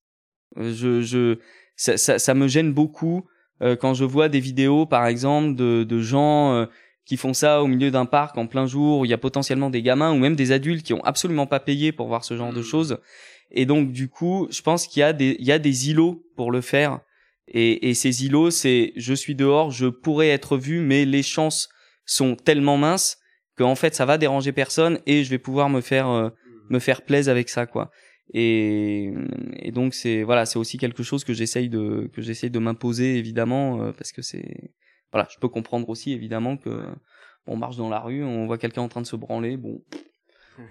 Je 0.55 1.01
je 1.01 1.39
ça 1.75 1.97
ça, 1.97 2.17
ça 2.17 2.33
me 2.33 2.47
gêne 2.47 2.71
beaucoup 2.73 3.25
quand 3.79 3.93
je 3.93 4.03
vois 4.03 4.27
des 4.27 4.41
vidéos 4.41 4.85
par 4.85 5.07
exemple 5.07 5.55
de 5.55 5.85
de 5.85 6.01
gens 6.01 6.67
qui 7.05 7.17
font 7.17 7.33
ça 7.33 7.61
au 7.61 7.67
milieu 7.67 7.91
d'un 7.91 8.05
parc 8.05 8.37
en 8.37 8.47
plein 8.47 8.65
jour 8.65 8.99
où 8.99 9.05
il 9.05 9.11
y 9.11 9.13
a 9.13 9.17
potentiellement 9.17 9.69
des 9.69 9.81
gamins 9.81 10.13
ou 10.13 10.17
même 10.17 10.35
des 10.35 10.51
adultes 10.51 10.83
qui 10.83 10.93
ont 10.93 11.03
absolument 11.03 11.47
pas 11.47 11.59
payé 11.59 11.91
pour 11.91 12.07
voir 12.07 12.23
ce 12.23 12.37
genre 12.37 12.53
de 12.53 12.61
mmh. 12.61 12.63
choses. 12.63 12.97
Et 13.51 13.65
donc 13.65 13.91
du 13.91 14.09
coup, 14.09 14.47
je 14.49 14.61
pense 14.61 14.87
qu'il 14.87 15.01
y 15.01 15.03
a 15.03 15.13
des 15.13 15.35
il 15.39 15.45
y 15.45 15.51
a 15.51 15.59
des 15.59 15.89
îlots 15.89 16.23
pour 16.35 16.51
le 16.51 16.61
faire. 16.61 17.01
Et, 17.47 17.89
et 17.89 17.93
ces 17.93 18.25
îlots, 18.25 18.51
c'est 18.51 18.93
je 18.95 19.13
suis 19.13 19.35
dehors, 19.35 19.69
je 19.69 19.87
pourrais 19.87 20.29
être 20.29 20.57
vu, 20.57 20.79
mais 20.79 21.05
les 21.05 21.23
chances 21.23 21.69
sont 22.05 22.35
tellement 22.35 22.77
minces 22.77 23.17
qu'en 23.57 23.75
fait 23.75 23.93
ça 23.95 24.05
va 24.05 24.17
déranger 24.17 24.51
personne 24.51 24.99
et 25.05 25.23
je 25.23 25.29
vais 25.29 25.37
pouvoir 25.37 25.69
me 25.69 25.81
faire 25.81 26.09
euh, 26.09 26.29
me 26.69 26.79
faire 26.79 27.03
plaisir 27.03 27.31
avec 27.31 27.49
ça 27.49 27.65
quoi. 27.65 27.91
Et, 28.33 29.13
et 29.59 29.71
donc 29.71 29.93
c'est 29.93 30.23
voilà 30.23 30.45
c'est 30.45 30.57
aussi 30.57 30.77
quelque 30.77 31.03
chose 31.03 31.23
que 31.23 31.33
j'essaye 31.33 31.69
de 31.69 32.09
que 32.13 32.21
j'essaye 32.21 32.49
de 32.49 32.59
m'imposer 32.59 33.17
évidemment 33.17 33.81
euh, 33.81 33.91
parce 33.91 34.11
que 34.11 34.21
c'est 34.21 34.71
voilà, 35.13 35.27
je 35.31 35.37
peux 35.39 35.47
comprendre 35.47 35.87
aussi 35.87 36.11
évidemment 36.11 36.57
que 36.57 36.83
on 37.47 37.55
marche 37.55 37.77
dans 37.77 37.89
la 37.89 37.99
rue, 37.99 38.23
on 38.23 38.45
voit 38.45 38.57
quelqu'un 38.57 38.81
en 38.81 38.89
train 38.89 39.01
de 39.01 39.07
se 39.07 39.15
branler, 39.15 39.55
bon, 39.55 39.81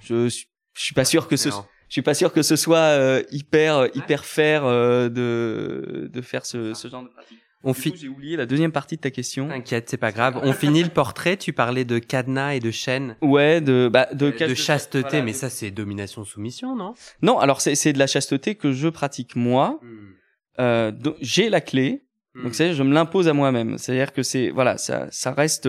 je 0.01 0.29
suis, 0.29 0.49
je 0.75 0.83
suis 0.83 0.95
pas 0.95 1.07
sûr 1.07 1.29
que 1.29 1.37
ce 1.37 1.49
je 1.49 1.95
suis 1.97 2.03
pas 2.03 2.15
sûr 2.15 2.33
que 2.33 2.43
ce 2.43 2.57
soit 2.57 2.79
euh, 2.79 3.23
hyper 3.31 3.89
hyper 3.95 4.25
fair 4.25 4.65
euh, 4.65 5.09
de 5.09 6.11
de 6.13 6.21
faire 6.21 6.45
ce, 6.45 6.75
ce 6.75 6.89
genre 6.89 7.05
de 7.05 7.09
pratique. 7.09 7.39
On 7.65 7.75
finit. 7.75 7.97
J'ai 7.97 8.09
oublié 8.09 8.37
la 8.37 8.47
deuxième 8.47 8.73
partie 8.73 8.97
de 8.97 9.03
ta 9.03 9.11
question. 9.11 9.49
T'inquiète, 9.49 9.89
c'est 9.89 9.97
pas 9.97 10.11
grave. 10.11 10.41
On 10.43 10.53
finit 10.53 10.83
le 10.83 10.89
portrait. 10.89 11.37
Tu 11.37 11.53
parlais 11.53 11.85
de 11.85 11.99
cadenas 11.99 12.55
et 12.55 12.61
de 12.61 12.71
chaînes. 12.71 13.17
Ouais, 13.23 13.61
de 13.61 13.89
bah, 13.93 14.09
de, 14.13 14.27
euh, 14.27 14.49
de 14.49 14.55
chasteté, 14.55 15.23
mais 15.23 15.33
ça 15.33 15.49
c'est 15.49 15.71
domination 15.71 16.25
soumission, 16.25 16.75
non? 16.75 16.95
Non, 17.23 17.39
alors 17.39 17.61
c'est 17.61 17.75
c'est 17.75 17.93
de 17.93 17.99
la 17.99 18.07
chasteté 18.07 18.57
que 18.57 18.73
je 18.73 18.89
pratique 18.89 19.37
moi. 19.37 19.79
Hmm. 19.83 20.13
Euh, 20.59 20.93
j'ai 21.21 21.49
la 21.49 21.61
clé, 21.61 22.05
hmm. 22.35 22.45
donc 22.45 22.55
c'est 22.55 22.75
je 22.75 22.83
me 22.83 22.93
l'impose 22.93 23.29
à 23.29 23.33
moi-même. 23.33 23.79
C'est-à-dire 23.79 24.13
que 24.13 24.23
c'est 24.23 24.51
voilà, 24.51 24.79
ça 24.79 25.09
ça 25.11 25.33
reste 25.33 25.69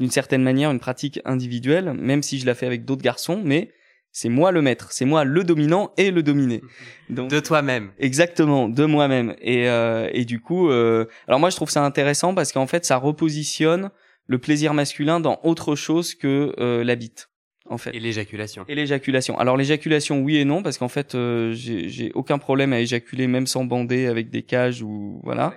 d'une 0.00 0.10
certaine 0.10 0.42
manière 0.42 0.70
une 0.70 0.80
pratique 0.80 1.20
individuelle, 1.24 1.92
même 1.92 2.22
si 2.22 2.38
je 2.38 2.46
la 2.46 2.54
fais 2.54 2.66
avec 2.66 2.84
d'autres 2.84 3.02
garçons, 3.02 3.40
mais 3.44 3.72
c'est 4.12 4.28
moi 4.28 4.52
le 4.52 4.62
maître, 4.62 4.88
c'est 4.90 5.04
moi 5.04 5.24
le 5.24 5.44
dominant 5.44 5.92
et 5.96 6.10
le 6.10 6.22
dominé. 6.22 6.62
Donc, 7.10 7.30
de 7.30 7.40
toi-même. 7.40 7.90
Exactement, 7.98 8.68
de 8.68 8.84
moi-même. 8.84 9.34
Et, 9.40 9.68
euh, 9.68 10.08
et 10.12 10.24
du 10.24 10.40
coup, 10.40 10.70
euh, 10.70 11.06
alors 11.26 11.40
moi 11.40 11.50
je 11.50 11.56
trouve 11.56 11.70
ça 11.70 11.84
intéressant 11.84 12.34
parce 12.34 12.52
qu'en 12.52 12.66
fait 12.66 12.84
ça 12.84 12.96
repositionne 12.96 13.90
le 14.28 14.38
plaisir 14.38 14.74
masculin 14.74 15.18
dans 15.18 15.40
autre 15.42 15.74
chose 15.74 16.14
que 16.14 16.54
euh, 16.58 16.84
la 16.84 16.94
bite. 16.94 17.28
En 17.70 17.76
fait. 17.76 17.94
Et 17.94 18.00
l'éjaculation. 18.00 18.64
Et 18.68 18.74
l'éjaculation. 18.74 19.38
Alors 19.38 19.56
l'éjaculation, 19.56 20.22
oui 20.22 20.38
et 20.38 20.46
non, 20.46 20.62
parce 20.62 20.78
qu'en 20.78 20.88
fait, 20.88 21.14
euh, 21.14 21.52
j'ai 21.52 22.12
aucun 22.14 22.38
problème 22.38 22.72
à 22.72 22.80
éjaculer 22.80 23.26
même 23.26 23.46
sans 23.46 23.64
bander 23.64 24.06
avec 24.06 24.30
des 24.30 24.42
cages 24.42 24.82
ou 24.82 25.20
voilà. 25.22 25.54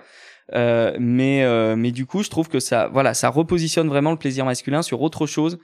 Euh, 0.54 0.96
mais 0.98 1.44
euh, 1.44 1.76
mais 1.76 1.92
du 1.92 2.06
coup, 2.06 2.22
je 2.22 2.30
trouve 2.30 2.48
que 2.48 2.60
ça, 2.60 2.88
voilà, 2.92 3.14
ça 3.14 3.28
repositionne 3.28 3.88
vraiment 3.88 4.10
le 4.10 4.18
plaisir 4.18 4.44
masculin 4.44 4.82
sur 4.82 5.00
autre 5.02 5.26
chose 5.26 5.58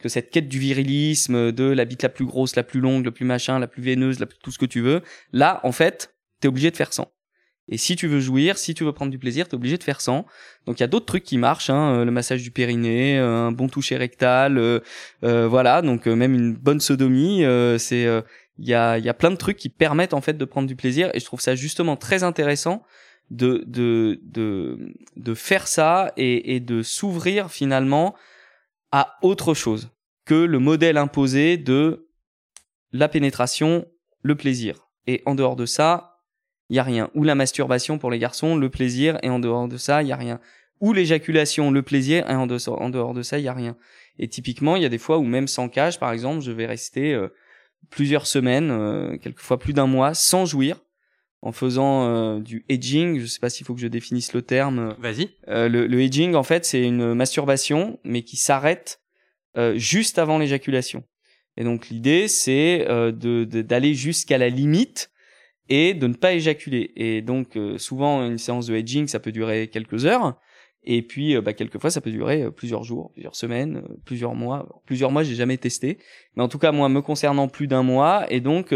que 0.00 0.08
cette 0.08 0.30
quête 0.30 0.48
du 0.48 0.58
virilisme, 0.58 1.52
de 1.52 1.64
la 1.64 1.84
bite 1.84 2.02
la 2.02 2.08
plus 2.08 2.26
grosse, 2.26 2.56
la 2.56 2.64
plus 2.64 2.80
longue, 2.80 3.04
le 3.04 3.12
plus 3.12 3.24
machin, 3.24 3.58
la 3.58 3.68
plus 3.68 3.82
veineuse, 3.82 4.18
la 4.18 4.26
tout 4.26 4.50
ce 4.50 4.58
que 4.58 4.66
tu 4.66 4.80
veux. 4.80 5.02
Là, 5.32 5.60
en 5.62 5.72
fait, 5.72 6.14
t'es 6.40 6.48
obligé 6.48 6.70
de 6.70 6.76
faire 6.76 6.92
sans. 6.92 7.14
Et 7.68 7.78
si 7.78 7.96
tu 7.96 8.08
veux 8.08 8.20
jouir, 8.20 8.58
si 8.58 8.74
tu 8.74 8.84
veux 8.84 8.92
prendre 8.92 9.10
du 9.10 9.18
plaisir, 9.18 9.48
t'es 9.48 9.54
obligé 9.54 9.78
de 9.78 9.82
faire 9.82 10.00
sans. 10.00 10.26
Donc 10.66 10.78
il 10.78 10.82
y 10.82 10.84
a 10.84 10.86
d'autres 10.86 11.06
trucs 11.06 11.24
qui 11.24 11.38
marchent, 11.38 11.70
hein, 11.70 11.94
euh, 11.94 12.04
le 12.04 12.10
massage 12.10 12.42
du 12.42 12.50
périnée, 12.50 13.18
euh, 13.18 13.46
un 13.46 13.52
bon 13.52 13.68
toucher 13.68 13.96
rectal, 13.96 14.58
euh, 14.58 14.80
voilà. 15.22 15.80
Donc 15.80 16.06
même 16.06 16.34
une 16.34 16.54
bonne 16.54 16.80
sodomie, 16.80 17.44
c'est 17.78 18.06
il 18.58 18.68
y 18.68 18.74
a 18.74 18.98
il 18.98 19.04
y 19.04 19.08
a 19.08 19.14
plein 19.14 19.30
de 19.30 19.36
trucs 19.36 19.56
qui 19.56 19.70
permettent 19.70 20.14
en 20.14 20.20
fait 20.20 20.34
de 20.34 20.44
prendre 20.44 20.68
du 20.68 20.76
plaisir. 20.76 21.10
Et 21.14 21.20
je 21.20 21.24
trouve 21.24 21.40
ça 21.40 21.54
justement 21.54 21.96
très 21.96 22.22
intéressant 22.22 22.82
de 23.30 23.64
de 23.66 24.20
de 24.22 24.94
de 25.16 25.34
faire 25.34 25.66
ça 25.66 26.12
et, 26.16 26.54
et 26.54 26.60
de 26.60 26.82
s'ouvrir 26.82 27.50
finalement 27.50 28.14
à 28.92 29.16
autre 29.22 29.54
chose 29.54 29.90
que 30.24 30.34
le 30.34 30.58
modèle 30.58 30.96
imposé 30.96 31.56
de 31.56 32.08
la 32.92 33.08
pénétration, 33.08 33.86
le 34.22 34.36
plaisir. 34.36 34.88
Et 35.06 35.22
en 35.26 35.34
dehors 35.34 35.56
de 35.56 35.66
ça, 35.66 36.20
il 36.70 36.76
y 36.76 36.78
a 36.78 36.82
rien. 36.82 37.10
Ou 37.14 37.24
la 37.24 37.34
masturbation 37.34 37.98
pour 37.98 38.10
les 38.10 38.18
garçons, 38.18 38.56
le 38.56 38.70
plaisir, 38.70 39.18
et 39.22 39.28
en 39.28 39.38
dehors 39.38 39.68
de 39.68 39.76
ça, 39.76 40.02
il 40.02 40.08
y 40.08 40.12
a 40.12 40.16
rien. 40.16 40.40
Ou 40.80 40.92
l'éjaculation, 40.92 41.70
le 41.70 41.82
plaisir, 41.82 42.28
et 42.30 42.34
en 42.34 42.46
dehors 42.46 43.14
de 43.14 43.22
ça, 43.22 43.38
il 43.38 43.44
y 43.44 43.48
a 43.48 43.52
rien. 43.52 43.76
Et 44.18 44.28
typiquement, 44.28 44.76
il 44.76 44.82
y 44.82 44.86
a 44.86 44.88
des 44.88 44.98
fois 44.98 45.18
où 45.18 45.24
même 45.24 45.48
sans 45.48 45.68
cage, 45.68 45.98
par 45.98 46.12
exemple, 46.12 46.40
je 46.40 46.52
vais 46.52 46.66
rester 46.66 47.12
euh, 47.12 47.28
plusieurs 47.90 48.26
semaines, 48.26 48.70
euh, 48.70 49.16
quelquefois 49.18 49.58
plus 49.58 49.72
d'un 49.72 49.86
mois, 49.86 50.14
sans 50.14 50.46
jouir, 50.46 50.80
en 51.44 51.52
faisant 51.52 52.08
euh, 52.08 52.40
du 52.40 52.64
edging. 52.70 53.20
Je 53.20 53.26
sais 53.26 53.38
pas 53.38 53.50
s'il 53.50 53.66
faut 53.66 53.74
que 53.74 53.80
je 53.80 53.86
définisse 53.86 54.32
le 54.32 54.40
terme. 54.40 54.96
Vas-y. 54.98 55.28
Euh, 55.48 55.68
le, 55.68 55.86
le 55.86 56.00
edging, 56.00 56.34
en 56.34 56.42
fait, 56.42 56.64
c'est 56.64 56.82
une 56.82 57.12
masturbation, 57.12 58.00
mais 58.02 58.22
qui 58.22 58.36
s'arrête 58.36 59.00
euh, 59.58 59.76
juste 59.76 60.18
avant 60.18 60.38
l'éjaculation. 60.38 61.04
Et 61.56 61.62
donc 61.62 61.88
l'idée, 61.88 62.26
c'est 62.26 62.84
de 62.88 63.44
d'aller 63.44 63.94
jusqu'à 63.94 64.38
la 64.38 64.48
limite 64.48 65.12
et 65.68 65.94
de 65.94 66.08
ne 66.08 66.14
pas 66.14 66.32
éjaculer. 66.32 66.90
Et 66.96 67.22
donc 67.22 67.56
souvent 67.76 68.26
une 68.26 68.38
séance 68.38 68.66
de 68.66 68.74
edging, 68.74 69.06
ça 69.06 69.20
peut 69.20 69.30
durer 69.30 69.68
quelques 69.68 70.04
heures. 70.04 70.36
Et 70.82 71.02
puis, 71.02 71.40
bah, 71.40 71.52
quelquefois, 71.52 71.90
ça 71.90 72.00
peut 72.00 72.10
durer 72.10 72.50
plusieurs 72.50 72.82
jours, 72.82 73.12
plusieurs 73.12 73.36
semaines, 73.36 73.84
plusieurs 74.04 74.34
mois. 74.34 74.82
Plusieurs 74.84 75.12
mois, 75.12 75.22
j'ai 75.22 75.36
jamais 75.36 75.56
testé. 75.56 75.98
Mais 76.34 76.42
en 76.42 76.48
tout 76.48 76.58
cas, 76.58 76.72
moi, 76.72 76.88
me 76.88 77.00
concernant 77.00 77.46
plus 77.46 77.68
d'un 77.68 77.84
mois, 77.84 78.26
et 78.30 78.40
donc 78.40 78.74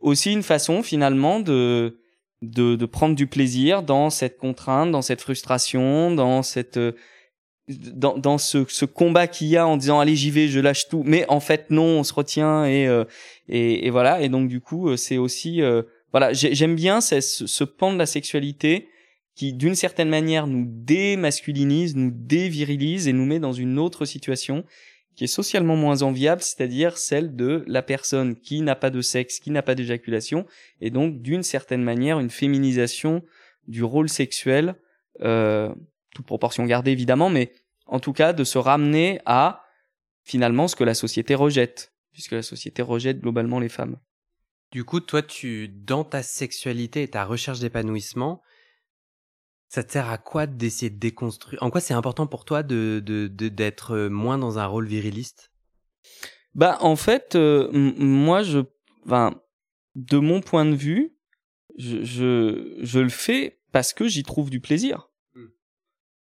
aussi 0.00 0.32
une 0.32 0.42
façon 0.42 0.82
finalement 0.82 1.40
de 1.40 1.98
de, 2.42 2.74
de 2.74 2.86
prendre 2.86 3.14
du 3.14 3.26
plaisir 3.26 3.82
dans 3.82 4.08
cette 4.08 4.38
contrainte, 4.38 4.90
dans 4.90 5.02
cette 5.02 5.20
frustration, 5.20 6.10
dans 6.10 6.42
cette 6.42 6.78
euh, 6.78 6.92
dans, 7.68 8.16
dans 8.16 8.38
ce, 8.38 8.64
ce 8.66 8.84
combat 8.84 9.26
qu'il 9.28 9.48
y 9.48 9.56
a 9.56 9.66
en 9.66 9.76
disant 9.76 10.00
allez 10.00 10.16
j'y 10.16 10.30
vais, 10.30 10.48
je 10.48 10.58
lâche 10.58 10.88
tout, 10.88 11.02
mais 11.04 11.24
en 11.28 11.38
fait 11.38 11.70
non, 11.70 11.84
on 11.84 12.02
se 12.02 12.14
retient 12.14 12.64
et 12.64 12.86
euh, 12.88 13.04
et, 13.48 13.90
voilà. 13.90 14.22
Et 14.22 14.28
donc 14.28 14.48
du 14.48 14.60
coup 14.60 14.88
euh, 14.88 14.96
c'est 14.96 15.18
aussi 15.18 15.60
voilà 16.12 16.32
j'aime 16.32 16.74
bien 16.74 17.00
ce, 17.00 17.20
ce 17.20 17.64
pan 17.64 17.92
de 17.92 17.98
la 17.98 18.06
sexualité 18.06 18.88
qui 19.36 19.52
d'une 19.52 19.74
certaine 19.74 20.08
manière 20.08 20.46
nous 20.46 20.64
démasculinise, 20.66 21.94
nous 21.94 22.10
dévirilise 22.12 23.06
et 23.06 23.12
nous 23.12 23.26
met 23.26 23.38
dans 23.38 23.52
une 23.52 23.78
autre 23.78 24.04
situation 24.04 24.64
qui 25.20 25.24
est 25.24 25.26
socialement 25.26 25.76
moins 25.76 26.00
enviable, 26.00 26.40
c'est-à-dire 26.40 26.96
celle 26.96 27.36
de 27.36 27.62
la 27.66 27.82
personne 27.82 28.36
qui 28.36 28.62
n'a 28.62 28.74
pas 28.74 28.88
de 28.88 29.02
sexe, 29.02 29.38
qui 29.38 29.50
n'a 29.50 29.60
pas 29.60 29.74
d'éjaculation, 29.74 30.46
et 30.80 30.88
donc 30.88 31.20
d'une 31.20 31.42
certaine 31.42 31.82
manière 31.82 32.20
une 32.20 32.30
féminisation 32.30 33.22
du 33.68 33.84
rôle 33.84 34.08
sexuel, 34.08 34.76
euh, 35.20 35.74
toute 36.14 36.24
proportion 36.24 36.64
gardée 36.64 36.92
évidemment, 36.92 37.28
mais 37.28 37.52
en 37.84 38.00
tout 38.00 38.14
cas 38.14 38.32
de 38.32 38.44
se 38.44 38.56
ramener 38.56 39.20
à 39.26 39.62
finalement 40.24 40.68
ce 40.68 40.74
que 40.74 40.84
la 40.84 40.94
société 40.94 41.34
rejette, 41.34 41.92
puisque 42.12 42.32
la 42.32 42.40
société 42.40 42.80
rejette 42.80 43.20
globalement 43.20 43.60
les 43.60 43.68
femmes. 43.68 43.98
Du 44.72 44.84
coup, 44.84 45.00
toi, 45.00 45.20
tu, 45.20 45.68
dans 45.68 46.04
ta 46.04 46.22
sexualité 46.22 47.02
et 47.02 47.08
ta 47.08 47.26
recherche 47.26 47.60
d'épanouissement, 47.60 48.40
ça 49.70 49.84
te 49.84 49.92
sert 49.92 50.10
à 50.10 50.18
quoi 50.18 50.46
d'essayer 50.46 50.90
de 50.90 50.98
déconstruire? 50.98 51.62
En 51.62 51.70
quoi 51.70 51.80
c'est 51.80 51.94
important 51.94 52.26
pour 52.26 52.44
toi 52.44 52.64
de 52.64 52.98
d'être 53.00 53.96
de, 53.96 54.08
moins 54.08 54.36
dans 54.36 54.58
un 54.58 54.66
rôle 54.66 54.86
viriliste? 54.86 55.52
Bah 56.56 56.76
en 56.80 56.96
fait, 56.96 57.36
euh, 57.36 57.70
moi 57.72 58.42
je, 58.42 58.58
enfin, 59.06 59.40
de 59.94 60.18
mon 60.18 60.40
point 60.40 60.64
de 60.64 60.74
vue, 60.74 61.14
je, 61.78 62.02
je, 62.02 62.78
je 62.82 62.98
le 62.98 63.08
fais 63.08 63.60
parce 63.70 63.92
que 63.92 64.08
j'y 64.08 64.24
trouve 64.24 64.50
du 64.50 64.58
plaisir. 64.58 65.08
Hmm. 65.36 65.46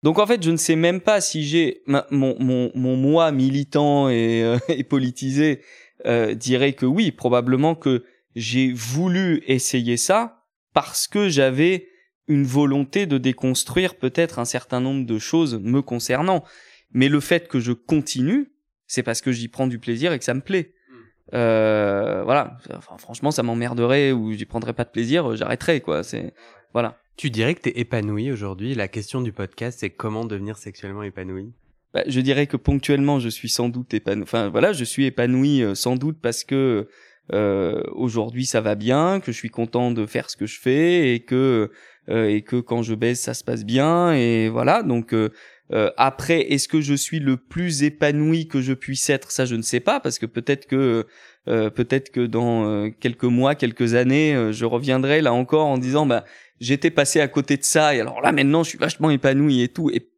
Donc 0.02 0.18
en 0.18 0.26
fait, 0.26 0.42
je 0.42 0.50
ne 0.50 0.58
sais 0.58 0.76
même 0.76 1.00
pas 1.00 1.22
si 1.22 1.46
j'ai 1.46 1.84
mon, 1.86 2.36
mon, 2.40 2.72
mon 2.74 2.96
moi 2.96 3.32
militant 3.32 4.10
et, 4.10 4.42
euh, 4.44 4.58
et 4.70 4.84
politisé 4.84 5.62
euh, 6.08 6.34
dirait 6.34 6.74
que 6.74 6.88
oui, 6.88 7.12
probablement 7.12 7.76
que 7.76 8.04
j'ai 8.36 8.74
voulu 8.74 9.44
essayer 9.46 9.96
ça 9.96 10.44
parce 10.74 11.08
que 11.08 11.30
j'avais 11.30 11.88
une 12.28 12.44
volonté 12.44 13.06
de 13.06 13.18
déconstruire 13.18 13.96
peut-être 13.96 14.40
un 14.40 14.46
certain 14.46 14.80
nombre 14.80 15.06
de 15.06 15.20
choses 15.20 15.60
me 15.62 15.82
concernant. 15.82 16.44
Mais 16.92 17.10
le 17.10 17.20
fait 17.20 17.48
que 17.48 17.60
je 17.60 17.72
continue, 17.72 18.52
c'est 18.86 19.04
parce 19.04 19.22
que 19.22 19.32
j'y 19.32 19.48
prends 19.48 19.68
du 19.68 19.80
plaisir 19.80 20.14
et 20.14 20.20
que 20.20 20.26
ça 20.26 20.34
me 20.34 20.42
plaît. 20.42 20.74
Hmm. 20.90 20.96
Euh, 21.36 22.24
voilà. 22.24 22.58
Enfin, 22.74 22.98
franchement, 22.98 23.32
ça 23.32 23.44
m'emmerderait 23.44 24.12
ou 24.12 24.34
j'y 24.34 24.46
prendrais 24.46 24.74
pas 24.74 24.84
de 24.84 24.90
plaisir, 24.90 25.36
j'arrêterais, 25.36 25.82
quoi. 25.82 26.04
C'est, 26.04 26.34
voilà. 26.74 26.98
Tu 27.18 27.30
dirais 27.30 27.56
que 27.56 27.62
t'es 27.62 27.80
épanoui 27.80 28.32
aujourd'hui. 28.32 28.76
La 28.76 28.88
question 28.88 29.22
du 29.22 29.32
podcast, 29.32 29.80
c'est 29.80 29.90
comment 29.90 30.24
devenir 30.24 30.58
sexuellement 30.58 31.04
épanoui? 31.04 31.52
Bah, 31.94 32.04
je 32.06 32.20
dirais 32.20 32.46
que 32.46 32.58
ponctuellement, 32.58 33.20
je 33.20 33.30
suis 33.30 33.50
sans 33.50 33.70
doute 33.70 33.94
épanoui. 33.94 34.24
Enfin, 34.24 34.50
voilà, 34.50 34.72
je 34.74 34.84
suis 34.84 35.06
épanoui 35.06 35.64
euh, 35.64 35.74
sans 35.74 35.96
doute 35.96 36.20
parce 36.22 36.44
que 36.44 36.88
euh, 37.34 37.82
aujourd'hui 37.94 38.46
ça 38.46 38.62
va 38.62 38.76
bien, 38.76 39.20
que 39.20 39.32
je 39.32 39.38
suis 39.38 39.50
content 39.50 39.92
de 39.92 40.06
faire 40.06 40.30
ce 40.30 40.38
que 40.38 40.46
je 40.46 40.60
fais 40.60 41.14
et 41.14 41.20
que 41.20 41.72
euh, 42.10 42.30
et 42.30 42.42
que 42.42 42.56
quand 42.58 42.84
je 42.84 42.96
baisse 42.96 43.20
ça 43.20 43.34
se 43.34 43.44
passe 43.44 43.66
bien 43.66 44.14
et 44.14 44.50
voilà. 44.50 44.82
Donc 44.84 45.14
euh, 45.14 45.30
euh, 45.74 45.92
après 45.98 46.54
est-ce 46.54 46.68
que 46.68 46.80
je 46.80 46.94
suis 46.94 47.20
le 47.20 47.36
plus 47.36 47.84
épanoui 47.84 48.48
que 48.48 48.62
je 48.62 48.74
puisse 48.74 49.10
être? 49.10 49.32
Ça 49.32 49.46
je 49.46 49.56
ne 49.56 49.62
sais 49.62 49.82
pas 49.82 50.00
parce 50.00 50.20
que 50.20 50.26
peut-être 50.26 50.68
que 50.68 51.06
peut-être 51.46 52.12
que 52.12 52.26
dans 52.26 52.90
quelques 53.00 53.24
mois 53.24 53.56
quelques 53.56 53.94
années 53.94 54.52
je 54.52 54.66
reviendrai 54.66 55.22
là 55.22 55.34
encore 55.34 55.68
en 55.68 55.78
disant 55.78 56.06
bah 56.06 56.26
j'étais 56.60 56.92
passé 56.92 57.22
à 57.22 57.28
côté 57.30 57.56
de 57.56 57.64
ça 57.64 57.96
et 57.96 58.02
alors 58.02 58.22
là 58.22 58.34
maintenant 58.34 58.64
je 58.64 58.70
suis 58.70 58.78
vachement 58.78 59.10
épanoui 59.10 59.62
et 59.62 59.70
tout. 59.70 59.90
Et 59.90 60.10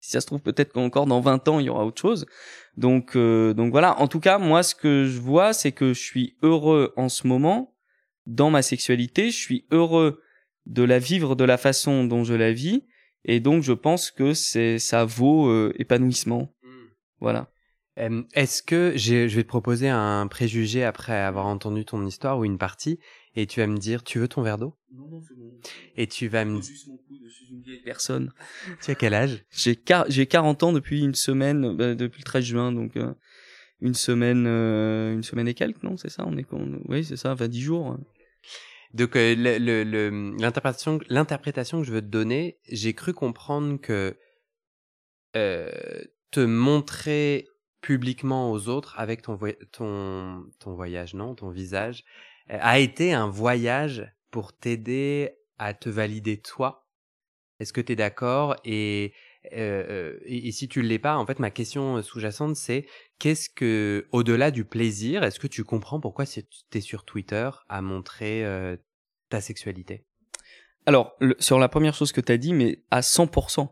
si 0.00 0.10
ça 0.12 0.20
se 0.20 0.26
trouve 0.26 0.40
peut-être 0.40 0.72
qu'encore 0.72 1.06
dans 1.06 1.20
20 1.20 1.48
ans 1.48 1.60
il 1.60 1.66
y 1.66 1.68
aura 1.68 1.84
autre 1.84 2.00
chose 2.00 2.26
donc 2.76 3.16
donc 3.16 3.70
voilà. 3.70 3.98
En 4.00 4.08
tout 4.08 4.20
cas 4.20 4.38
moi 4.38 4.62
ce 4.62 4.74
que 4.74 5.06
je 5.06 5.18
vois 5.20 5.52
c'est 5.52 5.72
que 5.72 5.94
je 5.94 6.00
suis 6.00 6.36
heureux 6.42 6.92
en 6.96 7.08
ce 7.08 7.26
moment 7.26 7.74
dans 8.26 8.50
ma 8.50 8.62
sexualité. 8.62 9.30
Je 9.30 9.38
suis 9.38 9.66
heureux 9.70 10.20
de 10.66 10.82
la 10.82 10.98
vivre 10.98 11.36
de 11.36 11.44
la 11.44 11.56
façon 11.56 12.04
dont 12.04 12.24
je 12.24 12.34
la 12.34 12.52
vis. 12.52 12.84
Et 13.24 13.40
donc 13.40 13.62
je 13.62 13.72
pense 13.72 14.10
que 14.10 14.34
c'est 14.34 14.78
ça 14.78 15.04
vaut 15.04 15.48
euh, 15.48 15.72
épanouissement. 15.78 16.52
Hmm. 16.62 16.86
voilà. 17.20 17.50
Est-ce 18.34 18.62
que 18.62 18.92
je 18.96 19.26
vais 19.26 19.42
te 19.42 19.48
proposer 19.48 19.88
un 19.88 20.26
préjugé 20.26 20.84
après 20.84 21.16
avoir 21.16 21.46
entendu 21.46 21.86
ton 21.86 22.04
histoire 22.04 22.38
ou 22.38 22.44
une 22.44 22.58
partie 22.58 23.00
et 23.36 23.46
tu 23.46 23.60
vas 23.60 23.66
me 23.66 23.76
dire 23.76 24.02
tu 24.02 24.18
veux 24.18 24.28
ton 24.28 24.42
verre 24.42 24.58
d'eau? 24.58 24.74
Non 24.92 25.08
non 25.08 25.20
c'est 25.20 25.36
bon. 25.36 25.52
Et 25.96 26.06
tu 26.06 26.28
vas 26.28 26.44
me 26.44 26.60
dire 26.60 26.72
je 26.72 27.28
suis 27.28 27.48
une 27.50 27.62
vieille 27.62 27.82
personne. 27.82 28.32
Tu 28.82 28.90
as 28.90 28.94
quel 28.94 29.14
âge? 29.14 29.44
J'ai 29.50 29.78
j'ai 30.08 30.26
40 30.26 30.62
ans 30.62 30.72
depuis 30.72 31.02
une 31.02 31.14
semaine 31.14 31.76
bah, 31.76 31.94
depuis 31.94 32.20
le 32.20 32.24
13 32.24 32.44
juin 32.44 32.72
donc 32.72 32.96
euh, 32.96 33.12
une 33.80 33.94
semaine 33.94 34.46
euh, 34.46 35.12
une 35.12 35.22
semaine 35.22 35.48
et 35.48 35.54
quelques 35.54 35.82
non 35.82 35.96
c'est 35.96 36.10
ça 36.10 36.24
on 36.26 36.36
est 36.36 36.46
oui 36.88 37.04
c'est 37.04 37.16
ça 37.16 37.34
20 37.34 37.48
10 37.48 37.60
jours. 37.60 37.98
Donc 38.94 39.14
l'interprétation 39.14 40.98
que 41.80 41.86
je 41.86 41.92
veux 41.92 42.00
te 42.00 42.06
donner, 42.06 42.58
j'ai 42.68 42.94
cru 42.94 43.12
comprendre 43.12 43.78
que 43.78 44.16
te 45.34 46.40
montrer 46.40 47.46
publiquement 47.82 48.50
aux 48.50 48.68
autres 48.68 48.98
avec 48.98 49.22
ton 49.22 49.38
ton 49.70 50.44
ton 50.58 50.74
voyage 50.74 51.14
non, 51.14 51.34
ton 51.34 51.50
visage 51.50 52.04
a 52.48 52.78
été 52.78 53.12
un 53.12 53.28
voyage 53.28 54.10
pour 54.30 54.56
t'aider 54.56 55.32
à 55.58 55.74
te 55.74 55.88
valider 55.88 56.38
toi. 56.38 56.86
Est-ce 57.58 57.72
que 57.72 57.80
tu 57.80 57.92
es 57.92 57.96
d'accord? 57.96 58.56
Et, 58.64 59.14
et, 59.50 60.52
si 60.52 60.68
tu 60.68 60.82
ne 60.82 60.86
l'es 60.86 60.98
pas, 60.98 61.16
en 61.16 61.24
fait, 61.24 61.38
ma 61.38 61.50
question 61.50 62.02
sous-jacente, 62.02 62.56
c'est 62.56 62.86
qu'est-ce 63.18 63.48
que, 63.48 64.06
au-delà 64.12 64.50
du 64.50 64.64
plaisir, 64.64 65.24
est-ce 65.24 65.40
que 65.40 65.46
tu 65.46 65.64
comprends 65.64 66.00
pourquoi 66.00 66.26
tu 66.26 66.44
es 66.74 66.80
sur 66.80 67.04
Twitter 67.04 67.48
à 67.68 67.80
montrer 67.80 68.44
ta 69.30 69.40
sexualité? 69.40 70.04
Alors, 70.86 71.16
sur 71.40 71.58
la 71.58 71.68
première 71.68 71.94
chose 71.94 72.12
que 72.12 72.20
tu 72.20 72.32
as 72.32 72.38
dit, 72.38 72.52
mais 72.52 72.82
à 72.90 73.00
100%. 73.00 73.68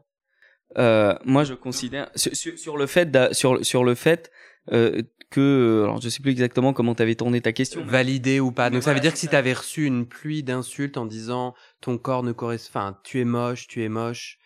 Euh, 0.76 1.14
moi, 1.24 1.44
je 1.44 1.54
considère 1.54 2.10
sur, 2.16 2.76
le 2.76 2.86
fait 2.86 3.32
sur 3.32 3.64
sur 3.64 3.84
le 3.84 3.94
fait 3.94 4.32
euh, 4.72 5.02
que 5.30 5.82
alors 5.84 6.00
je 6.00 6.08
sais 6.08 6.22
plus 6.22 6.30
exactement 6.30 6.72
comment 6.72 6.94
tu 6.94 7.02
avais 7.02 7.14
tourné 7.14 7.40
ta 7.40 7.52
question. 7.52 7.84
Validé 7.84 8.40
ou 8.40 8.52
pas. 8.52 8.70
Donc 8.70 8.82
ça 8.82 8.94
veut 8.94 9.00
dire 9.00 9.12
que 9.12 9.18
si 9.18 9.28
tu 9.28 9.36
avais 9.36 9.52
reçu 9.52 9.84
une 9.84 10.06
pluie 10.06 10.42
d'insultes 10.42 10.96
en 10.96 11.06
disant 11.06 11.54
ton 11.80 11.98
corps 11.98 12.22
ne 12.22 12.32
correspond, 12.32 12.78
enfin 12.78 12.98
tu 13.04 13.20
es 13.20 13.24
moche, 13.24 13.66
tu 13.66 13.82
es 13.82 13.88
moche, 13.88 14.38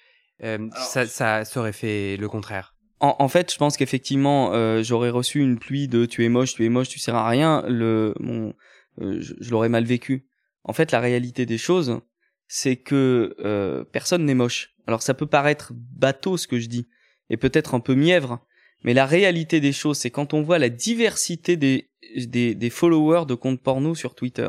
euh, 0.43 0.69
ça, 0.75 1.07
ça, 1.07 1.45
ça 1.45 1.61
aurait 1.61 1.73
fait 1.73 2.17
le 2.17 2.29
contraire. 2.29 2.75
En, 3.01 3.15
en 3.19 3.29
fait, 3.29 3.53
je 3.53 3.59
pense 3.59 3.77
qu'effectivement, 3.77 4.53
euh, 4.55 4.83
j'aurais 4.83 5.11
reçu 5.11 5.41
une 5.41 5.59
pluie 5.59 5.89
de 5.89 6.05
tu 6.05 6.25
es 6.25 6.29
moche, 6.29 6.55
tu 6.55 6.65
es 6.65 6.69
moche, 6.69 6.89
tu 6.89 6.99
sers 6.99 7.15
à 7.15 7.29
rien. 7.29 7.63
Le 7.69 8.15
mon, 8.19 8.55
euh, 9.01 9.21
je, 9.21 9.35
je 9.39 9.51
l'aurais 9.51 9.69
mal 9.69 9.85
vécu. 9.85 10.27
En 10.65 10.73
fait, 10.73 10.91
la 10.91 11.01
réalité 11.01 11.47
des 11.47 11.59
choses, 11.59 12.01
c'est 12.49 12.77
que 12.77 13.37
euh, 13.41 13.85
personne 13.85 14.25
n'est 14.25 14.35
moche. 14.35 14.75
Alors 14.87 15.03
ça 15.03 15.15
peut 15.15 15.27
paraître 15.27 15.73
bateau 15.75 16.37
ce 16.37 16.49
que 16.49 16.59
je 16.59 16.67
dis, 16.67 16.89
et 17.31 17.37
peut-être 17.37 17.75
un 17.75 17.81
peu 17.81 17.95
mièvre, 17.95 18.41
mais 18.83 18.95
la 18.95 19.07
réalité 19.07 19.61
des 19.61 19.73
choses, 19.73 19.99
c'est 19.99 20.11
quand 20.11 20.35
on 20.35 20.43
voit 20.43 20.59
la 20.59 20.69
diversité 20.69 21.57
des, 21.57 22.71
followers 22.71 23.27
de 23.27 23.35
comptes 23.35 23.63
porno 23.63 23.95
sur 23.95 24.15
Twitter, 24.15 24.49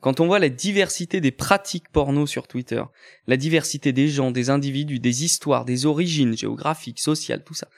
quand 0.00 0.20
on 0.20 0.26
voit 0.26 0.38
la 0.38 0.48
diversité 0.48 1.20
des 1.20 1.32
pratiques 1.32 1.88
porno 1.90 2.26
sur 2.26 2.46
Twitter, 2.46 2.82
la 3.26 3.36
diversité 3.36 3.92
des 3.92 4.08
gens, 4.08 4.30
des 4.30 4.50
individus, 4.50 5.00
des 5.00 5.24
histoires, 5.24 5.64
des 5.64 5.86
origines 5.86 6.36
géographiques, 6.36 7.00
sociales, 7.00 7.42
tout 7.42 7.54
ça, 7.54 7.68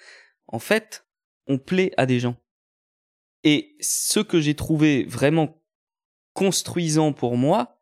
en 0.49 0.59
fait, 0.59 1.07
on 1.47 1.59
plaît 1.59 1.93
à 1.97 2.07
des 2.07 2.21
gens. 2.21 2.37
Et 3.45 3.77
ce 3.81 4.21
que 4.21 4.41
j'ai 4.41 4.55
trouvé 4.55 5.05
vraiment 5.05 5.63
construisant 6.33 7.13
pour 7.13 7.37
moi, 7.37 7.81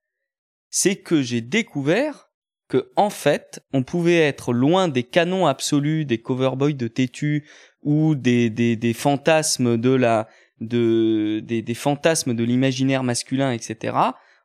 c'est 0.70 0.96
que 0.96 1.22
j'ai 1.22 1.40
découvert 1.40 2.30
que 2.68 2.90
en 2.96 3.10
fait, 3.10 3.60
on 3.72 3.82
pouvait 3.82 4.18
être 4.18 4.52
loin 4.52 4.88
des 4.88 5.02
canons 5.02 5.46
absolus 5.46 6.04
des 6.04 6.20
coverboys 6.20 6.74
de 6.74 6.88
têtu 6.88 7.46
ou 7.84 8.14
des, 8.14 8.50
des, 8.50 8.76
des 8.76 8.92
fantasmes 8.92 9.76
de 9.76 9.90
la 9.90 10.28
de 10.60 11.40
des, 11.44 11.62
des 11.62 11.74
fantasmes 11.74 12.34
de 12.34 12.44
l'imaginaire 12.44 13.04
masculin, 13.04 13.52
etc. 13.52 13.96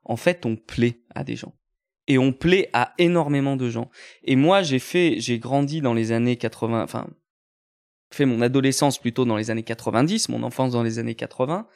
En 0.04 0.16
fait, 0.16 0.46
on 0.46 0.56
plaît 0.56 1.00
à 1.16 1.24
des 1.24 1.36
gens 1.36 1.54
et 2.10 2.18
on 2.18 2.34
plaît 2.34 2.70
à 2.74 2.94
énormément 2.98 3.56
de 3.56 3.70
gens. 3.70 3.90
Et 4.24 4.36
moi, 4.36 4.64
j'ai 4.64 4.80
fait, 4.80 5.20
j'ai 5.20 5.38
grandi 5.38 5.80
dans 5.80 5.94
les 5.94 6.12
années 6.12 6.36
80, 6.36 6.84
enfin, 6.84 7.08
fait 8.12 8.26
mon 8.26 8.42
adolescence 8.42 8.98
plutôt 8.98 9.26
dans 9.26 9.38
les 9.38 9.52
années 9.52 9.64
90, 9.64 10.30
mon 10.30 10.42
enfance 10.44 10.74
dans 10.74 10.84
les 10.84 10.98
années 10.98 11.16
80. 11.16 11.68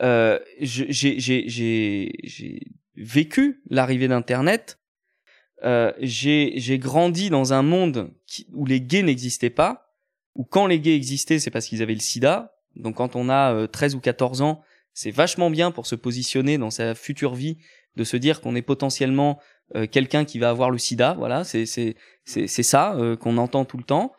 Euh, 0.00 0.38
j'ai 0.60 0.92
j'ai 0.92 2.60
vécu 2.94 3.60
l'arrivée 3.68 4.08
d'Internet. 4.08 4.78
Euh, 5.64 5.92
j'ai 6.00 6.78
grandi 6.78 7.28
dans 7.28 7.52
un 7.52 7.62
monde 7.62 8.12
où 8.52 8.64
les 8.64 8.80
gays 8.80 9.02
n'existaient 9.02 9.50
pas 9.50 9.91
ou 10.34 10.44
quand 10.44 10.66
les 10.66 10.80
gays 10.80 10.94
existaient, 10.94 11.38
c'est 11.38 11.50
parce 11.50 11.66
qu'ils 11.66 11.82
avaient 11.82 11.94
le 11.94 12.00
sida. 12.00 12.54
Donc 12.76 12.96
quand 12.96 13.16
on 13.16 13.28
a 13.28 13.66
13 13.68 13.94
euh, 13.94 13.98
ou 13.98 14.00
14 14.00 14.42
ans, 14.42 14.62
c'est 14.94 15.10
vachement 15.10 15.50
bien 15.50 15.70
pour 15.70 15.86
se 15.86 15.94
positionner 15.94 16.58
dans 16.58 16.70
sa 16.70 16.94
future 16.94 17.34
vie, 17.34 17.58
de 17.96 18.04
se 18.04 18.16
dire 18.16 18.40
qu'on 18.40 18.54
est 18.54 18.62
potentiellement 18.62 19.38
euh, 19.74 19.86
quelqu'un 19.86 20.24
qui 20.24 20.38
va 20.38 20.50
avoir 20.50 20.70
le 20.70 20.78
sida. 20.78 21.14
Voilà, 21.18 21.44
c'est 21.44 21.66
c'est 21.66 21.96
c'est 22.24 22.62
ça 22.62 22.94
euh, 22.96 23.16
qu'on 23.16 23.36
entend 23.38 23.64
tout 23.64 23.78
le 23.78 23.84
temps. 23.84 24.12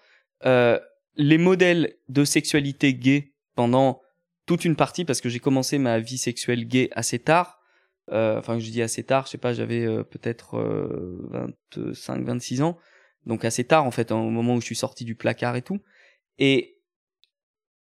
les 1.15 1.37
modèles 1.37 1.95
de 2.09 2.25
sexualité 2.25 2.93
gay 2.95 3.33
pendant 3.55 4.01
toute 4.45 4.65
une 4.65 4.75
partie, 4.75 5.05
parce 5.05 5.21
que 5.21 5.29
j'ai 5.29 5.39
commencé 5.39 5.77
ma 5.77 5.99
vie 5.99 6.17
sexuelle 6.17 6.67
gay 6.67 6.89
assez 6.91 7.19
tard. 7.19 7.59
enfin, 8.11 8.59
je 8.59 8.69
dis 8.69 8.81
assez 8.81 9.03
tard, 9.03 9.25
je 9.25 9.31
sais 9.31 9.37
pas, 9.37 9.53
j'avais 9.53 9.85
peut-être 10.05 10.57
25, 11.75 12.23
26 12.23 12.61
ans, 12.63 12.77
donc 13.25 13.45
assez 13.45 13.63
tard 13.63 13.85
en 13.85 13.91
fait, 13.91 14.11
au 14.11 14.29
moment 14.29 14.55
où 14.55 14.61
je 14.61 14.65
suis 14.65 14.75
sorti 14.75 15.05
du 15.05 15.15
placard 15.15 15.55
et 15.55 15.61
tout. 15.61 15.79
Et 16.39 16.79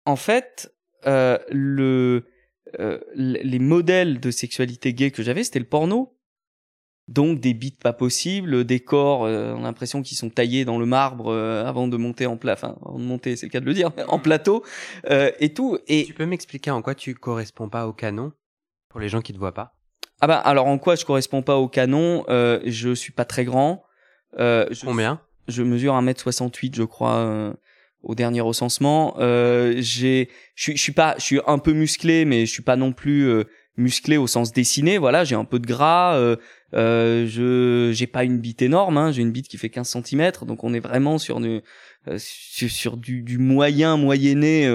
en 0.05 0.17
fait, 0.17 0.73
euh, 1.07 1.39
le, 1.51 2.27
euh, 2.79 2.99
les 3.15 3.59
modèles 3.59 4.21
de 4.21 4.31
sexualité 4.31 4.95
gay 4.95 5.11
que 5.11 5.23
j'avais, 5.23 5.45
c'était 5.45 5.59
le 5.59 5.67
porno. 5.67 6.13
Donc 7.09 7.39
des 7.39 7.55
bites 7.55 7.81
pas 7.81 7.93
possibles, 7.93 8.65
des 8.65 8.81
corps, 8.81 9.27
euh, 9.27 9.55
on 9.55 9.61
a 9.61 9.63
l'impression 9.63 10.03
qu'ils 10.03 10.17
sont 10.17 10.29
taillés 10.29 10.65
dans 10.65 10.77
le 10.77 10.87
marbre 10.87 11.29
euh, 11.29 11.65
avant 11.65 11.87
de 11.87 11.97
monter 11.97 12.27
en 12.27 12.37
plat, 12.37 12.55
enfin 12.55 12.77
avant 12.85 12.99
de 12.99 13.05
monter, 13.05 13.37
c'est 13.37 13.47
le 13.47 13.53
cas 13.53 13.61
de 13.61 13.65
le 13.65 13.75
dire, 13.75 13.93
en 14.09 14.19
plateau 14.19 14.65
euh, 15.09 15.31
et 15.39 15.55
tout. 15.55 15.79
Et 15.87 16.05
tu 16.05 16.15
peux 16.15 16.27
m'expliquer 16.27 16.73
en 16.73 16.83
quoi 16.83 16.97
tu 16.97 17.15
corresponds 17.15 17.69
pas 17.69 17.87
au 17.87 17.93
canon 17.93 18.33
pour 18.89 18.99
les 18.99 19.09
gens 19.09 19.21
qui 19.21 19.33
te 19.33 19.39
voient 19.39 19.55
pas? 19.55 19.77
Ah 20.21 20.27
bah 20.27 20.39
alors 20.39 20.67
en 20.67 20.79
quoi 20.79 20.97
je 20.97 21.05
corresponds 21.05 21.43
pas 21.43 21.59
au 21.59 21.69
canon? 21.69 22.25
Euh, 22.29 22.61
Je 22.65 22.93
suis 22.93 23.13
pas 23.13 23.25
très 23.25 23.45
grand. 23.45 23.85
Je, 24.37 24.85
Combien? 24.85 25.21
Je 25.47 25.63
mesure 25.63 25.95
1m68 25.95 26.75
je 26.75 26.83
crois 26.83 27.55
au 28.07 28.15
dernier 28.15 28.41
recensement. 28.41 29.17
Euh, 29.19 29.75
j'ai, 29.79 30.31
je 30.55 30.77
suis 30.77 30.93
pas, 30.93 31.17
je 31.19 31.25
suis 31.25 31.41
un 31.47 31.59
peu 31.59 31.73
musclé, 31.73 32.25
mais 32.25 32.47
je 32.47 32.53
suis 32.53 32.63
pas 32.63 32.77
non 32.77 32.93
plus 32.93 33.29
euh, 33.29 33.45
musclé 33.77 34.17
au 34.17 34.29
sens 34.29 34.53
dessiné. 34.53 34.97
Voilà, 34.97 35.25
j'ai 35.25 35.35
un 35.35 35.45
peu 35.45 35.59
de 35.59 35.67
gras. 35.67 36.15
Euh, 36.15 36.37
euh, 36.75 37.27
je, 37.27 37.91
j'ai 37.93 38.07
pas 38.07 38.23
une 38.23 38.39
bite 38.39 38.63
énorme. 38.63 38.97
Hein, 38.97 39.11
j'ai 39.11 39.23
une 39.23 39.33
bite 39.33 39.49
qui 39.49 39.59
fait 39.59 39.71
15 39.71 39.99
cm, 40.05 40.33
donc 40.43 40.63
on 40.63 40.73
est 40.73 40.81
vraiment 40.81 41.19
sur 41.19 41.41
du, 41.41 41.61
sur, 42.17 42.97
du 42.97 43.39
moyen 43.39 43.97
moyenné, 43.97 44.73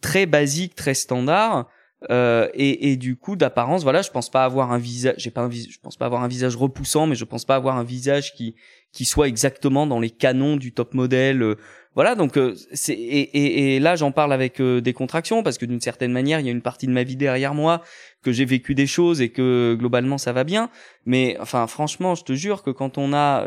très 0.00 0.24
basique, 0.24 0.74
très 0.74 0.94
standard. 0.94 1.68
Euh, 2.10 2.48
et, 2.54 2.90
et, 2.90 2.96
du 2.96 3.14
coup 3.14 3.36
d'apparence 3.36 3.84
voilà 3.84 4.02
je 4.02 4.10
pense 4.10 4.28
pas 4.28 4.44
avoir 4.44 4.72
un 4.72 4.78
visage 4.78 5.14
j'ai 5.18 5.30
pas 5.30 5.42
un 5.42 5.50
je 5.50 5.78
pense 5.80 5.96
pas 5.96 6.06
avoir 6.06 6.24
un 6.24 6.28
visage 6.28 6.56
repoussant 6.56 7.06
mais 7.06 7.14
je 7.14 7.24
pense 7.24 7.44
pas 7.44 7.54
avoir 7.54 7.76
un 7.76 7.84
visage 7.84 8.34
qui 8.34 8.56
qui 8.90 9.04
soit 9.04 9.28
exactement 9.28 9.86
dans 9.86 10.00
les 10.00 10.10
canons 10.10 10.56
du 10.56 10.72
top 10.72 10.94
modèle 10.94 11.56
voilà 11.94 12.14
donc 12.14 12.38
euh, 12.38 12.54
c'est 12.72 12.94
et, 12.94 13.74
et, 13.74 13.80
là 13.80 13.96
j'en 13.96 14.12
parle 14.12 14.32
avec 14.32 14.60
euh, 14.60 14.80
des 14.80 14.94
contractions 14.94 15.42
parce 15.42 15.58
que 15.58 15.66
d'une 15.66 15.80
certaine 15.80 16.12
manière 16.12 16.40
il 16.40 16.46
y 16.46 16.48
a 16.48 16.52
une 16.52 16.62
partie 16.62 16.86
de 16.86 16.92
ma 16.92 17.02
vie 17.02 17.16
derrière 17.16 17.54
moi 17.54 17.82
que 18.22 18.32
j'ai 18.32 18.46
vécu 18.46 18.74
des 18.74 18.86
choses 18.86 19.20
et 19.20 19.28
que 19.28 19.76
globalement 19.78 20.16
ça 20.16 20.32
va 20.32 20.44
bien. 20.44 20.70
Mais 21.04 21.36
enfin 21.38 21.66
franchement 21.66 22.14
je 22.14 22.24
te 22.24 22.32
jure 22.32 22.62
que 22.62 22.70
quand 22.70 22.96
on 22.96 23.12
a 23.12 23.46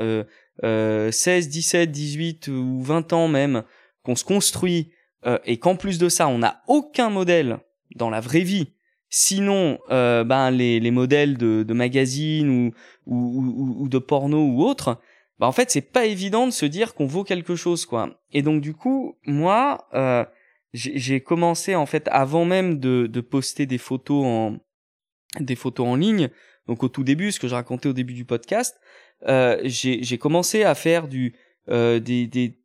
euh, 0.63 1.11
16 1.11 1.49
17 1.49 1.91
18 1.91 2.47
ou 2.49 2.81
20 2.81 3.13
ans 3.13 3.27
même 3.27 3.63
qu'on 4.03 4.15
se 4.15 4.23
construit 4.23 4.91
euh, 5.25 5.39
et 5.45 5.57
qu'en 5.57 5.75
plus 5.75 5.97
de 5.97 6.07
ça 6.07 6.27
on 6.27 6.37
n'a 6.37 6.61
aucun 6.67 7.09
modèle 7.09 7.57
dans 7.95 8.09
la 8.09 8.19
vraie 8.21 8.41
vie 8.41 8.67
sinon 9.09 9.79
ben 9.89 10.51
les, 10.51 10.79
les 10.79 10.91
modèles 10.91 11.37
de, 11.37 11.63
de 11.63 11.73
magazines 11.73 12.49
ou, 12.49 12.73
ou, 13.05 13.15
ou, 13.15 13.83
ou 13.83 13.87
de 13.87 13.99
porno 13.99 14.45
ou 14.45 14.63
autres 14.63 14.99
bah 15.39 15.47
en 15.47 15.51
fait 15.51 15.69
c'est 15.69 15.81
pas 15.81 16.05
évident 16.05 16.47
de 16.47 16.51
se 16.51 16.65
dire 16.65 16.93
qu'on 16.93 17.07
vaut 17.07 17.23
quelque 17.23 17.55
chose 17.55 17.85
quoi. 17.85 18.21
Et 18.31 18.41
donc 18.41 18.61
du 18.61 18.73
coup 18.73 19.17
moi 19.25 19.87
euh, 19.93 20.25
j'ai 20.73 21.21
commencé 21.21 21.75
en 21.75 21.85
fait 21.85 22.07
avant 22.11 22.45
même 22.45 22.79
de, 22.79 23.07
de 23.07 23.21
poster 23.21 23.65
des 23.65 23.77
photos 23.77 24.25
en 24.25 24.57
des 25.39 25.55
photos 25.55 25.87
en 25.87 25.95
ligne. 25.95 26.29
Donc 26.67 26.83
au 26.83 26.89
tout 26.89 27.03
début, 27.03 27.31
ce 27.31 27.39
que 27.39 27.47
je 27.47 27.55
racontais 27.55 27.87
au 27.87 27.93
début 27.93 28.13
du 28.13 28.25
podcast, 28.25 28.75
euh, 29.27 29.59
j'ai 29.63 30.17
commencé 30.17 30.63
à 30.63 30.75
faire 30.75 31.07
du 31.07 31.35
euh, 31.69 31.99
des, 31.99 32.27
des 32.27 32.59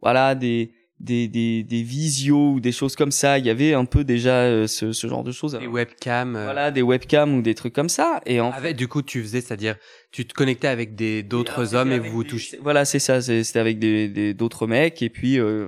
voilà 0.00 0.34
des 0.34 0.72
des, 1.02 1.26
des, 1.26 1.64
des 1.64 1.82
visios 1.82 2.52
ou 2.52 2.60
des 2.60 2.72
choses 2.72 2.94
comme 2.94 3.10
ça. 3.10 3.38
Il 3.38 3.44
y 3.44 3.50
avait 3.50 3.74
un 3.74 3.84
peu 3.84 4.04
déjà 4.04 4.42
euh, 4.44 4.66
ce, 4.66 4.92
ce 4.92 5.06
genre 5.08 5.24
de 5.24 5.32
choses. 5.32 5.58
Des 5.58 5.66
webcams. 5.66 6.36
Euh. 6.36 6.44
Voilà, 6.44 6.70
des 6.70 6.82
webcams 6.82 7.34
ou 7.34 7.42
des 7.42 7.54
trucs 7.54 7.74
comme 7.74 7.88
ça. 7.88 8.20
Et 8.24 8.40
en 8.40 8.52
fait, 8.52 8.74
du 8.74 8.88
coup, 8.88 9.02
tu 9.02 9.20
faisais, 9.20 9.40
c'est-à-dire, 9.40 9.76
tu 10.12 10.26
te 10.26 10.32
connectais 10.32 10.68
avec 10.68 10.94
des 10.94 11.22
d'autres 11.22 11.74
hommes 11.74 11.92
et 11.92 11.98
vous 11.98 12.10
vous 12.10 12.24
touchiez. 12.24 12.58
Voilà, 12.62 12.84
c'est 12.84 13.00
ça. 13.00 13.20
C'était 13.20 13.58
avec 13.58 13.78
des 13.78 14.32
d'autres 14.32 14.66
mecs 14.66 15.02
et 15.02 15.10
puis 15.10 15.38
euh, 15.38 15.66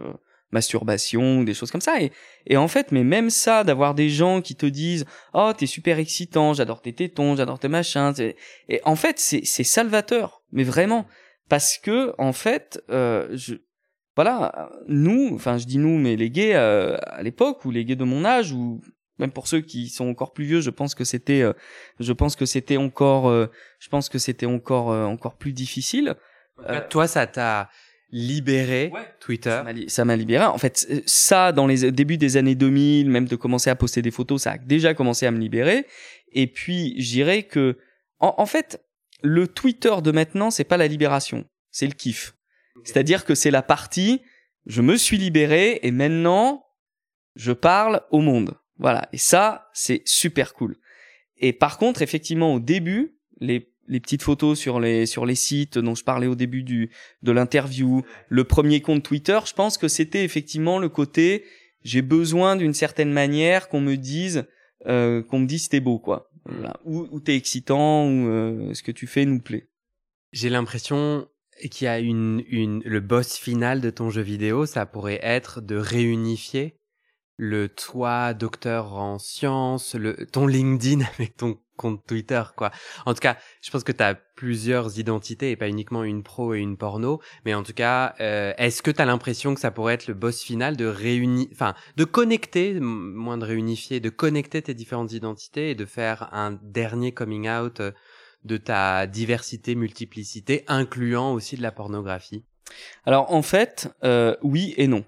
masturbation 0.52 1.40
ou 1.40 1.44
des 1.44 1.54
choses 1.54 1.72
comme 1.72 1.80
ça. 1.80 2.00
Et, 2.00 2.12
et 2.46 2.56
en 2.56 2.68
fait, 2.68 2.92
mais 2.92 3.02
même 3.02 3.28
ça, 3.28 3.64
d'avoir 3.64 3.94
des 3.94 4.08
gens 4.08 4.40
qui 4.40 4.54
te 4.54 4.66
disent, 4.66 5.04
oh, 5.32 5.52
t'es 5.56 5.66
super 5.66 5.98
excitant, 5.98 6.54
j'adore 6.54 6.80
tes 6.80 6.92
tétons, 6.92 7.34
j'adore 7.34 7.58
tes 7.58 7.68
machins. 7.68 8.12
Et 8.68 8.80
en 8.84 8.94
fait, 8.94 9.18
c'est 9.18 9.40
c'est 9.44 9.64
salvateur, 9.64 10.42
mais 10.52 10.62
vraiment, 10.62 11.06
parce 11.48 11.76
que 11.76 12.14
en 12.18 12.32
fait, 12.32 12.80
euh, 12.88 13.28
je 13.32 13.54
voilà, 14.16 14.70
nous, 14.86 15.32
enfin 15.34 15.58
je 15.58 15.64
dis 15.64 15.78
nous, 15.78 15.98
mais 15.98 16.16
les 16.16 16.30
gays 16.30 16.54
euh, 16.54 16.96
à 17.02 17.22
l'époque 17.22 17.64
ou 17.64 17.70
les 17.70 17.84
gays 17.84 17.96
de 17.96 18.04
mon 18.04 18.24
âge 18.24 18.52
ou 18.52 18.80
Même 19.18 19.30
pour 19.30 19.46
ceux 19.46 19.60
qui 19.60 19.88
sont 19.88 20.08
encore 20.08 20.32
plus 20.32 20.44
vieux, 20.44 20.60
je 20.60 20.70
pense 20.70 20.94
que 20.94 21.04
c'était, 21.04 21.42
euh, 21.42 21.52
je 22.00 22.12
pense 22.12 22.34
que 22.36 22.46
c'était 22.46 22.76
encore, 22.76 23.28
euh, 23.28 23.46
je 23.78 23.88
pense 23.88 24.08
que 24.08 24.18
c'était 24.18 24.46
encore, 24.46 24.90
euh, 24.90 25.04
encore 25.04 25.36
plus 25.36 25.52
difficile. 25.52 26.14
toi, 26.90 27.06
ça 27.06 27.26
t'a 27.26 27.70
libéré 28.10 28.92
Twitter. 29.20 29.60
Ça 29.88 30.04
m'a 30.04 30.16
libéré. 30.16 30.44
En 30.44 30.58
fait, 30.58 31.02
ça, 31.06 31.52
dans 31.52 31.66
les 31.66 31.90
débuts 31.90 32.16
des 32.16 32.36
années 32.36 32.54
2000, 32.54 33.10
même 33.10 33.26
de 33.26 33.36
commencer 33.36 33.70
à 33.70 33.76
poster 33.76 34.02
des 34.02 34.12
photos, 34.12 34.42
ça 34.42 34.52
a 34.52 34.58
déjà 34.58 34.94
commencé 34.94 35.26
à 35.26 35.32
me 35.32 35.38
libérer. 35.38 35.86
Et 36.32 36.46
puis, 36.46 37.00
je 37.00 37.10
dirais 37.10 37.42
que, 37.44 37.76
en, 38.20 38.34
en 38.38 38.46
fait, 38.46 38.80
le 39.22 39.48
Twitter 39.48 39.94
de 40.02 40.12
maintenant, 40.12 40.50
c'est 40.50 40.64
pas 40.64 40.76
la 40.76 40.86
libération, 40.86 41.44
c'est 41.70 41.86
le 41.86 41.94
kiff. 41.94 42.34
C'est-à-dire 42.82 43.24
que 43.24 43.34
c'est 43.34 43.50
la 43.50 43.62
partie, 43.62 44.22
je 44.66 44.82
me 44.82 44.96
suis 44.96 45.16
libéré 45.16 45.78
et 45.82 45.90
maintenant, 45.90 46.64
je 47.36 47.52
parle 47.52 48.02
au 48.10 48.20
monde. 48.20 48.56
Voilà. 48.78 49.08
Et 49.12 49.18
ça, 49.18 49.68
c'est 49.72 50.02
super 50.04 50.54
cool. 50.54 50.76
Et 51.36 51.52
par 51.52 51.78
contre, 51.78 52.02
effectivement, 52.02 52.54
au 52.54 52.60
début, 52.60 53.18
les, 53.40 53.72
les 53.88 54.00
petites 54.00 54.22
photos 54.22 54.58
sur 54.58 54.80
les, 54.80 55.06
sur 55.06 55.26
les 55.26 55.34
sites 55.34 55.78
dont 55.78 55.94
je 55.94 56.04
parlais 56.04 56.26
au 56.26 56.34
début 56.34 56.62
du, 56.62 56.90
de 57.22 57.32
l'interview, 57.32 58.02
le 58.28 58.44
premier 58.44 58.80
compte 58.80 59.02
Twitter, 59.02 59.38
je 59.46 59.52
pense 59.52 59.78
que 59.78 59.88
c'était 59.88 60.24
effectivement 60.24 60.78
le 60.78 60.88
côté, 60.88 61.44
j'ai 61.82 62.02
besoin 62.02 62.56
d'une 62.56 62.74
certaine 62.74 63.12
manière 63.12 63.68
qu'on 63.68 63.80
me 63.80 63.96
dise, 63.96 64.46
euh, 64.86 65.22
qu'on 65.22 65.40
me 65.40 65.46
dise 65.46 65.68
t'es 65.68 65.80
beau, 65.80 65.98
quoi. 65.98 66.30
Voilà. 66.46 66.78
Ou, 66.84 67.08
ou 67.10 67.20
t'es 67.20 67.36
excitant, 67.36 68.06
ou 68.06 68.28
euh, 68.28 68.74
ce 68.74 68.82
que 68.82 68.92
tu 68.92 69.06
fais 69.06 69.24
nous 69.24 69.40
plaît. 69.40 69.68
J'ai 70.32 70.50
l'impression 70.50 71.28
qu'il 71.70 71.86
y 71.86 71.88
a 71.88 71.98
une, 71.98 72.42
une, 72.48 72.82
le 72.84 73.00
boss 73.00 73.36
final 73.36 73.80
de 73.80 73.90
ton 73.90 74.10
jeu 74.10 74.22
vidéo, 74.22 74.66
ça 74.66 74.86
pourrait 74.86 75.20
être 75.22 75.60
de 75.60 75.76
réunifier 75.76 76.78
le 77.36 77.68
toi 77.68 78.34
docteur 78.34 78.94
en 78.94 79.18
sciences, 79.18 79.94
le 79.94 80.26
ton 80.26 80.46
LinkedIn 80.46 81.04
avec 81.14 81.36
ton 81.36 81.58
compte 81.76 82.06
Twitter 82.06 82.42
quoi. 82.56 82.70
En 83.04 83.14
tout 83.14 83.20
cas, 83.20 83.36
je 83.60 83.70
pense 83.70 83.82
que 83.82 83.90
tu 83.90 84.02
as 84.02 84.14
plusieurs 84.14 84.98
identités 84.98 85.50
et 85.50 85.56
pas 85.56 85.68
uniquement 85.68 86.04
une 86.04 86.22
pro 86.22 86.54
et 86.54 86.60
une 86.60 86.76
porno, 86.76 87.20
mais 87.44 87.54
en 87.54 87.64
tout 87.64 87.72
cas, 87.72 88.14
euh, 88.20 88.52
est-ce 88.58 88.82
que 88.82 88.92
tu 88.92 89.02
as 89.02 89.04
l'impression 89.04 89.54
que 89.54 89.60
ça 89.60 89.72
pourrait 89.72 89.94
être 89.94 90.06
le 90.06 90.14
boss 90.14 90.42
final 90.42 90.76
de 90.76 90.86
réunir 90.86 91.48
enfin 91.52 91.74
de 91.96 92.04
connecter 92.04 92.78
moins 92.80 93.38
de 93.38 93.44
réunifier, 93.44 93.98
de 93.98 94.10
connecter 94.10 94.62
tes 94.62 94.74
différentes 94.74 95.12
identités 95.12 95.70
et 95.70 95.74
de 95.74 95.84
faire 95.84 96.28
un 96.32 96.58
dernier 96.62 97.12
coming 97.12 97.48
out 97.48 97.80
euh, 97.80 97.90
de 98.44 98.56
ta 98.56 99.06
diversité, 99.06 99.74
multiplicité 99.74 100.64
incluant 100.68 101.32
aussi 101.32 101.56
de 101.56 101.62
la 101.62 101.72
pornographie 101.72 102.44
Alors 103.06 103.32
en 103.32 103.42
fait, 103.42 103.88
euh, 104.04 104.36
oui 104.42 104.74
et 104.76 104.86
non. 104.86 105.04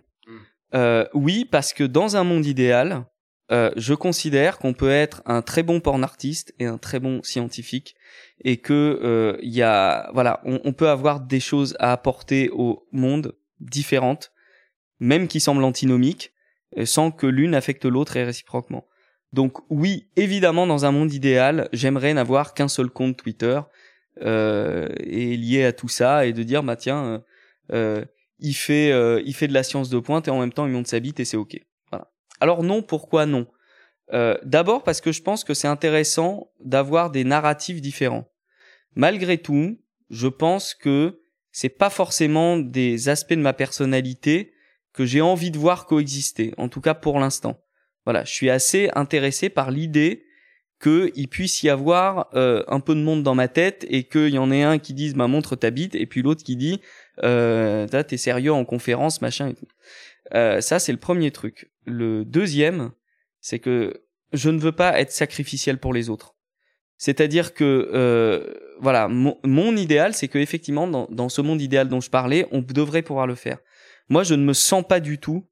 Euh, 0.74 1.06
oui, 1.14 1.44
parce 1.44 1.72
que 1.72 1.84
dans 1.84 2.16
un 2.16 2.24
monde 2.24 2.44
idéal, 2.44 3.06
euh, 3.52 3.70
je 3.76 3.94
considère 3.94 4.58
qu'on 4.58 4.74
peut 4.74 4.90
être 4.90 5.22
un 5.24 5.40
très 5.40 5.62
bon 5.62 5.80
porn 5.80 6.02
artiste 6.02 6.52
et 6.58 6.66
un 6.66 6.78
très 6.78 6.98
bon 6.98 7.22
scientifique, 7.22 7.94
et 8.42 8.56
que 8.56 9.00
euh, 9.02 9.38
il 9.40 9.54
y 9.54 9.62
a, 9.62 10.10
voilà, 10.12 10.40
on, 10.44 10.60
on, 10.64 10.72
peut 10.72 10.88
avoir 10.88 11.20
des 11.20 11.38
choses 11.38 11.76
à 11.78 11.92
apporter 11.92 12.50
au 12.52 12.86
monde 12.90 13.36
différentes, 13.60 14.32
même 14.98 15.28
qui 15.28 15.38
semblent 15.38 15.64
antinomiques, 15.64 16.32
euh, 16.76 16.86
sans 16.86 17.12
que 17.12 17.26
l'une 17.26 17.54
affecte 17.54 17.84
l'autre 17.84 18.16
et 18.16 18.24
réciproquement. 18.24 18.84
Donc 19.36 19.58
oui, 19.68 20.08
évidemment, 20.16 20.66
dans 20.66 20.86
un 20.86 20.92
monde 20.92 21.12
idéal, 21.12 21.68
j'aimerais 21.74 22.14
n'avoir 22.14 22.54
qu'un 22.54 22.68
seul 22.68 22.88
compte 22.88 23.18
Twitter 23.18 23.60
euh, 24.22 24.88
et 25.00 25.36
lié 25.36 25.66
à 25.66 25.74
tout 25.74 25.88
ça 25.88 26.24
et 26.24 26.32
de 26.32 26.42
dire 26.42 26.62
bah 26.62 26.74
tiens. 26.74 27.22
Euh, 27.70 28.02
il 28.38 28.54
fait, 28.54 28.90
euh, 28.92 29.20
il 29.26 29.34
fait 29.34 29.46
de 29.46 29.52
la 29.52 29.62
science 29.62 29.90
de 29.90 29.98
pointe 29.98 30.26
et 30.26 30.30
en 30.30 30.40
même 30.40 30.54
temps 30.54 30.66
il 30.66 30.72
monte 30.72 30.86
sa 30.86 31.00
bite 31.00 31.20
et 31.20 31.26
c'est 31.26 31.36
ok. 31.36 31.58
Alors 32.40 32.62
non, 32.62 32.80
pourquoi 32.82 33.26
non? 33.26 33.46
Euh, 34.14 34.38
D'abord 34.42 34.82
parce 34.82 35.02
que 35.02 35.12
je 35.12 35.20
pense 35.20 35.44
que 35.44 35.52
c'est 35.52 35.68
intéressant 35.68 36.50
d'avoir 36.60 37.10
des 37.10 37.24
narratifs 37.24 37.82
différents. 37.82 38.30
Malgré 38.94 39.36
tout, 39.36 39.78
je 40.08 40.28
pense 40.28 40.72
que 40.74 41.20
c'est 41.52 41.68
pas 41.68 41.90
forcément 41.90 42.56
des 42.56 43.10
aspects 43.10 43.34
de 43.34 43.40
ma 43.40 43.52
personnalité 43.52 44.54
que 44.94 45.04
j'ai 45.04 45.20
envie 45.20 45.50
de 45.50 45.58
voir 45.58 45.84
coexister, 45.84 46.54
en 46.56 46.70
tout 46.70 46.80
cas 46.80 46.94
pour 46.94 47.18
l'instant. 47.18 47.60
Voilà, 48.06 48.24
je 48.24 48.32
suis 48.32 48.48
assez 48.48 48.88
intéressé 48.94 49.50
par 49.50 49.70
l'idée 49.70 50.24
qu'il 50.80 51.28
puisse 51.28 51.62
y 51.62 51.68
avoir 51.68 52.28
euh, 52.34 52.62
un 52.68 52.80
peu 52.80 52.94
de 52.94 53.00
monde 53.00 53.22
dans 53.22 53.34
ma 53.34 53.48
tête 53.48 53.84
et 53.90 54.04
qu'il 54.04 54.28
y 54.28 54.38
en 54.38 54.50
ait 54.50 54.62
un 54.62 54.78
qui 54.78 54.94
dise 54.94 55.14
ma 55.16 55.26
montre 55.26 55.56
ta 55.56 55.70
bite 55.70 55.94
et 55.94 56.06
puis 56.06 56.22
l'autre 56.22 56.44
qui 56.44 56.56
dit 56.56 56.80
euh, 57.24 57.86
t'es 57.86 58.16
sérieux 58.16 58.52
en 58.52 58.64
conférence 58.64 59.20
machin 59.22 59.48
et 59.48 59.54
tout. 59.54 59.66
Euh, 60.34 60.60
ça 60.60 60.78
c'est 60.78 60.92
le 60.92 60.98
premier 60.98 61.30
truc. 61.30 61.70
Le 61.84 62.24
deuxième, 62.24 62.92
c'est 63.40 63.58
que 63.58 64.04
je 64.32 64.50
ne 64.50 64.58
veux 64.58 64.72
pas 64.72 65.00
être 65.00 65.12
sacrificiel 65.12 65.78
pour 65.78 65.92
les 65.92 66.08
autres. 66.08 66.36
C'est-à-dire 66.98 67.54
que 67.54 67.90
euh, 67.92 68.54
voilà, 68.80 69.08
mon, 69.08 69.76
idéal, 69.76 70.14
c'est 70.14 70.28
que 70.28 70.38
effectivement 70.38 70.86
dans 70.86 71.28
ce 71.28 71.40
monde 71.42 71.60
idéal 71.60 71.88
dont 71.88 72.00
je 72.00 72.10
parlais, 72.10 72.46
on 72.52 72.60
devrait 72.60 73.02
pouvoir 73.02 73.26
le 73.26 73.34
faire. 73.34 73.58
Moi, 74.08 74.22
je 74.22 74.34
ne 74.34 74.44
me 74.44 74.52
sens 74.52 74.84
pas 74.86 75.00
du 75.00 75.18
tout 75.18 75.46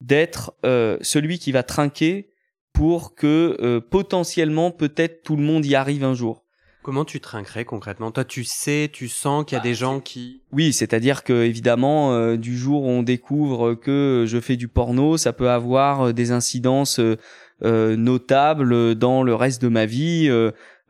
d'être 0.00 0.54
euh, 0.64 0.96
celui 1.02 1.38
qui 1.38 1.52
va 1.52 1.62
trinquer 1.62 2.30
pour 2.72 3.14
que 3.14 3.56
euh, 3.60 3.80
potentiellement 3.80 4.70
peut-être 4.70 5.22
tout 5.22 5.36
le 5.36 5.42
monde 5.42 5.66
y 5.66 5.74
arrive 5.74 6.04
un 6.04 6.14
jour. 6.14 6.44
Comment 6.82 7.04
tu 7.04 7.20
trinquerais 7.20 7.66
concrètement? 7.66 8.10
Toi, 8.10 8.24
tu 8.24 8.42
sais, 8.42 8.88
tu 8.90 9.08
sens 9.08 9.44
qu'il 9.44 9.56
y 9.56 9.60
a 9.60 9.62
des 9.62 9.74
gens 9.74 10.00
qui... 10.00 10.42
Oui, 10.50 10.72
c'est-à-dire 10.72 11.24
que 11.24 11.44
évidemment, 11.44 12.14
euh, 12.14 12.38
du 12.38 12.56
jour 12.56 12.84
où 12.84 12.88
on 12.88 13.02
découvre 13.02 13.74
que 13.74 14.24
je 14.26 14.40
fais 14.40 14.56
du 14.56 14.66
porno, 14.66 15.18
ça 15.18 15.34
peut 15.34 15.50
avoir 15.50 16.06
euh, 16.06 16.12
des 16.14 16.32
incidences 16.32 16.98
euh, 16.98 17.96
notables 17.96 18.94
dans 18.94 19.22
le 19.22 19.34
reste 19.34 19.60
de 19.60 19.68
ma 19.68 19.84
vie. 19.84 20.30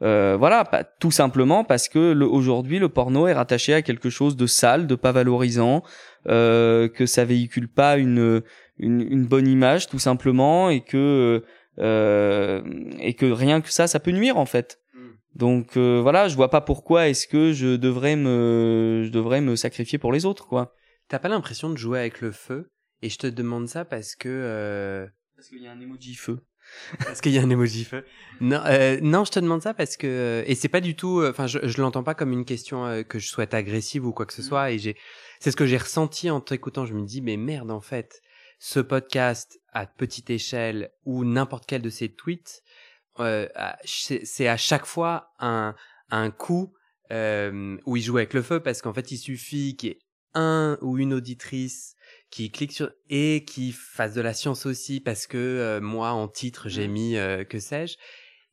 voilà, 0.00 0.64
pas, 0.64 0.84
tout 0.84 1.10
simplement 1.10 1.64
parce 1.64 1.88
que 1.88 2.12
le, 2.12 2.24
aujourd'hui, 2.24 2.78
le 2.78 2.88
porno 2.88 3.26
est 3.26 3.32
rattaché 3.32 3.74
à 3.74 3.82
quelque 3.82 4.10
chose 4.10 4.36
de 4.36 4.46
sale, 4.46 4.86
de 4.86 4.94
pas 4.94 5.10
valorisant, 5.10 5.82
que 6.26 7.04
ça 7.06 7.24
véhicule 7.24 7.66
pas 7.66 7.96
une, 7.96 8.42
une, 8.80 9.00
une 9.00 9.26
bonne 9.26 9.46
image, 9.46 9.88
tout 9.88 9.98
simplement, 9.98 10.70
et 10.70 10.80
que 10.80 11.44
euh, 11.78 12.62
et 12.98 13.14
que 13.14 13.26
rien 13.26 13.60
que 13.60 13.70
ça, 13.70 13.86
ça 13.86 14.00
peut 14.00 14.10
nuire 14.10 14.36
en 14.36 14.46
fait. 14.46 14.80
Hmm. 14.94 15.10
Donc 15.34 15.76
euh, 15.76 16.00
voilà, 16.02 16.28
je 16.28 16.36
vois 16.36 16.50
pas 16.50 16.60
pourquoi 16.60 17.08
est-ce 17.08 17.26
que 17.26 17.52
je 17.52 17.76
devrais 17.76 18.16
me, 18.16 19.02
je 19.04 19.10
devrais 19.10 19.40
me 19.40 19.56
sacrifier 19.56 19.98
pour 19.98 20.12
les 20.12 20.26
autres, 20.26 20.46
quoi. 20.46 20.74
T'as 21.08 21.18
pas 21.18 21.28
l'impression 21.28 21.70
de 21.70 21.76
jouer 21.76 22.00
avec 22.00 22.20
le 22.20 22.32
feu? 22.32 22.70
Et 23.02 23.08
je 23.08 23.18
te 23.18 23.26
demande 23.26 23.68
ça 23.68 23.84
parce 23.84 24.14
que 24.14 24.28
euh... 24.28 25.06
parce 25.36 25.48
qu'il 25.48 25.62
y 25.62 25.66
a 25.66 25.72
un 25.72 25.80
emoji 25.80 26.14
feu. 26.14 26.40
parce 26.98 27.20
qu'il 27.20 27.32
y 27.32 27.38
a 27.38 27.42
un 27.42 27.50
emoji 27.50 27.84
feu. 27.84 28.04
Non, 28.40 28.60
euh, 28.66 28.98
non, 29.02 29.24
je 29.24 29.32
te 29.32 29.40
demande 29.40 29.62
ça 29.62 29.74
parce 29.74 29.96
que 29.96 30.44
et 30.46 30.54
c'est 30.54 30.68
pas 30.68 30.82
du 30.82 30.94
tout. 30.94 31.22
Enfin, 31.24 31.46
je, 31.46 31.58
je 31.62 31.80
l'entends 31.80 32.04
pas 32.04 32.14
comme 32.14 32.32
une 32.32 32.44
question 32.44 32.84
euh, 32.86 33.02
que 33.02 33.18
je 33.18 33.26
souhaite 33.26 33.54
agressive 33.54 34.06
ou 34.06 34.12
quoi 34.12 34.26
que 34.26 34.34
ce 34.34 34.42
hmm. 34.42 34.44
soit. 34.44 34.70
Et 34.72 34.78
j'ai, 34.78 34.96
c'est 35.40 35.50
ce 35.50 35.56
que 35.56 35.66
j'ai 35.66 35.78
ressenti 35.78 36.30
en 36.30 36.40
t'écoutant. 36.40 36.84
Je 36.84 36.94
me 36.94 37.04
dis 37.04 37.22
mais 37.22 37.36
merde 37.36 37.70
en 37.70 37.80
fait 37.80 38.20
ce 38.60 38.78
podcast 38.78 39.58
à 39.72 39.86
petite 39.86 40.28
échelle 40.28 40.92
ou 41.06 41.24
n'importe 41.24 41.64
quel 41.66 41.80
de 41.80 41.88
ces 41.88 42.10
tweets, 42.10 42.62
euh, 43.18 43.48
c'est 43.84 44.46
à 44.46 44.58
chaque 44.58 44.84
fois 44.86 45.32
un, 45.40 45.74
un 46.10 46.30
coup 46.30 46.74
euh, 47.10 47.78
où 47.86 47.96
il 47.96 48.02
joue 48.02 48.18
avec 48.18 48.34
le 48.34 48.42
feu 48.42 48.60
parce 48.60 48.82
qu'en 48.82 48.92
fait 48.92 49.10
il 49.10 49.16
suffit 49.16 49.76
qu'il 49.76 49.88
y 49.88 49.92
ait 49.92 49.98
un 50.34 50.78
ou 50.82 50.98
une 50.98 51.14
auditrice 51.14 51.96
qui 52.30 52.52
clique 52.52 52.72
sur 52.72 52.92
et 53.08 53.44
qui 53.46 53.72
fasse 53.72 54.14
de 54.14 54.20
la 54.20 54.34
science 54.34 54.66
aussi 54.66 55.00
parce 55.00 55.26
que 55.26 55.38
euh, 55.38 55.80
moi 55.80 56.10
en 56.10 56.28
titre 56.28 56.68
j'ai 56.68 56.86
mis 56.86 57.16
euh, 57.16 57.44
que 57.44 57.58
sais-je. 57.58 57.96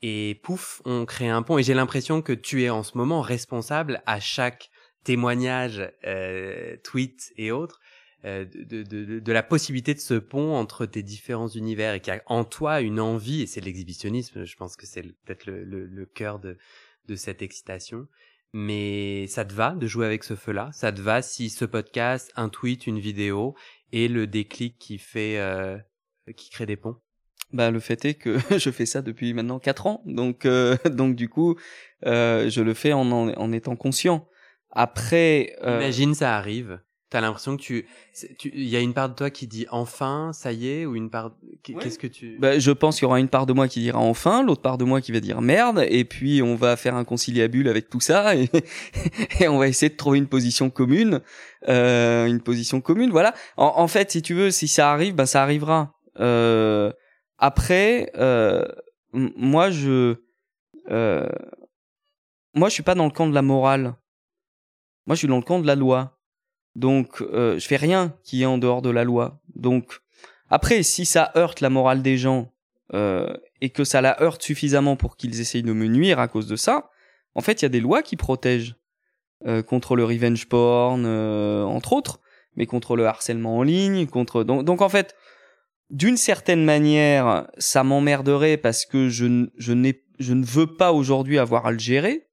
Et 0.01 0.39
pouf 0.41 0.81
on 0.85 1.05
crée 1.05 1.27
un 1.27 1.43
pont. 1.43 1.57
Et 1.57 1.63
j'ai 1.63 1.73
l'impression 1.73 2.21
que 2.21 2.33
tu 2.33 2.63
es 2.63 2.69
en 2.69 2.83
ce 2.83 2.97
moment 2.97 3.21
responsable 3.21 4.01
à 4.05 4.19
chaque 4.19 4.69
témoignage 5.03 5.91
euh, 6.05 6.77
tweet 6.83 7.33
et 7.35 7.51
autres 7.51 7.79
euh, 8.27 8.45
de, 8.45 8.83
de, 8.83 9.19
de, 9.19 9.31
la 9.31 9.41
possibilité 9.41 9.93
de 9.93 9.99
ce 9.99 10.15
pont 10.15 10.55
entre 10.55 10.85
tes 10.85 11.01
différents 11.01 11.47
univers 11.47 11.93
et 11.93 12.01
qui 12.01 12.11
a 12.11 12.21
en 12.25 12.43
toi 12.43 12.81
une 12.81 12.99
envie, 12.99 13.41
et 13.41 13.47
c'est 13.47 13.61
l'exhibitionnisme, 13.61 14.43
je 14.43 14.55
pense 14.55 14.75
que 14.75 14.85
c'est 14.85 15.01
peut-être 15.01 15.45
le, 15.45 15.63
le, 15.63 15.85
le, 15.85 16.05
cœur 16.05 16.39
de, 16.39 16.57
de 17.07 17.15
cette 17.15 17.41
excitation. 17.41 18.07
Mais 18.53 19.27
ça 19.27 19.45
te 19.45 19.53
va 19.53 19.71
de 19.71 19.87
jouer 19.87 20.05
avec 20.05 20.23
ce 20.23 20.35
feu-là? 20.35 20.69
Ça 20.73 20.91
te 20.91 21.01
va 21.01 21.21
si 21.21 21.49
ce 21.49 21.63
podcast, 21.65 22.31
un 22.35 22.49
tweet, 22.49 22.85
une 22.85 22.99
vidéo 22.99 23.55
et 23.91 24.07
le 24.07 24.27
déclic 24.27 24.77
qui 24.77 24.97
fait, 24.97 25.37
euh, 25.37 25.77
qui 26.35 26.49
crée 26.49 26.65
des 26.65 26.77
ponts? 26.77 26.97
Bah, 27.53 27.71
le 27.71 27.79
fait 27.79 28.03
est 28.03 28.15
que 28.15 28.37
je 28.57 28.71
fais 28.71 28.85
ça 28.85 29.01
depuis 29.01 29.33
maintenant 29.33 29.59
quatre 29.59 29.87
ans, 29.87 30.01
donc 30.05 30.45
euh, 30.45 30.75
donc 30.89 31.15
du 31.15 31.29
coup, 31.29 31.55
euh, 32.05 32.49
je 32.49 32.61
le 32.61 32.73
fais 32.73 32.93
en, 32.93 33.09
en, 33.11 33.29
en 33.29 33.51
étant 33.53 33.75
conscient. 33.75 34.27
Après, 34.71 35.55
euh... 35.63 35.77
imagine 35.77 36.13
ça 36.13 36.35
arrive 36.35 36.81
T'as 37.09 37.21
l'impression 37.21 37.55
que 37.55 37.61
tu, 37.61 37.87
il 38.53 38.67
y 38.67 38.75
a 38.75 38.81
une 38.81 38.93
part 38.93 39.07
de 39.07 39.15
toi 39.15 39.29
qui 39.29 39.47
dit 39.47 39.65
enfin, 39.69 40.31
ça 40.33 40.51
y 40.51 40.67
est, 40.67 40.85
ou 40.85 40.95
une 40.95 41.09
part, 41.09 41.31
qu'est-ce 41.63 41.97
que 41.97 42.07
tu 42.07 42.37
bah, 42.37 42.59
Je 42.59 42.71
pense 42.71 42.95
qu'il 42.95 43.03
y 43.03 43.05
aura 43.05 43.21
une 43.21 43.29
part 43.29 43.45
de 43.45 43.53
moi 43.53 43.69
qui 43.69 43.79
dira 43.79 43.99
enfin, 43.99 44.43
l'autre 44.43 44.61
part 44.61 44.77
de 44.77 44.83
moi 44.83 44.99
qui 44.99 45.13
va 45.13 45.21
dire 45.21 45.39
merde, 45.41 45.85
et 45.87 46.03
puis 46.03 46.41
on 46.41 46.55
va 46.55 46.75
faire 46.75 46.95
un 46.95 47.05
conciliabule 47.05 47.69
avec 47.69 47.89
tout 47.89 48.01
ça, 48.01 48.35
et, 48.35 48.49
et 49.39 49.47
on 49.47 49.57
va 49.57 49.69
essayer 49.69 49.89
de 49.89 49.95
trouver 49.95 50.17
une 50.17 50.27
position 50.27 50.69
commune, 50.69 51.21
euh, 51.69 52.25
une 52.25 52.41
position 52.41 52.81
commune, 52.81 53.11
voilà. 53.11 53.33
En, 53.55 53.73
en, 53.77 53.87
fait, 53.87 54.11
si 54.11 54.21
tu 54.21 54.33
veux, 54.33 54.51
si 54.51 54.67
ça 54.67 54.91
arrive, 54.91 55.15
ben 55.15 55.25
ça 55.25 55.41
arrivera. 55.41 55.93
Euh, 56.19 56.91
après, 57.37 58.11
euh, 58.15 58.65
moi 59.13 59.69
je, 59.69 60.15
euh, 60.89 61.29
moi 62.53 62.69
je 62.69 62.73
suis 62.73 62.83
pas 62.83 62.95
dans 62.95 63.05
le 63.05 63.11
camp 63.11 63.27
de 63.27 63.33
la 63.33 63.41
morale. 63.41 63.95
Moi 65.05 65.15
je 65.15 65.19
suis 65.19 65.27
dans 65.27 65.37
le 65.37 65.43
camp 65.43 65.59
de 65.59 65.67
la 65.67 65.75
loi. 65.75 66.16
Donc 66.77 67.21
euh, 67.21 67.57
je 67.57 67.67
fais 67.67 67.75
rien 67.75 68.13
qui 68.23 68.43
est 68.43 68.45
en 68.45 68.59
dehors 68.59 68.83
de 68.83 68.91
la 68.91 69.03
loi. 69.03 69.41
Donc 69.55 69.99
après, 70.49 70.83
si 70.83 71.05
ça 71.05 71.31
heurte 71.35 71.59
la 71.59 71.69
morale 71.69 72.03
des 72.03 72.17
gens 72.17 72.53
euh, 72.93 73.35
et 73.61 73.71
que 73.71 73.83
ça 73.83 73.99
la 73.99 74.21
heurte 74.21 74.43
suffisamment 74.43 74.95
pour 74.95 75.17
qu'ils 75.17 75.41
essayent 75.41 75.63
de 75.63 75.73
me 75.73 75.87
nuire 75.87 76.19
à 76.19 76.27
cause 76.27 76.47
de 76.47 76.55
ça, 76.55 76.91
en 77.33 77.41
fait, 77.41 77.61
il 77.61 77.65
y 77.65 77.65
a 77.65 77.69
des 77.69 77.81
lois 77.81 78.03
qui 78.03 78.15
protègent 78.15 78.75
euh, 79.45 79.63
contre 79.63 79.95
le 79.95 80.05
revenge 80.05 80.47
porn, 80.47 81.03
euh, 81.05 81.63
entre 81.63 81.93
autres, 81.93 82.19
mais 82.55 82.67
contre 82.67 82.95
le 82.95 83.07
harcèlement 83.07 83.57
en 83.57 83.63
ligne, 83.63 84.05
contre 84.05 84.43
donc, 84.43 84.63
donc 84.63 84.81
en 84.81 84.89
fait, 84.89 85.15
d'une 85.89 86.17
certaine 86.17 86.63
manière, 86.63 87.47
ça 87.57 87.83
m'emmerderait 87.83 88.57
parce 88.57 88.85
que 88.85 89.09
je, 89.09 89.47
je, 89.57 89.73
je 90.19 90.33
ne 90.33 90.45
veux 90.45 90.75
pas 90.75 90.91
aujourd'hui 90.91 91.39
avoir 91.39 91.65
à 91.65 91.71
le 91.71 91.79
gérer. 91.79 92.26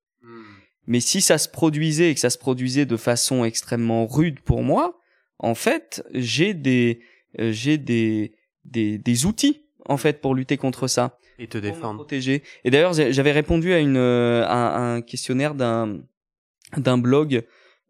Mais 0.86 1.00
si 1.00 1.20
ça 1.20 1.38
se 1.38 1.48
produisait 1.48 2.10
et 2.10 2.14
que 2.14 2.20
ça 2.20 2.30
se 2.30 2.38
produisait 2.38 2.86
de 2.86 2.96
façon 2.96 3.44
extrêmement 3.44 4.06
rude 4.06 4.40
pour 4.40 4.62
moi, 4.62 5.00
en 5.38 5.54
fait, 5.54 6.04
j'ai 6.12 6.54
des, 6.54 7.00
euh, 7.40 7.52
j'ai 7.52 7.78
des, 7.78 8.32
des, 8.64 8.98
des 8.98 9.26
outils 9.26 9.62
en 9.86 9.96
fait 9.96 10.20
pour 10.20 10.34
lutter 10.34 10.56
contre 10.56 10.86
ça. 10.88 11.18
Et 11.38 11.48
te 11.48 11.58
défendre, 11.58 11.96
protéger. 11.96 12.42
Et 12.64 12.70
d'ailleurs, 12.70 12.92
j'avais 12.92 13.32
répondu 13.32 13.72
à 13.72 13.80
une 13.80 13.96
euh, 13.96 14.44
à 14.46 14.78
un 14.78 15.02
questionnaire 15.02 15.54
d'un 15.54 16.00
d'un 16.76 16.98
blog 16.98 17.44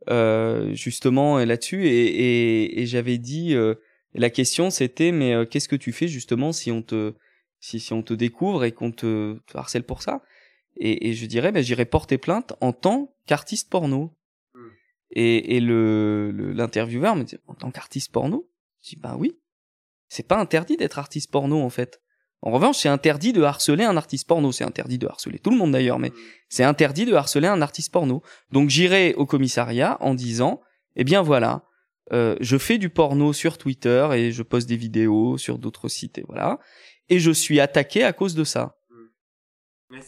euh, 0.09 0.74
justement 0.74 1.38
là-dessus. 1.38 1.86
Et, 1.86 2.07
et, 2.07 2.80
et 2.80 2.86
j'avais 2.86 3.18
dit 3.18 3.55
euh, 3.55 3.74
la 4.14 4.30
question 4.30 4.70
c'était 4.70 5.12
mais 5.12 5.34
euh, 5.34 5.45
qu'est-ce 5.45 5.68
que 5.68 5.76
tu 5.76 5.92
fais 5.92 6.09
justement 6.09 6.53
si 6.53 6.70
on 6.70 6.82
te 6.82 7.12
si, 7.61 7.80
si 7.80 7.92
on 7.92 8.03
te 8.03 8.14
découvre 8.14 8.64
et 8.64 8.72
qu'on 8.72 8.90
te, 8.92 9.38
te, 9.47 9.59
harcèle 9.59 9.84
pour 9.84 10.03
ça? 10.03 10.22
Et, 10.77 11.09
et 11.09 11.14
je 11.14 11.27
dirais 11.27 11.53
ben 11.53 11.62
j'irai 11.62 11.85
porter 11.85 12.18
plainte 12.18 12.55
en 12.61 12.72
tant 12.72 13.14
qu'artiste 13.27 13.70
porno 13.70 14.16
hmm. 14.55 14.68
et, 15.11 15.57
et 15.57 15.61
le 15.61 16.31
l'intervieweur 16.55 17.16
me 17.16 17.25
dit 17.25 17.37
en 17.47 17.55
tant 17.55 17.70
qu'artiste 17.70 18.12
porno? 18.12 18.51
Je 18.83 18.91
dis 18.91 18.97
bah 18.97 19.16
oui 19.18 19.39
c'est 20.09 20.27
pas 20.27 20.39
interdit 20.39 20.77
d'être 20.77 20.99
artiste 20.99 21.31
porno 21.31 21.61
en 21.61 21.70
fait 21.70 22.01
en 22.47 22.51
revanche, 22.51 22.77
c'est 22.77 22.91
interdit 22.91 23.33
de 23.33 23.43
harceler 23.43 23.85
un 23.85 23.97
artiste 23.97 24.29
porno. 24.29 24.53
C'est 24.53 24.64
interdit 24.64 24.99
de 24.99 25.07
harceler 25.07 25.39
tout 25.39 25.49
le 25.49 25.57
monde 25.57 25.72
d'ailleurs, 25.72 25.99
mais 25.99 26.12
c'est 26.51 26.62
interdit 26.62 27.07
de 27.07 27.14
harceler 27.14 27.49
un 27.49 27.62
artiste 27.62 27.91
porno. 27.91 28.22
Donc 28.53 28.68
j'irai 28.68 29.14
au 29.14 29.25
commissariat 29.25 29.97
en 30.01 30.12
disant, 30.12 30.61
eh 30.95 31.05
bien 31.05 31.22
voilà, 31.22 31.64
euh, 32.12 32.37
je 32.41 32.59
fais 32.59 32.77
du 32.77 32.91
porno 32.91 33.33
sur 33.33 33.57
Twitter 33.57 34.07
et 34.12 34.31
je 34.31 34.43
poste 34.43 34.68
des 34.68 34.77
vidéos 34.77 35.39
sur 35.39 35.57
d'autres 35.57 35.89
sites 35.89 36.18
et 36.18 36.25
voilà, 36.29 36.59
et 37.09 37.18
je 37.18 37.31
suis 37.31 37.61
attaqué 37.61 38.05
à 38.05 38.12
cause 38.12 38.35
de 38.35 38.45
ça. 38.45 38.77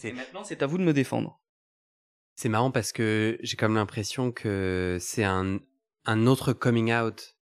Et 0.03 0.12
maintenant, 0.12 0.45
c'est 0.45 0.62
à 0.62 0.66
vous 0.66 0.79
de 0.79 0.83
me 0.83 0.93
défendre. 0.93 1.41
C'est 2.35 2.49
marrant 2.49 2.70
parce 2.70 2.93
que 2.93 3.39
j'ai 3.43 3.57
comme 3.57 3.74
l'impression 3.74 4.31
que 4.31 4.99
c'est 5.01 5.24
un, 5.24 5.59
un 6.05 6.27
autre 6.27 6.53
coming 6.53 6.93
out 6.93 7.37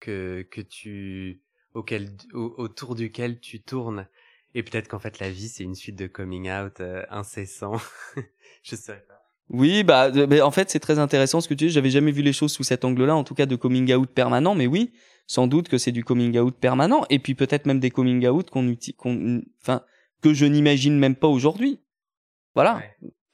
que, 0.00 0.46
que 0.50 0.60
tu, 0.60 1.42
auquel, 1.72 2.10
autour 2.32 2.94
duquel 2.94 3.38
tu 3.38 3.62
tournes. 3.62 4.08
Et 4.54 4.62
peut-être 4.62 4.88
qu'en 4.88 4.98
fait 4.98 5.18
la 5.18 5.30
vie 5.30 5.48
c'est 5.48 5.64
une 5.64 5.74
suite 5.74 5.96
de 5.96 6.06
coming 6.06 6.50
out 6.50 6.80
euh, 6.80 7.04
incessant. 7.10 7.76
je 8.62 8.76
sais 8.76 9.04
pas. 9.06 9.14
Oui, 9.50 9.84
bah, 9.84 10.10
mais 10.10 10.40
en 10.40 10.50
fait 10.50 10.70
c'est 10.70 10.80
très 10.80 10.98
intéressant 10.98 11.40
ce 11.40 11.48
que 11.48 11.54
tu 11.54 11.66
dis. 11.66 11.70
J'avais 11.70 11.90
jamais 11.90 12.12
vu 12.12 12.22
les 12.22 12.32
choses 12.32 12.52
sous 12.52 12.64
cet 12.64 12.84
angle-là, 12.84 13.14
en 13.14 13.24
tout 13.24 13.34
cas 13.34 13.46
de 13.46 13.56
coming 13.56 13.92
out 13.94 14.10
permanent. 14.10 14.54
Mais 14.54 14.66
oui, 14.66 14.92
sans 15.26 15.46
doute 15.46 15.68
que 15.68 15.78
c'est 15.78 15.92
du 15.92 16.02
coming 16.02 16.38
out 16.38 16.56
permanent. 16.56 17.04
Et 17.10 17.18
puis 17.18 17.34
peut-être 17.34 17.66
même 17.66 17.80
des 17.80 17.90
coming 17.90 18.26
out 18.26 18.50
qu'on 18.50 18.68
utilise, 18.68 18.96
enfin 19.60 19.82
que 20.24 20.32
je 20.32 20.46
n'imagine 20.46 20.98
même 20.98 21.16
pas 21.16 21.28
aujourd'hui. 21.28 21.82
Voilà. 22.54 22.82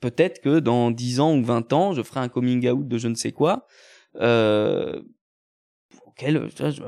Peut-être 0.01 0.41
que 0.41 0.59
dans 0.59 0.91
10 0.91 1.21
ans 1.21 1.37
ou 1.37 1.45
20 1.45 1.73
ans, 1.73 1.93
je 1.93 2.03
ferai 2.03 2.19
un 2.19 2.29
coming 2.29 2.69
out 2.69 2.89
de 2.89 2.99
je 2.99 3.07
ne 3.07 3.15
sais 3.15 3.31
quoi. 3.31 3.69
Euh, 4.17 5.01
auquel 6.05 6.51
je, 6.59 6.83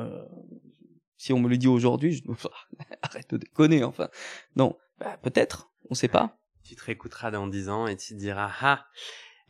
si 1.16 1.32
on 1.32 1.38
me 1.38 1.48
le 1.48 1.56
dit 1.56 1.68
aujourd'hui, 1.68 2.14
je 2.14 2.22
arrête 3.02 3.30
de 3.30 3.36
déconner, 3.36 3.84
enfin. 3.84 4.08
Non, 4.56 4.76
bah, 4.98 5.16
peut-être, 5.22 5.70
on 5.88 5.94
sait 5.94 6.08
pas. 6.08 6.36
Tu 6.64 6.74
te 6.74 6.82
réécouteras 6.82 7.30
dans 7.30 7.46
dix 7.46 7.68
ans 7.68 7.86
et 7.86 7.96
tu 7.96 8.14
te 8.14 8.18
diras, 8.18 8.50
ah, 8.60 8.84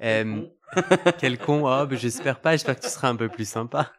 euh, 0.03 0.47
quel 1.19 1.39
con, 1.39 1.61
oh, 1.61 1.87
bah, 1.87 1.97
j'espère 1.97 2.43
pas, 2.43 2.51
j'espère 2.51 2.77
que 2.77 2.85
tu 2.85 2.91
seras 2.91 3.09
un 3.09 3.17
peu 3.17 3.31
plus 3.31 3.49
sympa. 3.49 3.91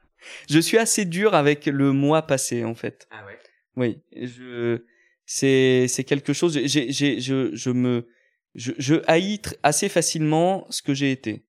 Je 0.47 0.59
suis 0.59 0.77
assez 0.77 1.05
dur 1.05 1.33
avec 1.33 1.65
le 1.65 1.93
mois 1.93 2.21
passé, 2.21 2.63
en 2.63 2.75
fait. 2.75 3.07
Ah 3.09 3.25
ouais. 3.25 3.39
Oui, 3.75 4.03
je, 4.15 4.83
c'est, 5.25 5.87
c'est 5.87 6.03
quelque 6.03 6.33
chose, 6.33 6.59
j'ai, 6.65 6.91
j'ai, 6.91 7.19
je, 7.19 7.55
je 7.55 7.69
me, 7.69 8.07
je, 8.55 8.71
je 8.77 8.95
haïs 9.07 9.41
assez 9.63 9.89
facilement 9.89 10.65
ce 10.69 10.81
que 10.81 10.93
j'ai 10.93 11.11
été. 11.11 11.45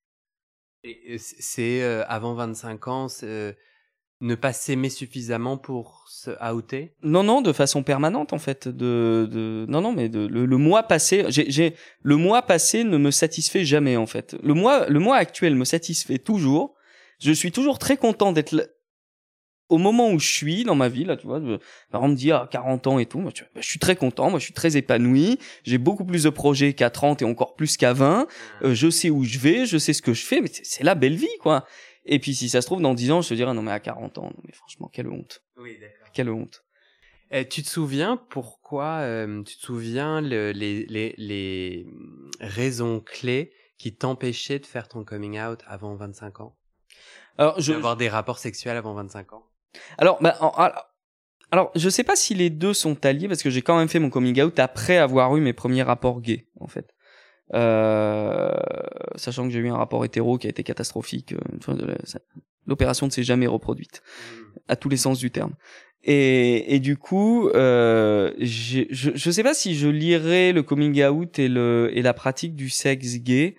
C'est 1.17 1.81
euh, 1.81 2.03
avant 2.07 2.35
25 2.35 2.87
ans, 2.87 3.07
c'est, 3.07 3.57
ne 4.21 4.35
pas 4.35 4.53
s'aimer 4.53 4.89
suffisamment 4.89 5.57
pour 5.57 6.05
se 6.07 6.31
outer? 6.53 6.93
Non, 7.03 7.23
non, 7.23 7.41
de 7.41 7.51
façon 7.51 7.83
permanente 7.83 8.33
en 8.33 8.39
fait. 8.39 8.67
De, 8.67 9.27
de... 9.31 9.65
non, 9.67 9.81
non, 9.81 9.91
mais 9.91 10.09
de, 10.09 10.25
le, 10.25 10.57
mois 10.57 10.83
passé, 10.83 11.25
j'ai, 11.29 11.75
le 12.01 12.15
mois 12.15 12.41
passé 12.41 12.83
ne 12.83 12.97
me 12.97 13.11
satisfait 13.11 13.65
jamais 13.65 13.97
en 13.97 14.05
fait. 14.05 14.35
Le 14.41 14.53
mois, 14.53 14.87
le 14.87 14.99
mois 14.99 15.17
actuel 15.17 15.55
me 15.55 15.65
satisfait 15.65 16.17
toujours. 16.17 16.75
Je 17.19 17.31
suis 17.31 17.51
toujours 17.51 17.79
très 17.79 17.97
content 17.97 18.31
d'être 18.31 18.74
au 19.69 19.77
moment 19.77 20.11
où 20.11 20.19
je 20.19 20.27
suis 20.27 20.63
dans 20.63 20.75
ma 20.75 20.89
vie 20.89 21.05
là, 21.05 21.17
tu 21.17 21.25
vois. 21.25 21.39
Par 21.91 22.01
exemple, 22.01 22.11
me 22.11 22.15
dit 22.15 22.31
à 22.31 22.47
40 22.49 22.87
ans 22.87 22.99
et 22.99 23.05
tout, 23.05 23.19
moi, 23.19 23.31
bah, 23.53 23.61
je 23.61 23.67
suis 23.67 23.79
très 23.79 23.95
content, 23.95 24.29
moi 24.29 24.39
je 24.39 24.45
suis 24.45 24.53
très 24.53 24.77
épanoui. 24.77 25.39
J'ai 25.63 25.77
beaucoup 25.77 26.05
plus 26.05 26.23
de 26.23 26.29
projets 26.29 26.73
qu'à 26.73 26.89
30 26.89 27.21
et 27.21 27.25
encore 27.25 27.55
plus 27.55 27.77
qu'à 27.77 27.93
20. 27.93 28.27
Euh, 28.61 28.75
je 28.75 28.89
sais 28.89 29.09
où 29.09 29.23
je 29.23 29.39
vais, 29.39 29.65
je 29.65 29.77
sais 29.77 29.93
ce 29.93 30.01
que 30.01 30.13
je 30.13 30.23
fais, 30.23 30.41
mais 30.41 30.49
c'est 30.51 30.83
la 30.83 30.95
belle 30.95 31.15
vie 31.15 31.37
quoi. 31.41 31.65
Et 32.05 32.19
puis 32.19 32.35
si 32.35 32.49
ça 32.49 32.61
se 32.61 32.67
trouve 32.67 32.81
dans 32.81 32.93
10 32.93 33.11
ans, 33.11 33.21
je 33.21 33.29
te 33.29 33.33
dirais 33.33 33.53
non 33.53 33.63
mais 33.63 33.71
à 33.71 33.79
40 33.79 34.19
ans, 34.19 34.25
non 34.25 34.41
mais 34.43 34.53
franchement 34.53 34.89
quelle 34.91 35.07
honte. 35.07 35.41
Oui, 35.57 35.77
d'accord. 35.79 36.07
Quelle 36.13 36.29
honte. 36.29 36.63
Et 37.31 37.47
tu 37.47 37.63
te 37.63 37.67
souviens 37.67 38.17
pourquoi 38.29 38.99
euh, 38.99 39.41
tu 39.41 39.57
te 39.57 39.61
souviens 39.61 40.21
le, 40.21 40.51
les, 40.51 40.85
les, 40.85 41.15
les 41.17 41.87
raisons 42.39 42.99
clés 42.99 43.51
qui 43.79 43.95
t'empêchaient 43.95 44.59
de 44.59 44.65
faire 44.65 44.87
ton 44.87 45.03
coming 45.03 45.39
out 45.39 45.61
avant 45.65 45.95
25 45.95 46.41
ans? 46.41 46.55
Alors 47.37 47.59
je 47.59 47.73
avoir 47.73 47.97
des 47.97 48.07
rapports 48.07 48.37
sexuels 48.37 48.77
avant 48.77 48.93
25 48.93 49.33
ans? 49.33 49.43
Alors 49.97 50.21
bah 50.21 50.35
alors, 50.39 50.89
alors 51.51 51.71
je 51.75 51.89
sais 51.89 52.03
pas 52.03 52.15
si 52.15 52.33
les 52.33 52.49
deux 52.49 52.73
sont 52.73 53.05
alliés 53.05 53.27
parce 53.27 53.43
que 53.43 53.49
j'ai 53.49 53.61
quand 53.61 53.77
même 53.77 53.87
fait 53.87 53.99
mon 53.99 54.09
coming 54.09 54.41
out 54.41 54.59
après 54.59 54.97
avoir 54.97 55.35
eu 55.37 55.41
mes 55.41 55.53
premiers 55.53 55.83
rapports 55.83 56.21
gays 56.21 56.47
en 56.59 56.67
fait. 56.67 56.93
Euh, 57.53 58.51
sachant 59.15 59.47
que 59.47 59.53
j'ai 59.53 59.59
eu 59.59 59.69
un 59.69 59.77
rapport 59.77 60.03
hétéro 60.03 60.37
qui 60.37 60.47
a 60.47 60.49
été 60.49 60.63
catastrophique. 60.63 61.33
Euh, 61.33 61.95
l'opération 62.65 63.05
ne 63.05 63.11
s'est 63.11 63.23
jamais 63.23 63.45
reproduite, 63.45 64.01
mmh. 64.01 64.43
à 64.69 64.75
tous 64.75 64.89
les 64.89 64.97
sens 64.97 65.19
du 65.19 65.29
terme. 65.29 65.53
Et, 66.03 66.75
et 66.75 66.79
du 66.79 66.97
coup, 66.97 67.49
euh, 67.49 68.31
je, 68.39 68.83
je 68.89 69.31
sais 69.31 69.43
pas 69.43 69.55
si 69.55 69.75
je 69.75 69.87
lirais 69.87 70.51
le 70.51 70.61
coming 70.61 71.03
out 71.03 71.39
et, 71.39 71.47
le, 71.47 71.89
et 71.93 72.03
la 72.03 72.13
pratique 72.13 72.55
du 72.55 72.69
sexe 72.69 73.17
gay, 73.17 73.55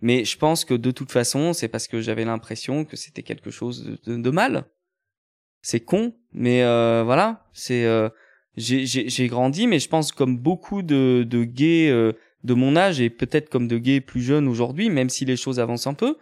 mais 0.00 0.24
je 0.24 0.38
pense 0.38 0.64
que 0.64 0.72
de 0.72 0.90
toute 0.90 1.12
façon, 1.12 1.52
c'est 1.52 1.68
parce 1.68 1.88
que 1.88 2.00
j'avais 2.00 2.24
l'impression 2.24 2.86
que 2.86 2.96
c'était 2.96 3.22
quelque 3.22 3.50
chose 3.50 3.98
de, 4.06 4.16
de, 4.16 4.30
mal. 4.30 4.64
C'est 5.62 5.80
con, 5.80 6.14
mais 6.32 6.62
euh, 6.62 7.02
voilà, 7.04 7.44
c'est 7.52 7.84
euh, 7.84 8.08
j'ai 8.56 9.26
grandi, 9.28 9.66
mais 9.66 9.78
je 9.78 9.88
pense 9.88 10.12
comme 10.12 10.38
beaucoup 10.38 10.82
de, 10.82 11.26
de 11.28 11.44
gays 11.44 11.90
euh, 11.90 12.12
de 12.44 12.54
mon 12.54 12.76
âge 12.76 13.00
et 13.00 13.10
peut-être 13.10 13.50
comme 13.50 13.68
de 13.68 13.78
gays 13.78 14.00
plus 14.00 14.22
jeunes 14.22 14.48
aujourd'hui, 14.48 14.90
même 14.90 15.08
si 15.08 15.24
les 15.24 15.36
choses 15.36 15.60
avancent 15.60 15.86
un 15.86 15.94
peu. 15.94 16.16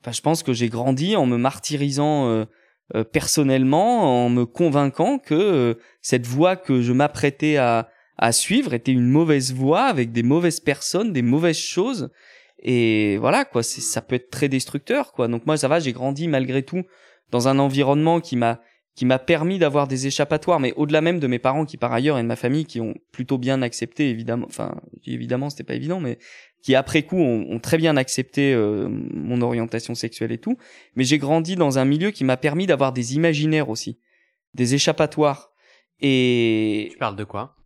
Enfin, 0.00 0.12
je 0.12 0.20
pense 0.22 0.42
que 0.42 0.52
j'ai 0.52 0.68
grandi 0.68 1.16
en 1.16 1.26
me 1.26 1.36
martyrisant 1.36 2.28
euh, 2.28 2.44
euh, 2.94 3.04
personnellement, 3.04 4.24
en 4.24 4.30
me 4.30 4.46
convainquant 4.46 5.18
que 5.18 5.34
euh, 5.34 5.74
cette 6.00 6.26
voie 6.26 6.56
que 6.56 6.80
je 6.80 6.92
m'apprêtais 6.92 7.56
à, 7.56 7.90
à 8.16 8.32
suivre 8.32 8.72
était 8.72 8.92
une 8.92 9.08
mauvaise 9.08 9.52
voie 9.52 9.82
avec 9.82 10.12
des 10.12 10.22
mauvaises 10.22 10.60
personnes, 10.60 11.12
des 11.12 11.22
mauvaises 11.22 11.58
choses. 11.58 12.10
Et 12.62 13.16
voilà, 13.18 13.44
quoi, 13.44 13.62
ça 13.62 14.02
peut 14.02 14.16
être 14.16 14.30
très 14.30 14.48
destructeur, 14.48 15.12
quoi. 15.12 15.28
Donc 15.28 15.46
moi, 15.46 15.56
ça 15.56 15.68
va, 15.68 15.80
j'ai 15.80 15.92
grandi 15.92 16.28
malgré 16.28 16.62
tout 16.62 16.82
dans 17.30 17.48
un 17.48 17.58
environnement 17.58 18.20
qui 18.20 18.36
m'a 18.36 18.60
qui 19.00 19.06
m'a 19.06 19.18
permis 19.18 19.58
d'avoir 19.58 19.88
des 19.88 20.06
échappatoires, 20.08 20.60
mais 20.60 20.74
au-delà 20.76 21.00
même 21.00 21.20
de 21.20 21.26
mes 21.26 21.38
parents 21.38 21.64
qui 21.64 21.78
par 21.78 21.90
ailleurs 21.90 22.18
et 22.18 22.22
de 22.22 22.26
ma 22.26 22.36
famille 22.36 22.66
qui 22.66 22.82
ont 22.82 22.92
plutôt 23.12 23.38
bien 23.38 23.62
accepté, 23.62 24.10
évidemment, 24.10 24.44
enfin 24.46 24.74
évidemment 25.06 25.48
c'était 25.48 25.64
pas 25.64 25.72
évident, 25.72 26.00
mais 26.00 26.18
qui 26.62 26.74
après 26.74 27.04
coup 27.04 27.16
ont, 27.16 27.58
très 27.60 27.78
bien 27.78 27.96
accepté 27.96 28.52
euh, 28.52 28.90
mon 28.90 29.40
orientation 29.40 29.94
sexuelle 29.94 30.32
et 30.32 30.36
tout. 30.36 30.58
Mais 30.96 31.04
j'ai 31.04 31.16
grandi 31.16 31.56
dans 31.56 31.78
un 31.78 31.86
milieu 31.86 32.10
qui 32.10 32.24
m'a 32.24 32.36
permis 32.36 32.66
d'avoir 32.66 32.92
des 32.92 33.14
imaginaires 33.14 33.70
aussi, 33.70 33.98
des 34.52 34.74
échappatoires. 34.74 35.50
Et 36.02 36.88
tu 36.92 36.98
parles 36.98 37.16
de 37.16 37.24
quoi? 37.24 37.56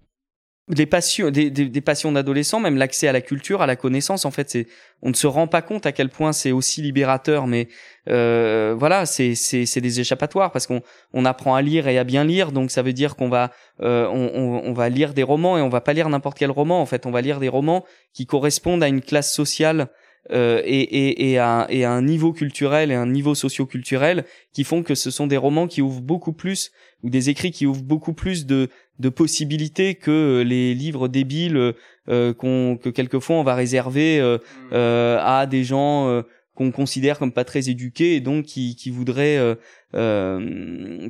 Des 0.69 0.87
passions, 0.87 1.31
des, 1.31 1.51
des, 1.51 1.81
passions 1.83 2.11
d'adolescents, 2.13 2.59
même 2.59 2.79
l'accès 2.79 3.07
à 3.07 3.13
la 3.13 3.21
culture, 3.21 3.61
à 3.61 3.67
la 3.67 3.77
connaissance. 3.77 4.25
En 4.25 4.31
fait, 4.31 4.49
c'est, 4.49 4.67
on 5.03 5.11
ne 5.11 5.15
se 5.15 5.27
rend 5.27 5.47
pas 5.47 5.61
compte 5.61 5.85
à 5.85 5.93
quel 5.93 6.09
point 6.09 6.33
c'est 6.33 6.53
aussi 6.53 6.81
libérateur, 6.81 7.47
mais 7.47 7.69
euh, 8.09 8.75
voilà, 8.79 9.05
c'est, 9.05 9.35
c'est, 9.35 9.67
c'est 9.67 9.83
des 9.83 10.01
échappatoires 10.01 10.53
parce 10.53 10.67
qu'on 10.67 10.81
on 11.13 11.27
apprend 11.27 11.55
à 11.55 11.61
lire 11.61 11.87
et 11.87 11.99
à 11.99 12.05
bien 12.05 12.25
lire, 12.25 12.51
donc 12.51 12.71
ça 12.71 12.81
veut 12.81 12.95
dire 12.95 13.15
qu'on 13.15 13.29
va, 13.29 13.51
euh, 13.83 14.09
on, 14.09 14.63
on, 14.65 14.73
va 14.73 14.89
lire 14.89 15.13
des 15.13 15.23
romans 15.23 15.59
et 15.59 15.61
on 15.61 15.69
va 15.69 15.83
pas 15.83 15.93
lire 15.93 16.09
n'importe 16.09 16.39
quel 16.39 16.51
roman. 16.51 16.81
En 16.81 16.87
fait, 16.87 17.05
on 17.05 17.11
va 17.11 17.21
lire 17.21 17.41
des 17.41 17.49
romans 17.51 17.85
qui 18.15 18.25
correspondent 18.25 18.83
à 18.83 18.89
une 18.89 19.03
classe 19.03 19.35
sociale 19.35 19.89
euh, 20.33 20.63
et, 20.65 20.81
et, 20.81 21.31
et, 21.31 21.39
à, 21.39 21.67
et, 21.69 21.85
à, 21.85 21.93
un 21.93 22.03
niveau 22.03 22.33
culturel 22.33 22.91
et 22.91 22.95
un 22.95 23.07
niveau 23.07 23.35
socio-culturel 23.35 24.25
qui 24.55 24.65
font 24.65 24.83
que 24.83 24.95
ce 24.95 25.11
sont 25.11 25.27
des 25.27 25.37
romans 25.37 25.67
qui 25.67 25.83
ouvrent 25.83 26.01
beaucoup 26.01 26.33
plus 26.33 26.73
ou 27.03 27.11
des 27.11 27.29
écrits 27.29 27.51
qui 27.51 27.67
ouvrent 27.67 27.83
beaucoup 27.83 28.15
plus 28.15 28.47
de, 28.47 28.71
de 28.99 29.09
possibilités 29.11 29.95
que 29.95 30.11
euh, 30.11 30.43
les 30.43 30.75
livres 30.75 31.09
débiles 31.09 31.75
euh, 32.09 32.33
qu'on 32.33 32.79
que 32.81 32.89
quelquefois 32.89 33.37
on 33.37 33.43
va 33.43 33.55
réserver 33.55 34.21
euh, 34.21 34.39
mm. 34.39 34.69
euh 34.73 35.19
à 35.21 35.47
des 35.47 35.65
gens 35.65 36.09
euh, 36.09 36.23
qu'on 36.55 36.71
considère 36.71 37.19
comme 37.19 37.33
pas 37.33 37.45
très 37.45 37.69
éduqués 37.69 38.15
et 38.15 38.21
donc 38.21 38.45
qui, 38.45 38.77
qui 38.77 38.91
voudraient 38.91 39.57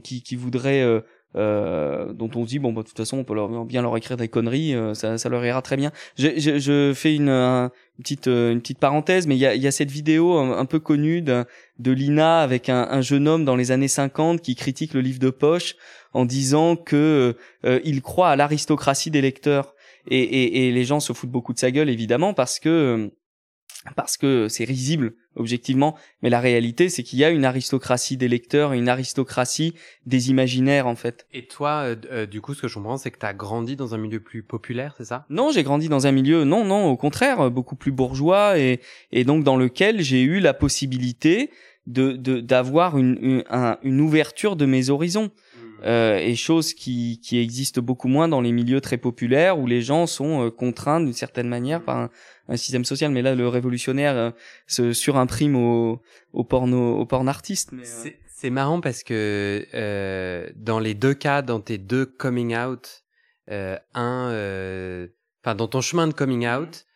qui, 0.03 0.23
qui 0.23 0.37
voudraient 0.37 1.03
euh, 1.37 2.13
dont 2.13 2.31
on 2.35 2.45
se 2.45 2.49
dit 2.49 2.59
bon 2.59 2.73
bah 2.73 2.83
de 2.83 2.89
toute 2.89 2.97
façon 2.97 3.19
on 3.19 3.25
peut 3.25 3.35
leur, 3.35 3.65
bien 3.65 3.83
leur 3.83 3.97
écrire 3.97 4.17
des 4.17 4.29
conneries 4.29 4.75
ça, 4.95 5.19
ça 5.19 5.29
leur 5.29 5.45
ira 5.45 5.63
très 5.63 5.77
bien 5.77 5.91
je, 6.17 6.29
je, 6.37 6.59
je 6.59 6.93
fais 6.95 7.15
une, 7.15 7.29
une 7.29 7.71
petite 7.99 8.27
une 8.27 8.61
petite 8.61 8.79
parenthèse 8.79 9.27
mais 9.27 9.37
il 9.37 9.41
y 9.41 9.47
a, 9.47 9.55
y 9.55 9.67
a 9.67 9.73
cette 9.73 9.91
vidéo 9.91 10.37
un, 10.37 10.65
peu 10.65 10.79
connue 10.79 11.23
de, 11.23 11.45
de 11.79 11.93
Lina 11.93 12.41
avec 12.41 12.69
un, 12.69 12.87
un, 12.91 13.01
jeune 13.01 13.27
homme 13.27 13.45
dans 13.45 13.57
les 13.57 13.73
années 13.73 13.89
50 13.89 14.41
qui 14.41 14.55
critique 14.55 14.95
le 14.95 15.01
livre 15.01 15.19
de 15.19 15.31
poche 15.31 15.77
en 16.15 16.25
disant 16.25 16.77
que 16.77 17.37
euh, 17.65 17.81
il 17.85 18.01
croit 18.01 18.31
à 18.31 18.37
l'aristocratie 18.37 19.11
des 19.11 19.21
lecteurs. 19.21 19.75
Et, 20.11 20.21
et, 20.21 20.69
et, 20.69 20.73
les 20.73 20.85
gens 20.85 21.01
se 21.01 21.13
foutent 21.15 21.31
beaucoup 21.31 21.55
de 21.55 21.59
sa 21.59 21.71
gueule 21.71 21.89
évidemment 21.89 22.35
parce 22.35 22.59
que 22.59 23.11
parce 23.97 24.17
que 24.17 24.49
c'est 24.49 24.65
risible 24.65 25.15
objectivement, 25.37 25.97
mais 26.23 26.31
la 26.31 26.41
réalité 26.41 26.89
c'est 26.89 27.03
qu'il 27.03 27.19
y 27.19 27.25
a 27.25 27.31
une 27.31 27.45
aristocratie 27.45 28.17
des 28.17 28.29
lecteurs, 28.29 28.73
une 28.73 28.89
aristocratie 28.89 29.75
des 30.07 30.31
imaginaires 30.31 30.87
en 30.87 30.95
fait. 30.95 31.27
Et 31.33 31.47
toi, 31.47 31.83
euh, 31.85 31.97
euh, 32.11 32.27
du 32.27 32.41
coup, 32.41 32.55
ce 32.55 32.63
que 32.63 32.69
je 32.69 32.75
comprends, 32.75 32.97
c'est 32.97 33.11
que 33.11 33.19
tu 33.19 33.27
as 33.27 33.35
grandi 33.35 33.77
dans 33.77 33.95
un 33.95 33.99
milieu 33.99 34.21
plus 34.21 34.43
populaire, 34.43 34.95
c'est 34.97 35.05
ça? 35.05 35.27
Non, 35.31 35.51
j'ai 35.51 35.63
grandi 35.63 35.89
dans 35.89 36.07
un 36.07 36.13
milieu, 36.13 36.45
non, 36.45 36.65
non, 36.65 36.87
au 36.87 36.97
contraire, 36.97 37.51
beaucoup 37.51 37.77
plus 37.77 37.93
bourgeois 37.93 38.59
et, 38.59 38.81
et 39.13 39.25
donc 39.25 39.45
dans 39.45 39.57
lequel 39.57 40.01
j'ai 40.01 40.23
eu 40.23 40.41
la 40.41 40.55
possibilité 40.55 41.51
de 41.87 42.15
d'avoir 42.41 42.97
une, 42.97 43.19
une, 43.21 43.45
une 43.83 44.01
ouverture 44.01 44.57
de 44.57 44.65
mes 44.65 44.89
horizons 44.89 45.31
euh, 45.85 46.17
et 46.17 46.35
chose 46.35 46.73
qui, 46.73 47.21
qui 47.23 47.39
existe 47.39 47.79
beaucoup 47.79 48.09
moins 48.09 48.27
dans 48.27 48.41
les 48.41 48.53
milieux 48.53 48.81
très 48.81 48.97
populaires 48.97 49.59
où 49.59 49.67
les 49.67 49.83
gens 49.83 50.07
sont 50.07 50.47
euh, 50.47 50.51
contraints 50.51 51.01
d'une 51.01 51.13
certaine 51.13 51.49
manière 51.49 51.83
par 51.83 52.09
un, 52.49 52.57
système 52.57 52.87
social. 52.87 53.13
Mais 53.13 53.21
là, 53.21 53.35
le 53.35 53.49
révolutionnaire 53.49 54.17
euh, 54.17 54.31
se 54.67 54.95
surimprime 54.95 55.57
au, 55.57 56.01
au 56.33 56.45
porno, 56.45 56.97
au 56.97 57.05
porn 57.05 57.29
artiste. 57.29 57.73
Euh, 57.75 58.11
c'est 58.29 58.51
marrant 58.51 58.81
parce 58.81 59.03
que 59.03 59.67
euh, 59.75 60.49
dans 60.57 60.79
les 60.79 60.95
deux 60.95 61.15
cas, 61.15 61.43
dans 61.43 61.61
tes 61.61 61.79
deux 61.79 62.07
coming 62.07 62.57
out, 62.57 63.05
un, 63.49 65.07
enfin 65.43 65.55
dans 65.55 65.69
ton 65.69 65.83
chemin 65.83 66.07
de 66.07 66.15
coming 66.15 66.47
out, 66.47 66.87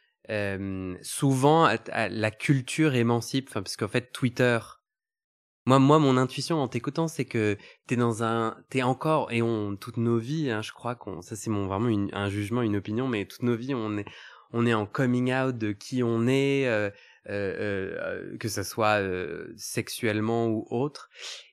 souvent 1.03 1.70
la 1.95 2.30
culture 2.30 2.95
émancipe, 2.95 3.53
parce 3.53 3.76
qu'en 3.76 3.89
fait 3.89 4.12
Twitter 4.12 4.59
moi, 5.68 5.78
moi, 5.78 5.98
mon 5.98 6.16
intuition 6.16 6.62
en 6.62 6.66
t'écoutant, 6.66 7.08
c'est 7.08 7.26
que 7.26 7.58
t'es 7.86 7.96
dans 7.96 8.22
un, 8.22 8.56
t'es 8.70 8.82
encore, 8.82 9.30
et 9.30 9.42
on, 9.42 9.76
toutes 9.76 9.98
nos 9.98 10.16
vies, 10.16 10.50
hein, 10.50 10.62
je 10.62 10.72
crois 10.72 10.94
qu'on, 10.94 11.20
ça 11.20 11.36
c'est 11.36 11.50
mon 11.50 11.66
vraiment 11.66 12.08
un 12.14 12.30
jugement, 12.30 12.62
une 12.62 12.76
opinion, 12.76 13.06
mais 13.06 13.26
toutes 13.26 13.42
nos 13.42 13.54
vies, 13.54 13.74
on 13.74 13.98
est, 13.98 14.06
on 14.52 14.64
est 14.64 14.72
en 14.72 14.86
coming 14.86 15.30
out 15.30 15.58
de 15.58 15.72
qui 15.72 16.02
on 16.02 16.26
est, 16.26 16.66
euh, 16.66 16.88
euh, 17.28 18.30
euh 18.32 18.38
que 18.38 18.48
ça 18.48 18.64
soit 18.64 19.02
euh, 19.02 19.52
sexuellement 19.58 20.46
ou 20.48 20.66
autre. 20.70 21.10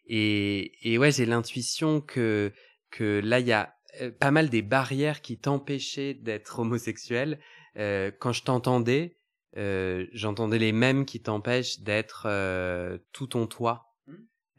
Et, 0.07 0.72
et 0.89 0.97
ouais, 0.97 1.11
j'ai 1.11 1.26
l'intuition 1.26 1.99
que 1.99 2.53
que 2.91 3.20
là, 3.22 3.41
il 3.41 3.47
y 3.47 3.51
a 3.51 3.76
euh, 3.99 4.11
pas 4.11 4.32
mal 4.32 4.49
des 4.49 4.61
barrières 4.61 5.22
qui 5.22 5.38
t'empêchaient 5.38 6.13
d'être 6.13 6.59
homosexuel. 6.59 7.39
quand 8.20 8.32
je 8.32 8.43
t'entendais, 8.43 9.18
j'entendais 10.13 10.59
les 10.59 10.72
mêmes 10.72 11.03
qui 11.05 11.22
t'empêchent 11.22 11.82
d'être 11.82 12.30
tout 13.11 13.28
ton 13.28 13.47
toi 13.47 13.86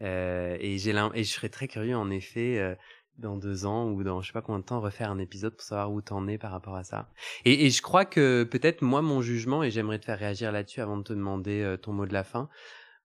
euh, 0.03 0.57
et 0.61 0.74
et 0.74 1.24
je 1.24 1.32
serais 1.32 1.49
très 1.49 1.68
curieux 1.68 1.97
en 1.97 2.11
effet 2.11 2.59
euh, 2.59 2.74
dans 3.16 3.36
deux 3.36 3.64
ans 3.64 3.90
ou 3.90 4.05
dans 4.05 4.20
je 4.20 4.26
sais 4.26 4.32
pas 4.34 4.42
combien 4.42 4.59
de 4.59 4.64
temps 4.64 4.80
refaire 4.80 5.11
un 5.11 5.18
épisode 5.18 5.57
pour 5.57 5.62
savoir 5.62 5.90
où 5.90 6.03
t'en 6.03 6.28
es 6.28 6.36
par 6.36 6.51
rapport 6.51 6.76
à 6.76 6.84
ça. 6.84 7.09
Et, 7.47 7.64
et 7.64 7.70
je 7.70 7.80
crois 7.80 8.05
que 8.05 8.44
peut-être 8.44 8.82
moi 8.82 9.01
mon 9.01 9.22
jugement 9.22 9.62
et 9.62 9.70
j'aimerais 9.70 9.99
te 9.99 10.05
faire 10.05 10.18
réagir 10.18 10.53
là-dessus 10.53 10.80
avant 10.82 10.99
de 10.99 11.03
te 11.03 11.14
demander 11.14 11.62
euh, 11.62 11.76
ton 11.78 11.92
mot 11.92 12.05
de 12.05 12.12
la 12.12 12.24
fin. 12.24 12.51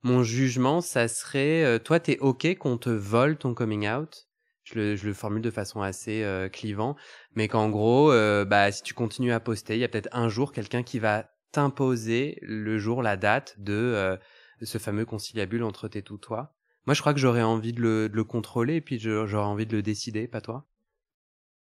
Mon 0.03 0.23
jugement, 0.23 0.81
ça 0.81 1.07
serait 1.07 1.79
toi 1.81 1.99
t'es 1.99 2.17
ok 2.19 2.55
qu'on 2.57 2.79
te 2.79 2.89
vole 2.89 3.37
ton 3.37 3.53
coming 3.53 3.87
out? 3.87 4.27
Je 4.63 4.75
le, 4.75 4.95
je 4.95 5.05
le 5.05 5.13
formule 5.13 5.43
de 5.43 5.51
façon 5.51 5.81
assez 5.81 6.25
clivant, 6.51 6.95
mais 7.35 7.47
qu'en 7.47 7.69
gros, 7.69 8.09
bah 8.45 8.71
si 8.71 8.81
tu 8.81 8.95
continues 8.95 9.31
à 9.31 9.39
poster, 9.39 9.75
il 9.75 9.79
y 9.79 9.83
a 9.83 9.87
peut-être 9.87 10.09
un 10.11 10.27
jour 10.27 10.53
quelqu'un 10.53 10.81
qui 10.81 10.97
va 10.97 11.29
t'imposer 11.51 12.39
le 12.41 12.79
jour, 12.79 13.03
la 13.03 13.15
date 13.15 13.55
de 13.59 14.17
ce 14.63 14.77
fameux 14.79 15.05
conciliabule 15.05 15.63
entre 15.63 15.87
tes 15.87 16.01
tout 16.01 16.17
toi. 16.17 16.55
Moi, 16.85 16.93
je 16.93 17.01
crois 17.01 17.13
que 17.13 17.19
j'aurais 17.19 17.43
envie 17.43 17.73
de 17.73 17.81
le, 17.81 18.09
de 18.09 18.15
le, 18.15 18.23
contrôler 18.23 18.75
et 18.75 18.81
puis 18.81 18.99
j'aurais 18.99 19.37
envie 19.37 19.65
de 19.65 19.75
le 19.75 19.81
décider, 19.81 20.27
pas 20.27 20.41
toi? 20.41 20.65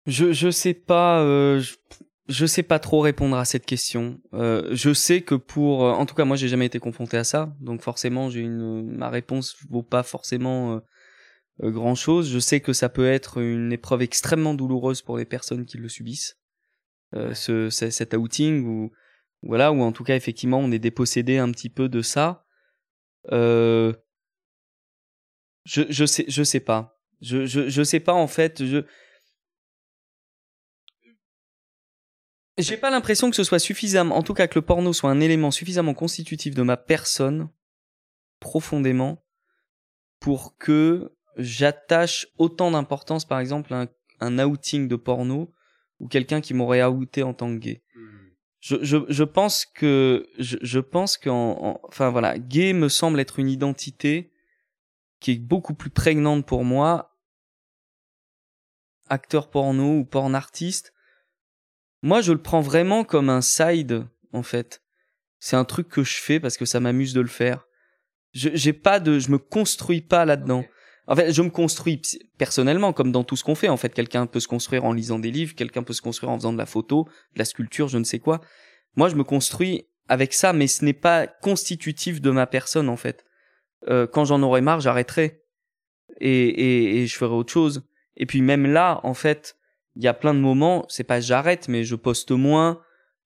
Je 0.06 0.32
je 0.32 0.50
sais 0.50 0.74
pas, 0.74 1.22
euh, 1.22 1.60
je, 1.60 1.76
je, 2.28 2.46
sais 2.46 2.62
pas 2.62 2.78
trop 2.78 3.00
répondre 3.00 3.36
à 3.36 3.44
cette 3.44 3.64
question. 3.64 4.20
Euh, 4.34 4.68
je 4.72 4.92
sais 4.92 5.22
que 5.22 5.34
pour, 5.34 5.84
euh, 5.84 5.92
en 5.92 6.04
tout 6.04 6.14
cas, 6.14 6.24
moi, 6.24 6.36
j'ai 6.36 6.48
jamais 6.48 6.66
été 6.66 6.78
confronté 6.78 7.16
à 7.16 7.24
ça, 7.24 7.54
donc 7.60 7.80
forcément, 7.80 8.28
j'ai 8.28 8.40
une, 8.40 8.90
ma 8.96 9.08
réponse 9.08 9.56
vaut 9.70 9.82
pas 9.82 10.02
forcément 10.02 10.82
euh, 11.62 11.70
grand 11.70 11.94
chose. 11.94 12.30
Je 12.30 12.38
sais 12.38 12.60
que 12.60 12.72
ça 12.72 12.88
peut 12.88 13.06
être 13.06 13.40
une 13.40 13.72
épreuve 13.72 14.02
extrêmement 14.02 14.54
douloureuse 14.54 15.00
pour 15.00 15.16
les 15.16 15.24
personnes 15.24 15.64
qui 15.64 15.78
le 15.78 15.88
subissent, 15.88 16.38
ce, 17.32 17.70
cet 17.70 18.12
outing 18.14 18.66
ou 18.66 18.90
voilà, 19.46 19.72
ou 19.72 19.82
en 19.82 19.92
tout 19.92 20.04
cas, 20.04 20.16
effectivement, 20.16 20.58
on 20.58 20.72
est 20.72 20.78
dépossédé 20.78 21.38
un 21.38 21.50
petit 21.50 21.68
peu 21.68 21.88
de 21.88 22.02
ça. 22.02 22.44
Euh, 23.32 23.92
je, 25.64 25.82
je 25.88 26.04
sais, 26.04 26.24
je 26.28 26.42
sais 26.42 26.60
pas. 26.60 26.98
Je, 27.20 27.46
je, 27.46 27.68
je 27.68 27.82
sais 27.82 28.00
pas 28.00 28.12
en 28.12 28.26
fait. 28.26 28.64
Je, 28.64 28.84
j'ai 32.58 32.76
pas 32.76 32.90
l'impression 32.90 33.30
que 33.30 33.36
ce 33.36 33.44
soit 33.44 33.58
suffisamment, 33.58 34.16
en 34.16 34.22
tout 34.22 34.34
cas 34.34 34.46
que 34.46 34.58
le 34.58 34.64
porno 34.64 34.92
soit 34.92 35.10
un 35.10 35.20
élément 35.20 35.50
suffisamment 35.50 35.94
constitutif 35.94 36.54
de 36.54 36.62
ma 36.62 36.76
personne, 36.76 37.48
profondément, 38.40 39.24
pour 40.20 40.56
que 40.58 41.16
j'attache 41.36 42.28
autant 42.38 42.70
d'importance, 42.70 43.24
par 43.24 43.40
exemple, 43.40 43.74
à 43.74 43.82
un, 43.82 43.88
un 44.20 44.38
outing 44.44 44.86
de 44.86 44.96
porno 44.96 45.52
ou 45.98 46.08
quelqu'un 46.08 46.40
qui 46.40 46.54
m'aurait 46.54 46.84
outé 46.84 47.22
en 47.22 47.34
tant 47.34 47.48
que 47.48 47.58
gay. 47.58 47.82
Hmm. 47.94 48.18
Je, 48.60 48.76
je, 48.82 48.98
je 49.08 49.24
pense 49.24 49.66
que 49.66 50.26
je, 50.38 50.56
je 50.62 50.78
pense 50.78 51.16
qu'en 51.16 51.80
enfin 51.84 52.10
voilà, 52.10 52.38
gay 52.38 52.72
me 52.72 52.88
semble 52.88 53.20
être 53.20 53.38
une 53.38 53.48
identité 53.48 54.32
qui 55.24 55.30
est 55.30 55.38
beaucoup 55.38 55.72
plus 55.72 55.88
prégnante 55.88 56.44
pour 56.44 56.64
moi, 56.64 57.16
acteur 59.08 59.48
porno 59.48 60.00
ou 60.00 60.04
porn 60.04 60.34
artiste, 60.34 60.92
moi 62.02 62.20
je 62.20 62.32
le 62.32 62.42
prends 62.42 62.60
vraiment 62.60 63.04
comme 63.04 63.30
un 63.30 63.40
side 63.40 64.06
en 64.34 64.42
fait. 64.42 64.82
C'est 65.38 65.56
un 65.56 65.64
truc 65.64 65.88
que 65.88 66.04
je 66.04 66.16
fais 66.16 66.40
parce 66.40 66.58
que 66.58 66.66
ça 66.66 66.78
m'amuse 66.78 67.14
de 67.14 67.22
le 67.22 67.28
faire. 67.28 67.66
Je 68.34 68.50
j'ai 68.52 68.74
pas 68.74 69.00
de 69.00 69.18
je 69.18 69.30
me 69.30 69.38
construis 69.38 70.02
pas 70.02 70.26
là-dedans. 70.26 70.66
En 71.06 71.16
fait, 71.16 71.32
je 71.32 71.40
me 71.40 71.48
construis 71.48 72.02
personnellement 72.36 72.92
comme 72.92 73.10
dans 73.10 73.24
tout 73.24 73.36
ce 73.36 73.44
qu'on 73.44 73.54
fait 73.54 73.70
en 73.70 73.78
fait, 73.78 73.94
quelqu'un 73.94 74.26
peut 74.26 74.40
se 74.40 74.48
construire 74.48 74.84
en 74.84 74.92
lisant 74.92 75.18
des 75.18 75.30
livres, 75.30 75.54
quelqu'un 75.54 75.84
peut 75.84 75.94
se 75.94 76.02
construire 76.02 76.32
en 76.32 76.36
faisant 76.36 76.52
de 76.52 76.58
la 76.58 76.66
photo, 76.66 77.08
de 77.32 77.38
la 77.38 77.46
sculpture, 77.46 77.88
je 77.88 77.96
ne 77.96 78.04
sais 78.04 78.18
quoi. 78.18 78.42
Moi, 78.94 79.08
je 79.08 79.14
me 79.14 79.24
construis 79.24 79.88
avec 80.06 80.34
ça 80.34 80.52
mais 80.52 80.66
ce 80.66 80.84
n'est 80.84 80.92
pas 80.92 81.26
constitutif 81.26 82.20
de 82.20 82.30
ma 82.30 82.46
personne 82.46 82.90
en 82.90 82.98
fait. 82.98 83.24
Euh, 83.88 84.06
quand 84.06 84.24
j'en 84.24 84.42
aurai 84.42 84.60
marre, 84.60 84.80
j'arrêterai 84.80 85.42
et, 86.20 86.48
et, 86.48 87.02
et, 87.02 87.06
je 87.06 87.16
ferai 87.16 87.34
autre 87.34 87.52
chose. 87.52 87.86
Et 88.16 88.26
puis 88.26 88.40
même 88.40 88.66
là, 88.66 89.00
en 89.02 89.14
fait, 89.14 89.56
il 89.96 90.02
y 90.02 90.08
a 90.08 90.14
plein 90.14 90.34
de 90.34 90.38
moments, 90.38 90.86
c'est 90.88 91.04
pas 91.04 91.20
j'arrête, 91.20 91.68
mais 91.68 91.84
je 91.84 91.96
poste 91.96 92.30
moins 92.30 92.80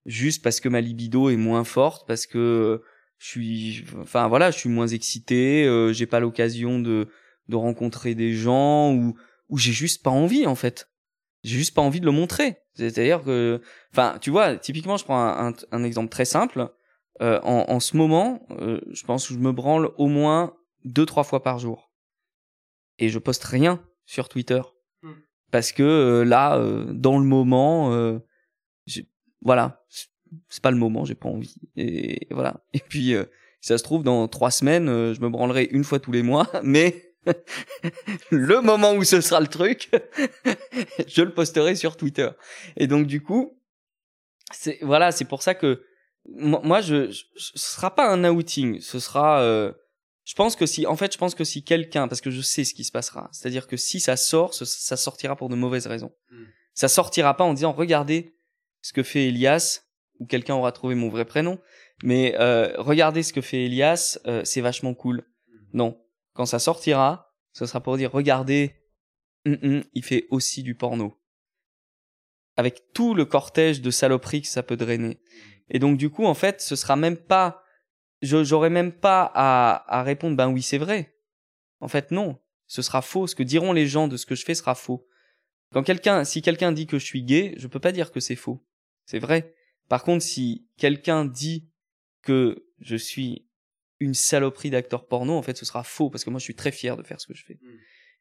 juste 0.07 0.43
parce 0.43 0.61
que 0.61 0.69
ma 0.69 0.81
libido 0.81 1.29
est 1.29 1.37
moins 1.37 1.65
forte, 1.65 2.07
parce 2.07 2.27
que 2.27 2.83
je 3.19 3.27
suis, 3.27 3.85
enfin 4.01 4.29
voilà, 4.29 4.51
je 4.51 4.59
suis 4.59 4.69
moins 4.69 4.87
excité, 4.87 5.65
euh, 5.67 5.93
j'ai 5.93 6.07
pas 6.07 6.21
l'occasion 6.21 6.79
de 6.81 7.09
de 7.49 7.57
rencontrer 7.57 8.15
des 8.15 8.35
gens 8.35 8.93
ou 8.93 9.17
ou 9.49 9.59
j'ai 9.59 9.73
juste 9.73 10.03
pas 10.03 10.11
envie 10.11 10.47
en 10.47 10.55
fait. 10.55 10.89
J'ai 11.45 11.57
juste 11.57 11.75
pas 11.75 11.83
envie 11.83 12.01
de 12.01 12.05
le 12.05 12.13
montrer. 12.13 12.59
C'est-à-dire 12.75 13.23
que, 13.23 13.61
enfin, 13.93 14.19
tu 14.21 14.31
vois, 14.31 14.57
typiquement, 14.57 14.97
je 14.97 15.05
prends 15.05 15.21
un, 15.21 15.49
un, 15.49 15.55
un 15.73 15.85
exemple 15.85 16.11
très 16.11 16.25
simple. 16.25 16.69
Euh, 17.21 17.41
en, 17.43 17.65
en, 17.69 17.81
ce 17.81 17.97
moment, 17.97 18.47
euh, 18.51 18.81
je 18.91 19.05
pense 19.05 19.29
que 19.29 19.35
je 19.35 19.39
me 19.39 19.53
branle 19.53 19.91
au 19.97 20.07
moins 20.07 20.55
deux 20.85 21.05
trois 21.05 21.25
fois 21.25 21.43
par 21.43 21.59
jour 21.59 21.91
et 22.99 23.09
je 23.09 23.19
poste 23.19 23.43
rien 23.45 23.85
sur 24.07 24.29
Twitter 24.29 24.61
hmm. 25.03 25.13
parce 25.51 25.73
que 25.73 25.83
euh, 25.83 26.25
là, 26.25 26.59
dans 26.93 27.19
le 27.19 27.25
moment, 27.25 28.21
voilà, 29.43 29.85
c'est 30.49 30.63
pas 30.63 30.71
le 30.71 30.77
moment, 30.77 31.05
j'ai 31.05 31.15
pas 31.15 31.29
envie. 31.29 31.57
Et 31.77 32.27
voilà. 32.31 32.63
Et 32.73 32.81
puis, 32.81 33.15
euh, 33.15 33.25
si 33.61 33.69
ça 33.69 33.79
se 33.79 33.83
trouve, 33.83 34.03
dans 34.03 34.29
trois 34.29 34.51
semaines, 34.51 34.89
euh, 34.89 35.15
je 35.15 35.21
me 35.21 35.29
branlerai 35.29 35.69
une 35.71 35.85
fois 35.85 35.99
tous 35.99 36.13
les 36.13 36.23
mois, 36.23 36.51
mais 36.63 37.15
le 38.31 38.61
moment 38.61 38.95
où 38.95 39.05
ce 39.05 39.21
sera 39.21 39.41
le 39.41 39.49
truc, 39.49 39.91
je 41.07 41.23
le 41.23 41.33
posterai 41.35 41.75
sur 41.75 41.97
Twitter. 41.97 42.31
Et 42.77 42.87
donc, 42.87 43.07
du 43.07 43.23
coup, 43.23 43.61
c'est 44.51 44.79
voilà, 44.81 45.13
c'est 45.13 45.27
pour 45.27 45.43
ça 45.43 45.55
que 45.55 45.85
moi, 46.27 46.81
je, 46.81 47.11
je, 47.11 47.25
ce 47.37 47.59
sera 47.59 47.95
pas 47.95 48.11
un 48.11 48.25
outing, 48.25 48.81
ce 48.81 48.99
sera. 48.99 49.41
Euh, 49.41 49.73
je 50.25 50.35
pense 50.35 50.57
que 50.57 50.67
si, 50.67 50.87
en 50.87 50.97
fait, 50.97 51.13
je 51.13 51.19
pense 51.19 51.35
que 51.35 51.45
si 51.45 51.65
quelqu'un, 51.65 52.07
parce 52.07 52.21
que 52.21 52.31
je 52.31 52.43
sais 52.43 52.65
ce 52.65 52.75
qui 52.75 52.85
se 52.85 52.93
passera, 52.93 53.31
c'est-à-dire 53.33 53.67
que 53.67 53.77
si 53.79 53.99
ça 53.99 54.17
sort, 54.17 54.53
ça 54.53 54.97
sortira 54.97 55.37
pour 55.37 55.49
de 55.49 55.55
mauvaises 55.55 55.87
raisons. 55.87 56.13
Hmm. 56.31 56.45
Ça 56.75 56.89
sortira 56.89 57.37
pas 57.37 57.45
en 57.45 57.55
disant 57.55 57.73
regardez 57.73 58.37
ce 58.83 58.93
que 58.93 59.03
fait 59.03 59.29
Elias, 59.29 59.85
ou 60.19 60.27
quelqu'un 60.27 60.55
aura 60.55 60.73
trouvé 60.73 60.95
mon 60.95 61.09
vrai 61.09 61.25
prénom, 61.25 61.59
mais 62.03 62.37
euh, 62.39 62.75
regardez 62.77 63.23
ce 63.23 63.33
que 63.33 63.41
fait 63.41 63.65
Elias, 63.65 64.19
euh, 64.27 64.43
c'est 64.45 64.61
vachement 64.61 64.93
cool. 64.93 65.25
Hmm. 65.49 65.59
Non, 65.73 66.05
quand 66.35 66.47
ça 66.47 66.59
sortira, 66.59 67.35
ce 67.53 67.65
sera 67.65 67.81
pour 67.81 67.97
dire 67.97 68.13
regardez, 68.13 68.75
hum, 69.47 69.59
hum, 69.63 69.85
il 69.95 70.05
fait 70.05 70.27
aussi 70.31 70.63
du 70.63 70.75
porno, 70.75 71.19
avec 72.57 72.93
tout 72.93 73.15
le 73.15 73.25
cortège 73.25 73.81
de 73.81 73.91
saloperies 73.91 74.43
que 74.43 74.49
ça 74.49 74.63
peut 74.63 74.77
drainer. 74.77 75.19
Et 75.71 75.79
donc 75.79 75.99
du 75.99 76.11
coup, 76.11 76.25
en 76.25 76.35
fait, 76.35 76.61
ce 76.61 76.77
sera 76.77 76.97
même 76.97 77.17
pas, 77.17 77.63
j'aurais 78.23 78.71
même 78.71 78.93
pas 78.93 79.31
à, 79.35 79.99
à 79.99 80.03
répondre, 80.03 80.37
ben 80.37 80.49
oui, 80.49 80.63
c'est 80.63 80.79
vrai. 80.79 81.15
En 81.81 81.89
fait, 81.89 82.11
non, 82.11 82.39
ce 82.67 82.83
sera 82.83 83.03
faux. 83.03 83.27
Ce 83.27 83.35
que 83.35 83.43
diront 83.43 83.73
les 83.73 83.87
gens 83.87 84.09
de 84.09 84.17
ce 84.17 84.27
que 84.27 84.35
je 84.35 84.45
fais 84.45 84.55
sera 84.55 84.75
faux. 84.75 85.07
Quand 85.73 85.83
quelqu'un, 85.83 86.25
si 86.25 86.43
quelqu'un 86.43 86.73
dit 86.73 86.87
que 86.87 86.99
je 86.99 87.05
suis 87.05 87.23
gay, 87.23 87.55
je 87.57 87.67
peux 87.67 87.81
pas 87.81 87.93
dire 87.93 88.11
que 88.11 88.21
c'est 88.21 88.37
faux. 88.37 88.65
C'est 89.05 89.19
vrai. 89.19 89.55
Par 89.89 90.05
contre, 90.05 90.23
si 90.23 90.67
quelqu'un 90.77 91.25
dit 91.25 91.69
que 92.23 92.67
je 92.81 92.97
suis 92.97 93.47
une 94.01 94.15
saloperie 94.15 94.71
d'acteur 94.71 95.07
porno, 95.07 95.35
en 95.35 95.43
fait, 95.43 95.57
ce 95.57 95.65
sera 95.65 95.83
faux 95.83 96.11
parce 96.11 96.25
que 96.25 96.31
moi, 96.31 96.39
je 96.39 96.45
suis 96.45 96.55
très 96.55 96.73
fier 96.73 96.97
de 96.97 97.03
faire 97.03 97.21
ce 97.21 97.27
que 97.27 97.35
je 97.35 97.45
fais. 97.45 97.59
Hmm. 97.61 97.77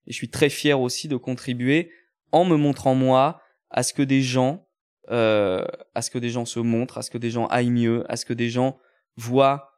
Et 0.08 0.12
je 0.12 0.16
suis 0.16 0.30
très 0.30 0.50
fier 0.50 0.80
aussi 0.80 1.08
de 1.08 1.18
contribuer 1.18 1.92
en 2.32 2.46
me 2.46 2.56
montrant 2.56 2.96
moi 2.96 3.42
à 3.70 3.84
ce 3.84 3.94
que 3.94 4.02
des 4.02 4.22
gens 4.22 4.67
euh, 5.10 5.66
à 5.96 6.02
ce 6.02 6.10
que 6.10 6.20
des 6.20 6.30
gens 6.30 6.46
se 6.46 6.60
montrent, 6.60 6.98
à 6.98 7.02
ce 7.02 7.10
que 7.10 7.18
des 7.18 7.30
gens 7.30 7.48
aillent 7.48 7.70
mieux, 7.70 8.04
à 8.12 8.18
ce 8.18 8.26
que 8.26 8.34
des 8.34 8.50
gens 8.50 8.78
voient 9.16 9.72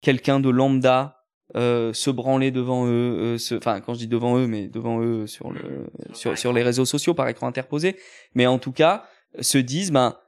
quelqu'un 0.00 0.40
de 0.40 0.50
lambda 0.50 1.22
euh, 1.54 1.92
se 1.92 2.10
branler 2.10 2.50
devant 2.50 2.86
eux, 2.86 3.36
euh, 3.36 3.56
enfin 3.56 3.80
quand 3.80 3.94
je 3.94 4.00
dis 4.00 4.08
devant 4.08 4.38
eux, 4.38 4.46
mais 4.46 4.68
devant 4.68 5.00
eux 5.00 5.26
sur 5.26 5.52
le 5.52 5.86
sur, 6.14 6.52
les 6.52 6.62
réseaux 6.62 6.84
sociaux 6.84 7.14
par 7.14 7.28
écran 7.28 7.46
interposé, 7.46 7.96
mais 8.34 8.46
en 8.46 8.58
tout 8.58 8.72
cas 8.72 9.04
se 9.40 9.58
disent 9.58 9.92
ben 9.92 10.18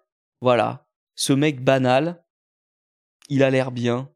voilà 0.40 0.86
ce 1.14 1.32
mec 1.32 1.62
banal, 1.62 2.22
il 3.28 3.42
a 3.42 3.50
l'air 3.50 3.72
bien. 3.72 4.10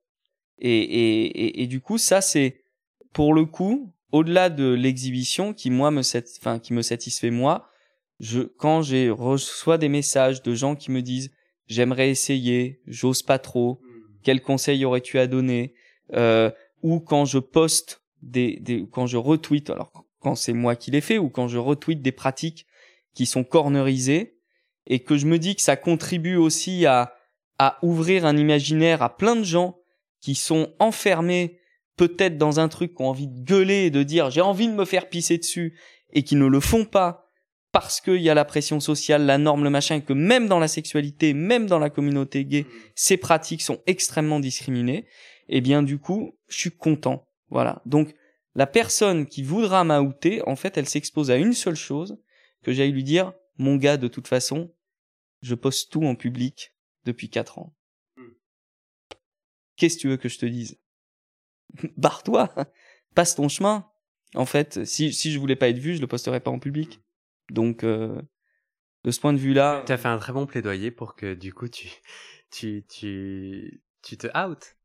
Et, 0.58 0.70
et, 0.70 1.24
et, 1.26 1.62
et 1.62 1.66
du 1.66 1.80
coup 1.80 1.98
ça 1.98 2.20
c'est 2.20 2.62
pour 3.12 3.32
le 3.32 3.44
coup 3.44 3.94
au-delà 4.12 4.50
de 4.50 4.72
l'exhibition 4.74 5.54
qui 5.54 5.70
moi 5.70 5.90
me 5.90 6.02
qui 6.58 6.72
me 6.72 6.82
satisfait 6.82 7.30
moi 7.30 7.70
je, 8.20 8.40
quand 8.40 8.82
j'ai 8.82 9.10
reçois 9.10 9.78
des 9.78 9.88
messages 9.88 10.42
de 10.42 10.54
gens 10.54 10.74
qui 10.74 10.90
me 10.90 11.02
disent 11.02 11.30
j'aimerais 11.66 12.10
essayer, 12.10 12.80
j'ose 12.86 13.22
pas 13.22 13.38
trop, 13.38 13.80
hmm. 13.82 14.02
quel 14.22 14.42
conseil 14.42 14.84
aurais-tu 14.84 15.18
à 15.18 15.26
donner, 15.26 15.74
euh, 16.14 16.50
ou 16.82 17.00
quand 17.00 17.24
je 17.24 17.38
poste 17.38 18.02
des, 18.22 18.58
des, 18.60 18.86
quand 18.90 19.06
je 19.06 19.16
retweet, 19.16 19.70
alors 19.70 19.92
quand 20.20 20.34
c'est 20.34 20.52
moi 20.52 20.74
qui 20.76 20.90
l'ai 20.90 21.00
fait, 21.00 21.18
ou 21.18 21.28
quand 21.28 21.48
je 21.48 21.58
retweet 21.58 22.02
des 22.02 22.12
pratiques 22.12 22.66
qui 23.14 23.26
sont 23.26 23.44
cornerisées, 23.44 24.36
et 24.86 25.00
que 25.00 25.16
je 25.16 25.26
me 25.26 25.38
dis 25.38 25.54
que 25.54 25.62
ça 25.62 25.76
contribue 25.76 26.36
aussi 26.36 26.86
à, 26.86 27.14
à 27.58 27.78
ouvrir 27.82 28.24
un 28.24 28.36
imaginaire 28.36 29.02
à 29.02 29.16
plein 29.16 29.36
de 29.36 29.44
gens 29.44 29.78
qui 30.20 30.34
sont 30.34 30.72
enfermés 30.78 31.60
peut-être 31.96 32.38
dans 32.38 32.58
un 32.60 32.68
truc, 32.68 32.94
qui 32.94 33.02
ont 33.02 33.08
envie 33.08 33.28
de 33.28 33.40
gueuler 33.40 33.86
et 33.86 33.90
de 33.90 34.02
dire 34.02 34.30
j'ai 34.30 34.40
envie 34.40 34.68
de 34.68 34.72
me 34.72 34.84
faire 34.84 35.08
pisser 35.08 35.38
dessus, 35.38 35.78
et 36.12 36.22
qui 36.22 36.36
ne 36.36 36.46
le 36.46 36.60
font 36.60 36.84
pas, 36.84 37.27
parce 37.72 38.00
qu'il 38.00 38.22
y 38.22 38.30
a 38.30 38.34
la 38.34 38.44
pression 38.44 38.80
sociale, 38.80 39.26
la 39.26 39.38
norme, 39.38 39.64
le 39.64 39.70
machin, 39.70 40.00
que 40.00 40.12
même 40.12 40.48
dans 40.48 40.58
la 40.58 40.68
sexualité, 40.68 41.34
même 41.34 41.66
dans 41.66 41.78
la 41.78 41.90
communauté 41.90 42.44
gay, 42.44 42.66
ces 42.94 43.16
pratiques 43.16 43.62
sont 43.62 43.82
extrêmement 43.86 44.40
discriminées, 44.40 45.06
eh 45.48 45.60
bien 45.60 45.82
du 45.82 45.98
coup, 45.98 46.36
je 46.48 46.56
suis 46.56 46.70
content. 46.70 47.28
Voilà. 47.50 47.82
Donc 47.84 48.14
la 48.54 48.66
personne 48.66 49.26
qui 49.26 49.42
voudra 49.42 49.84
m'outer, 49.84 50.42
en 50.46 50.56
fait, 50.56 50.76
elle 50.78 50.88
s'expose 50.88 51.30
à 51.30 51.36
une 51.36 51.52
seule 51.52 51.76
chose, 51.76 52.18
que 52.62 52.72
j'aille 52.72 52.92
lui 52.92 53.04
dire, 53.04 53.32
mon 53.56 53.76
gars, 53.76 53.96
de 53.96 54.08
toute 54.08 54.28
façon, 54.28 54.74
je 55.42 55.54
poste 55.54 55.92
tout 55.92 56.04
en 56.04 56.14
public 56.14 56.74
depuis 57.04 57.30
quatre 57.30 57.58
ans. 57.58 57.74
Qu'est-ce 59.76 59.96
que 59.96 60.00
tu 60.00 60.08
veux 60.08 60.16
que 60.16 60.28
je 60.28 60.38
te 60.38 60.46
dise? 60.46 60.78
Barre-toi, 61.96 62.52
passe 63.14 63.36
ton 63.36 63.48
chemin. 63.48 63.88
En 64.34 64.44
fait, 64.44 64.84
si, 64.84 65.12
si 65.12 65.30
je 65.30 65.38
voulais 65.38 65.56
pas 65.56 65.68
être 65.68 65.78
vu, 65.78 65.94
je 65.94 66.00
le 66.00 66.06
posterais 66.06 66.40
pas 66.40 66.50
en 66.50 66.58
public. 66.58 67.00
Donc, 67.50 67.84
euh, 67.84 68.20
de 69.04 69.10
ce 69.10 69.20
point 69.20 69.32
de 69.32 69.38
vue-là. 69.38 69.82
Tu 69.86 69.92
as 69.92 69.96
fait 69.96 70.08
un 70.08 70.18
très 70.18 70.32
bon 70.32 70.46
plaidoyer 70.46 70.90
pour 70.90 71.14
que, 71.14 71.34
du 71.34 71.52
coup, 71.52 71.68
tu, 71.68 71.88
tu, 72.50 72.84
tu, 72.88 73.82
tu 74.02 74.16
te 74.16 74.26
out. 74.38 74.76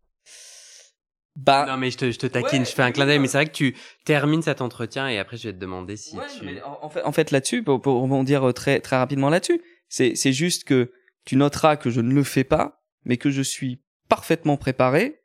Bah. 1.36 1.66
Non, 1.68 1.78
mais 1.78 1.90
je 1.90 1.98
te, 1.98 2.12
je 2.12 2.20
te 2.20 2.28
taquine, 2.28 2.66
je 2.66 2.72
fais 2.72 2.84
un 2.84 2.92
clin 2.92 3.08
d'œil, 3.08 3.18
mais 3.18 3.28
c'est 3.28 3.40
vrai 3.40 3.48
que 3.48 3.52
tu 3.52 3.76
termines 4.06 4.44
cet 4.44 4.62
entretien 4.62 5.10
et 5.10 5.18
après 5.18 5.36
je 5.36 5.48
vais 5.48 5.54
te 5.54 5.58
demander 5.58 5.98
si 5.98 6.16
ouais, 6.16 6.26
tu. 6.28 6.46
Mais 6.46 6.62
en 6.62 6.90
fait, 6.90 7.02
en 7.02 7.12
fait 7.12 7.32
là-dessus, 7.32 7.64
pour, 7.64 7.82
pour 7.82 8.00
rebondir 8.00 8.48
euh, 8.48 8.54
très, 8.54 8.80
très 8.82 8.98
rapidement 8.98 9.32
là-dessus, 9.32 9.60
c'est, 9.90 10.14
c'est 10.16 10.32
juste 10.32 10.64
que 10.64 10.92
tu 11.26 11.36
noteras 11.36 11.76
que 11.76 11.90
je 11.90 12.02
ne 12.02 12.14
le 12.14 12.24
fais 12.24 12.44
pas, 12.44 12.84
mais 13.04 13.18
que 13.18 13.32
je 13.32 13.42
suis 13.42 13.82
parfaitement 14.10 14.58
préparé, 14.58 15.22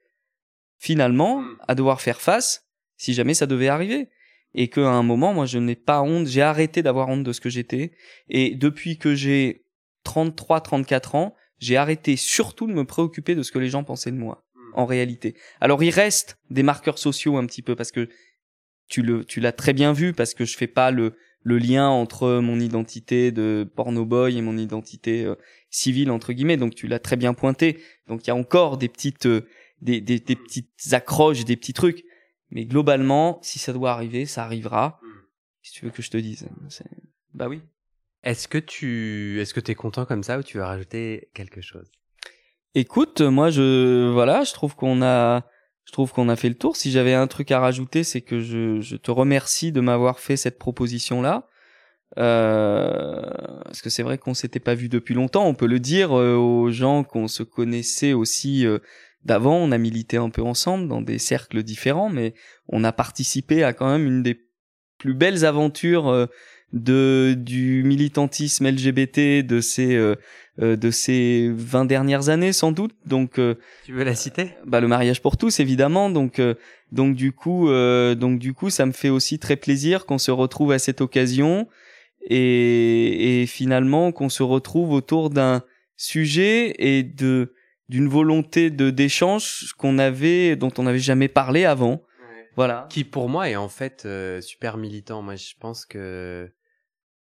finalement, 0.78 1.42
hmm. 1.42 1.58
à 1.68 1.74
devoir 1.74 2.00
faire 2.00 2.22
face 2.22 2.70
si 2.96 3.12
jamais 3.12 3.34
ça 3.34 3.46
devait 3.46 3.68
arriver 3.68 4.08
et 4.54 4.68
qu'à 4.68 4.88
un 4.88 5.02
moment, 5.02 5.34
moi, 5.34 5.46
je 5.46 5.58
n'ai 5.58 5.76
pas 5.76 6.02
honte, 6.02 6.26
j'ai 6.26 6.42
arrêté 6.42 6.82
d'avoir 6.82 7.08
honte 7.08 7.24
de 7.24 7.32
ce 7.32 7.40
que 7.40 7.50
j'étais, 7.50 7.92
et 8.28 8.54
depuis 8.54 8.98
que 8.98 9.14
j'ai 9.14 9.64
33, 10.04 10.60
34 10.60 11.14
ans, 11.14 11.34
j'ai 11.58 11.76
arrêté 11.76 12.16
surtout 12.16 12.66
de 12.66 12.72
me 12.72 12.84
préoccuper 12.84 13.34
de 13.34 13.42
ce 13.42 13.52
que 13.52 13.58
les 13.58 13.68
gens 13.68 13.84
pensaient 13.84 14.12
de 14.12 14.16
moi, 14.16 14.44
hmm. 14.54 14.70
en 14.74 14.86
réalité. 14.86 15.34
Alors, 15.60 15.82
il 15.82 15.90
reste 15.90 16.38
des 16.50 16.62
marqueurs 16.62 16.98
sociaux 16.98 17.36
un 17.36 17.46
petit 17.46 17.62
peu, 17.62 17.76
parce 17.76 17.92
que 17.92 18.08
tu 18.88 19.02
le, 19.02 19.24
tu 19.24 19.40
l'as 19.40 19.52
très 19.52 19.72
bien 19.72 19.92
vu, 19.92 20.12
parce 20.12 20.34
que 20.34 20.44
je 20.44 20.56
fais 20.56 20.66
pas 20.66 20.90
le, 20.90 21.14
le 21.42 21.58
lien 21.58 21.88
entre 21.88 22.40
mon 22.40 22.58
identité 22.58 23.32
de 23.32 23.68
porno 23.74 24.04
boy 24.04 24.36
et 24.36 24.42
mon 24.42 24.56
identité 24.56 25.24
euh, 25.24 25.34
civile 25.70 26.10
entre 26.10 26.32
guillemets 26.32 26.56
donc 26.56 26.74
tu 26.74 26.86
l'as 26.88 26.98
très 26.98 27.16
bien 27.16 27.32
pointé 27.32 27.78
donc 28.08 28.24
il 28.24 28.28
y 28.28 28.30
a 28.30 28.34
encore 28.34 28.76
des 28.76 28.88
petites 28.88 29.26
euh, 29.26 29.46
des, 29.80 30.00
des, 30.00 30.18
des 30.18 30.36
petites 30.36 30.70
accroches 30.92 31.44
des 31.44 31.56
petits 31.56 31.72
trucs 31.72 32.04
mais 32.50 32.64
globalement, 32.64 33.38
si 33.42 33.58
ça 33.58 33.72
doit 33.72 33.92
arriver, 33.92 34.26
ça 34.26 34.44
arrivera. 34.44 35.00
Hmm. 35.02 35.08
Si 35.62 35.72
tu 35.72 35.84
veux 35.84 35.90
que 35.90 36.02
je 36.02 36.10
te 36.10 36.16
dise, 36.16 36.48
bah 37.34 37.48
oui. 37.48 37.60
Est-ce 38.22 38.48
que 38.48 38.58
tu, 38.58 39.40
est-ce 39.40 39.54
que 39.54 39.60
t'es 39.60 39.74
content 39.74 40.04
comme 40.04 40.22
ça 40.22 40.38
ou 40.38 40.42
tu 40.42 40.58
veux 40.58 40.64
rajouter 40.64 41.28
quelque 41.34 41.60
chose? 41.60 41.90
Écoute, 42.74 43.20
moi 43.20 43.50
je, 43.50 44.10
voilà, 44.10 44.44
je 44.44 44.52
trouve 44.52 44.74
qu'on 44.74 45.02
a, 45.02 45.46
je 45.84 45.92
trouve 45.92 46.12
qu'on 46.12 46.28
a 46.28 46.36
fait 46.36 46.48
le 46.48 46.54
tour. 46.54 46.76
Si 46.76 46.90
j'avais 46.90 47.14
un 47.14 47.26
truc 47.26 47.50
à 47.50 47.60
rajouter, 47.60 48.04
c'est 48.04 48.20
que 48.20 48.40
je, 48.40 48.80
je 48.80 48.96
te 48.96 49.10
remercie 49.10 49.72
de 49.72 49.80
m'avoir 49.80 50.18
fait 50.20 50.36
cette 50.36 50.58
proposition 50.58 51.22
là. 51.22 51.48
Euh, 52.16 53.20
parce 53.64 53.82
que 53.82 53.90
c'est 53.90 54.02
vrai 54.02 54.18
qu'on 54.18 54.34
s'était 54.34 54.60
pas 54.60 54.74
vu 54.74 54.88
depuis 54.88 55.14
longtemps. 55.14 55.46
On 55.46 55.54
peut 55.54 55.66
le 55.66 55.78
dire 55.78 56.18
euh, 56.18 56.34
aux 56.34 56.70
gens 56.70 57.04
qu'on 57.04 57.28
se 57.28 57.42
connaissait 57.42 58.12
aussi 58.12 58.66
euh, 58.66 58.78
d'avant, 59.24 59.56
on 59.56 59.72
a 59.72 59.78
milité 59.78 60.16
un 60.16 60.30
peu 60.30 60.42
ensemble 60.42 60.88
dans 60.88 61.02
des 61.02 61.18
cercles 61.18 61.62
différents, 61.62 62.08
mais 62.08 62.34
on 62.68 62.84
a 62.84 62.92
participé 62.92 63.64
à 63.64 63.72
quand 63.72 63.90
même 63.90 64.06
une 64.06 64.22
des 64.22 64.48
plus 64.98 65.14
belles 65.14 65.44
aventures 65.44 66.08
euh, 66.08 66.26
de 66.72 67.34
du 67.38 67.82
militantisme 67.84 68.68
LGBT 68.68 69.46
de 69.46 69.60
ces 69.60 69.94
euh, 69.94 70.16
euh, 70.60 70.76
de 70.76 70.90
ces 70.90 71.50
20 71.54 71.86
dernières 71.86 72.28
années 72.28 72.52
sans 72.52 72.72
doute. 72.72 72.94
Donc 73.06 73.40
tu 73.84 73.92
veux 73.92 74.04
la 74.04 74.14
citer? 74.14 74.50
Bah 74.66 74.80
le 74.80 74.88
mariage 74.88 75.22
pour 75.22 75.36
tous 75.36 75.60
évidemment. 75.60 76.10
Donc 76.10 76.42
donc 76.92 77.14
du 77.14 77.32
coup 77.32 77.68
donc 77.68 78.38
du 78.38 78.52
coup 78.52 78.68
ça 78.68 78.84
me 78.84 78.92
fait 78.92 79.08
aussi 79.08 79.38
très 79.38 79.56
plaisir 79.56 80.04
qu'on 80.04 80.18
se 80.18 80.30
retrouve 80.30 80.72
à 80.72 80.78
cette 80.78 81.00
occasion 81.00 81.68
et, 82.28 83.42
et 83.42 83.46
finalement 83.46 84.12
qu'on 84.12 84.28
se 84.28 84.42
retrouve 84.42 84.92
autour 84.92 85.30
d'un 85.30 85.62
sujet 85.96 86.74
et 86.78 87.02
de 87.02 87.54
d'une 87.88 88.08
volonté 88.08 88.70
de 88.70 88.90
d'échange 88.90 89.72
qu'on 89.78 89.98
avait 89.98 90.56
dont 90.56 90.72
on 90.78 90.84
n'avait 90.84 90.98
jamais 90.98 91.28
parlé 91.28 91.64
avant. 91.64 92.02
Voilà. 92.56 92.88
Qui 92.90 93.04
pour 93.04 93.28
moi 93.28 93.48
est 93.48 93.56
en 93.56 93.68
fait 93.68 94.02
euh, 94.04 94.40
super 94.40 94.78
militant. 94.78 95.22
Moi 95.22 95.36
je 95.36 95.52
pense 95.60 95.86
que 95.86 96.50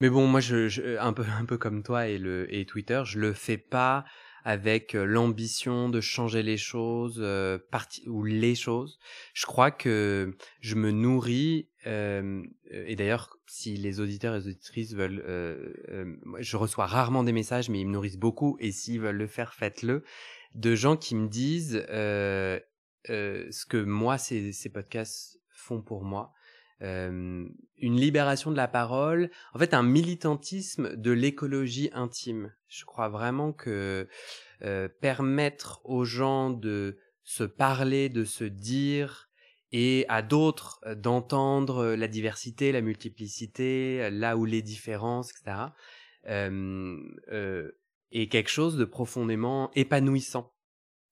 mais 0.01 0.11
bon 0.11 0.27
moi 0.27 0.41
je, 0.41 0.99
un 0.99 1.13
peu 1.13 1.25
un 1.41 1.45
peu 1.47 1.57
comme 1.57 1.83
toi 1.83 2.07
et 2.07 2.19
le 2.19 2.53
et 2.55 2.67
Twitter, 2.67 3.03
je 3.07 3.19
le 3.19 3.33
fais 3.33 3.57
pas 3.57 4.05
avec 4.45 4.95
euh, 4.95 5.05
l'ambition 5.05 5.89
de 5.89 6.01
changer 6.01 6.43
les 6.43 6.57
choses 6.59 7.21
euh, 7.21 7.59
parti 7.71 8.03
ou 8.09 8.25
les 8.25 8.55
choses. 8.55 8.99
Je 9.33 9.47
crois 9.47 9.71
que 9.71 10.37
je 10.61 10.75
me 10.75 10.91
nourris 10.91 11.69
et 11.85 12.95
d'ailleurs, 12.95 13.39
si 13.49 13.77
les 13.77 13.99
auditeurs 13.99 14.37
et 14.37 14.39
les 14.39 14.47
auditrices 14.47 14.95
veulent, 14.95 15.25
je 16.39 16.57
reçois 16.57 16.87
rarement 16.87 17.25
des 17.25 17.33
messages, 17.33 17.69
mais 17.69 17.81
ils 17.81 17.87
me 17.87 17.93
nourrissent 17.93 18.21
beaucoup. 18.21 18.57
Et 18.61 18.71
s'ils 18.71 19.01
veulent 19.01 19.17
le 19.17 19.27
faire, 19.27 19.53
faites-le. 19.53 20.05
De 20.55 20.75
gens 20.75 20.97
qui 20.97 21.15
me 21.15 21.29
disent 21.29 21.85
ce 21.89 23.67
que 23.67 23.83
moi 23.83 24.19
ces, 24.19 24.53
ces 24.53 24.69
podcasts 24.69 25.41
font 25.51 25.83
pour 25.83 26.05
moi 26.05 26.33
une 26.81 27.55
libération 27.79 28.51
de 28.51 28.57
la 28.57 28.67
parole, 28.67 29.31
en 29.55 29.59
fait 29.61 29.73
un 29.73 29.85
militantisme 29.85 30.97
de 30.97 31.13
l'écologie 31.13 31.91
intime. 31.93 32.53
Je 32.67 32.85
crois 32.85 33.09
vraiment 33.09 33.53
que 33.53 34.09
permettre 35.01 35.81
aux 35.85 36.05
gens 36.05 36.51
de 36.51 36.99
se 37.23 37.45
parler, 37.45 38.09
de 38.09 38.25
se 38.25 38.43
dire, 38.43 39.31
et 39.73 40.05
à 40.09 40.23
d'autres 40.23 40.81
d'entendre 40.97 41.95
la 41.95 42.09
diversité, 42.09 42.73
la 42.73 42.83
multiplicité, 42.83 44.11
là 44.11 44.37
où 44.37 44.45
les 44.45 44.63
différences, 44.63 45.31
etc., 45.31 45.57
euh, 46.29 47.71
est 48.13 48.29
quelque 48.29 48.51
chose 48.51 48.77
de 48.77 48.85
profondément 48.85 49.71
épanouissant. 49.75 50.53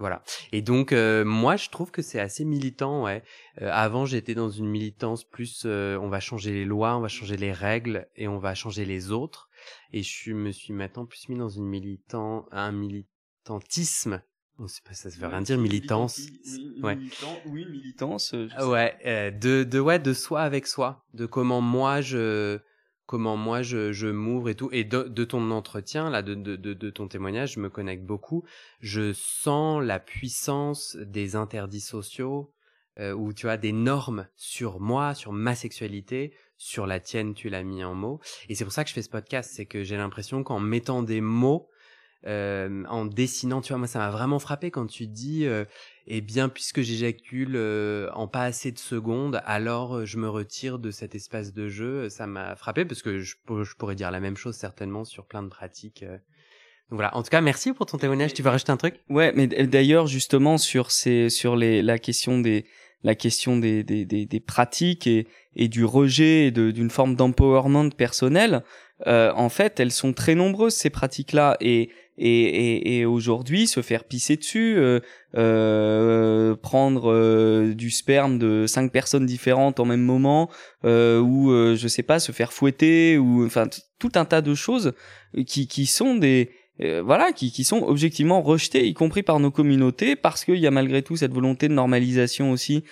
Voilà. 0.01 0.23
Et 0.51 0.63
donc 0.63 0.93
euh, 0.93 1.27
moi 1.27 1.57
je 1.57 1.69
trouve 1.69 1.91
que 1.91 2.01
c'est 2.01 2.19
assez 2.19 2.47
militant. 2.47 3.05
Ouais. 3.05 3.23
Euh, 3.61 3.69
avant 3.71 4.07
j'étais 4.07 4.35
dans 4.35 4.49
une 4.49 4.67
militance 4.67 5.25
plus 5.25 5.65
euh, 5.67 5.99
on 5.99 6.09
va 6.09 6.21
changer 6.21 6.53
les 6.53 6.65
lois, 6.65 6.97
on 6.97 7.01
va 7.01 7.09
changer 7.09 7.37
les 7.37 7.53
règles 7.53 8.09
et 8.17 8.27
on 8.27 8.39
va 8.39 8.55
changer 8.55 8.87
les 8.87 9.11
autres. 9.11 9.51
Et 9.93 10.03
je 10.03 10.33
me 10.33 10.53
suis 10.53 10.73
maintenant 10.73 11.05
plus 11.05 11.29
mis 11.29 11.37
dans 11.37 11.51
une 11.51 11.67
militant 11.67 12.47
un 12.51 12.73
militantisme. 12.73 14.23
On 14.59 14.67
sait 14.69 14.81
pas 14.83 14.95
ça 14.95 15.11
se 15.11 15.19
veut 15.19 15.27
rien 15.27 15.43
dire 15.43 15.59
militance. 15.59 16.19
ouais. 16.83 16.97
oui 17.45 17.67
militance. 17.67 18.35
ouais. 18.59 19.33
de 19.39 19.65
de 19.65 19.81
ouais 19.81 19.99
de 19.99 20.15
soi 20.15 20.41
avec 20.41 20.67
soi. 20.67 21.05
De 21.13 21.27
comment 21.27 21.61
moi 21.61 22.01
je 22.01 22.59
comment 23.11 23.37
moi 23.37 23.61
je, 23.63 24.07
m'ouvre 24.09 24.51
et 24.51 24.55
tout. 24.55 24.69
Et 24.71 24.85
de, 24.85 25.25
ton 25.25 25.51
entretien, 25.51 26.11
là, 26.11 26.23
de, 26.23 26.35
de, 26.37 26.91
ton 26.91 27.09
témoignage, 27.09 27.55
je 27.55 27.61
me 27.61 27.69
connecte 27.69 28.05
beaucoup. 28.05 28.45
Je 28.79 29.13
sens 29.13 29.83
la 29.83 29.99
puissance 29.99 30.97
des 30.97 31.35
interdits 31.35 31.81
sociaux, 31.81 32.55
euh, 33.01 33.13
où 33.13 33.33
tu 33.33 33.49
as 33.49 33.57
des 33.57 33.73
normes 33.73 34.29
sur 34.37 34.79
moi, 34.79 35.15
sur 35.15 35.33
ma 35.33 35.57
sexualité, 35.57 36.33
sur 36.57 36.87
la 36.87 37.01
tienne, 37.01 37.35
tu 37.35 37.49
l'as 37.49 37.65
mis 37.65 37.83
en 37.83 37.97
mots. 37.97 38.21
Et 38.49 38.55
c'est 38.55 38.63
pour 38.63 38.73
ça 38.73 38.85
que 38.85 38.91
je 38.91 38.95
fais 38.95 39.03
ce 39.03 39.11
podcast, 39.11 39.51
c'est 39.53 39.67
que 39.67 39.83
j'ai 39.83 39.97
l'impression 39.97 40.45
qu'en 40.45 40.61
mettant 40.61 41.03
des 41.03 41.21
mots, 41.21 41.69
euh, 42.27 42.85
en 42.89 43.07
dessinant, 43.07 43.61
tu 43.61 43.73
vois, 43.73 43.79
moi 43.79 43.87
ça 43.87 43.99
m'a 43.99 44.11
vraiment 44.11 44.39
frappé 44.39 44.71
quand 44.71 44.87
tu 44.87 45.07
dis, 45.07 45.47
euh, 45.47 45.65
eh 46.07 46.21
bien, 46.21 46.49
puisque 46.49 46.83
j'éjacule 46.83 47.57
euh, 47.57 48.11
en 48.13 48.29
pas 48.29 48.43
assez 48.43 48.73
de 48.73 48.79
secondes, 48.79 49.41
alors 49.47 49.97
euh, 49.97 50.05
je 50.05 50.19
me 50.19 50.29
retire 50.29 50.79
de 50.79 50.91
cet 50.91 51.15
espace 51.15 51.53
de 51.53 51.69
jeu. 51.69 52.09
Ça 52.11 52.27
m'a 52.27 52.57
frappé 52.57 52.85
parce 52.85 53.03
que 53.03 53.21
je, 53.21 53.37
je, 53.63 53.75
pourrais 53.77 53.95
dire 53.95 54.11
la 54.11 54.21
même 54.21 54.37
chose 54.37 54.57
certainement 54.57 55.05
sur 55.05 55.27
plein 55.27 55.43
de 55.43 55.49
pratiques. 55.49 56.03
Donc 56.03 56.97
voilà. 56.99 57.17
En 57.17 57.23
tout 57.23 57.31
cas, 57.31 57.41
merci 57.41 57.73
pour 57.73 57.87
ton 57.87 57.97
témoignage. 57.97 58.35
Tu 58.35 58.43
veux 58.43 58.51
rajouter 58.51 58.73
un 58.73 58.77
truc? 58.77 59.01
Ouais, 59.09 59.33
mais 59.35 59.47
d'ailleurs 59.47 60.07
justement 60.07 60.59
sur 60.59 60.91
ces, 60.91 61.31
sur 61.31 61.57
les, 61.57 61.81
la 61.83 61.99
question 61.99 62.41
des, 62.41 62.67
la 63.03 63.15
question 63.15 63.57
des, 63.57 63.83
des, 63.83 64.05
des, 64.05 64.27
des 64.27 64.41
pratiques 64.41 65.07
et, 65.07 65.27
et 65.57 65.69
du 65.69 65.85
rejet 65.85 66.47
et 66.47 66.51
d'une 66.51 66.91
forme 66.91 67.15
d'empowerment 67.17 67.91
personnel, 67.91 68.63
euh, 69.07 69.33
en 69.35 69.49
fait, 69.49 69.81
elles 69.81 69.93
sont 69.93 70.13
très 70.13 70.35
nombreuses 70.35 70.75
ces 70.75 70.91
pratiques-là 70.91 71.57
et 71.61 71.91
et, 72.23 72.27
et, 72.29 72.99
et 72.99 73.05
aujourd'hui 73.07 73.67
se 73.67 73.81
faire 73.81 74.05
pisser 74.05 74.37
dessus, 74.37 74.77
euh, 74.77 75.01
euh, 75.37 76.55
prendre 76.55 77.11
euh, 77.11 77.73
du 77.75 77.91
sperme 77.91 78.39
de 78.39 78.67
cinq 78.67 78.93
personnes 78.93 79.25
différentes 79.25 79.81
en 79.81 79.87
même 79.87 80.03
moment, 80.03 80.51
euh, 80.85 81.19
ou 81.19 81.51
euh, 81.51 81.77
je 81.77 81.89
sais 81.89 82.03
pas 82.03 82.21
se 82.21 82.31
faire 82.31 82.53
fouetter, 82.53 83.17
ou 83.17 83.47
enfin 83.47 83.67
tout 83.99 84.13
un 84.15 84.27
tas 84.27 84.43
de 84.43 84.55
choses 84.55 84.93
qui 85.47 85.67
qui 85.67 85.87
sont 85.87 86.15
des 86.15 86.51
voilà 87.05 87.33
qui 87.33 87.53
qui 87.53 87.65
sont 87.65 87.83
objectivement 87.83 88.43
rejetées, 88.43 88.87
y 88.87 88.95
compris 88.95 89.23
par 89.23 89.41
nos 89.41 89.51
communautés, 89.51 90.15
parce 90.17 90.45
qu'il 90.45 90.57
y 90.57 90.67
a 90.67 90.71
malgré 90.71 91.03
tout 91.03 91.17
cette 91.17 91.33
volonté 91.33 91.69
de 91.69 91.75
normalisation 91.75 92.53
aussi 92.53 92.85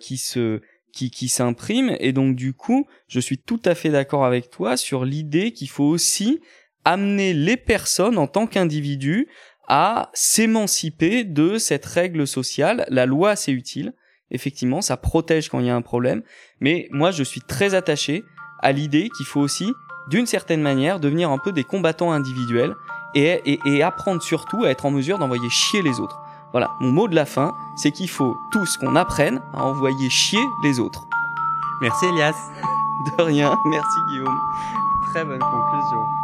qui 0.00 0.16
se 0.18 0.60
qui, 0.92 1.10
qui 1.10 1.28
s'imprime. 1.28 1.96
Et 1.98 2.12
donc 2.12 2.36
du 2.36 2.54
coup 2.54 2.86
je 3.08 3.20
suis 3.20 3.38
tout 3.38 3.60
à 3.64 3.74
fait 3.74 3.90
d'accord 3.90 4.24
avec 4.24 4.50
toi 4.50 4.76
sur 4.76 5.04
l'idée 5.04 5.52
qu'il 5.52 5.68
faut 5.68 5.84
aussi 5.84 6.40
amener 6.84 7.32
les 7.32 7.56
personnes 7.56 8.18
en 8.18 8.26
tant 8.26 8.46
qu'individus 8.46 9.28
à 9.68 10.10
s'émanciper 10.12 11.24
de 11.24 11.58
cette 11.58 11.86
règle 11.86 12.26
sociale. 12.26 12.84
La 12.88 13.06
loi, 13.06 13.36
c'est 13.36 13.52
utile. 13.52 13.94
Effectivement, 14.30 14.82
ça 14.82 14.96
protège 14.96 15.48
quand 15.48 15.60
il 15.60 15.66
y 15.66 15.70
a 15.70 15.76
un 15.76 15.82
problème. 15.82 16.22
Mais 16.60 16.88
moi, 16.90 17.10
je 17.10 17.22
suis 17.22 17.40
très 17.40 17.74
attaché 17.74 18.24
à 18.60 18.72
l'idée 18.72 19.08
qu'il 19.16 19.26
faut 19.26 19.40
aussi, 19.40 19.72
d'une 20.08 20.26
certaine 20.26 20.62
manière, 20.62 21.00
devenir 21.00 21.30
un 21.30 21.38
peu 21.38 21.52
des 21.52 21.64
combattants 21.64 22.12
individuels 22.12 22.74
et, 23.14 23.40
et, 23.46 23.58
et 23.66 23.82
apprendre 23.82 24.22
surtout 24.22 24.64
à 24.64 24.70
être 24.70 24.86
en 24.86 24.90
mesure 24.90 25.18
d'envoyer 25.18 25.48
chier 25.50 25.82
les 25.82 26.00
autres. 26.00 26.20
Voilà, 26.52 26.70
mon 26.80 26.92
mot 26.92 27.08
de 27.08 27.14
la 27.14 27.24
fin, 27.26 27.56
c'est 27.76 27.90
qu'il 27.90 28.08
faut 28.08 28.36
tous 28.52 28.76
qu'on 28.76 28.94
apprenne 28.96 29.42
à 29.54 29.64
envoyer 29.64 30.08
chier 30.08 30.44
les 30.62 30.78
autres. 30.78 31.08
Merci 31.80 32.06
Elias. 32.06 32.36
De 33.18 33.22
rien, 33.22 33.58
merci 33.66 33.98
Guillaume. 34.08 34.38
Très 35.12 35.24
bonne 35.24 35.40
conclusion. 35.40 36.23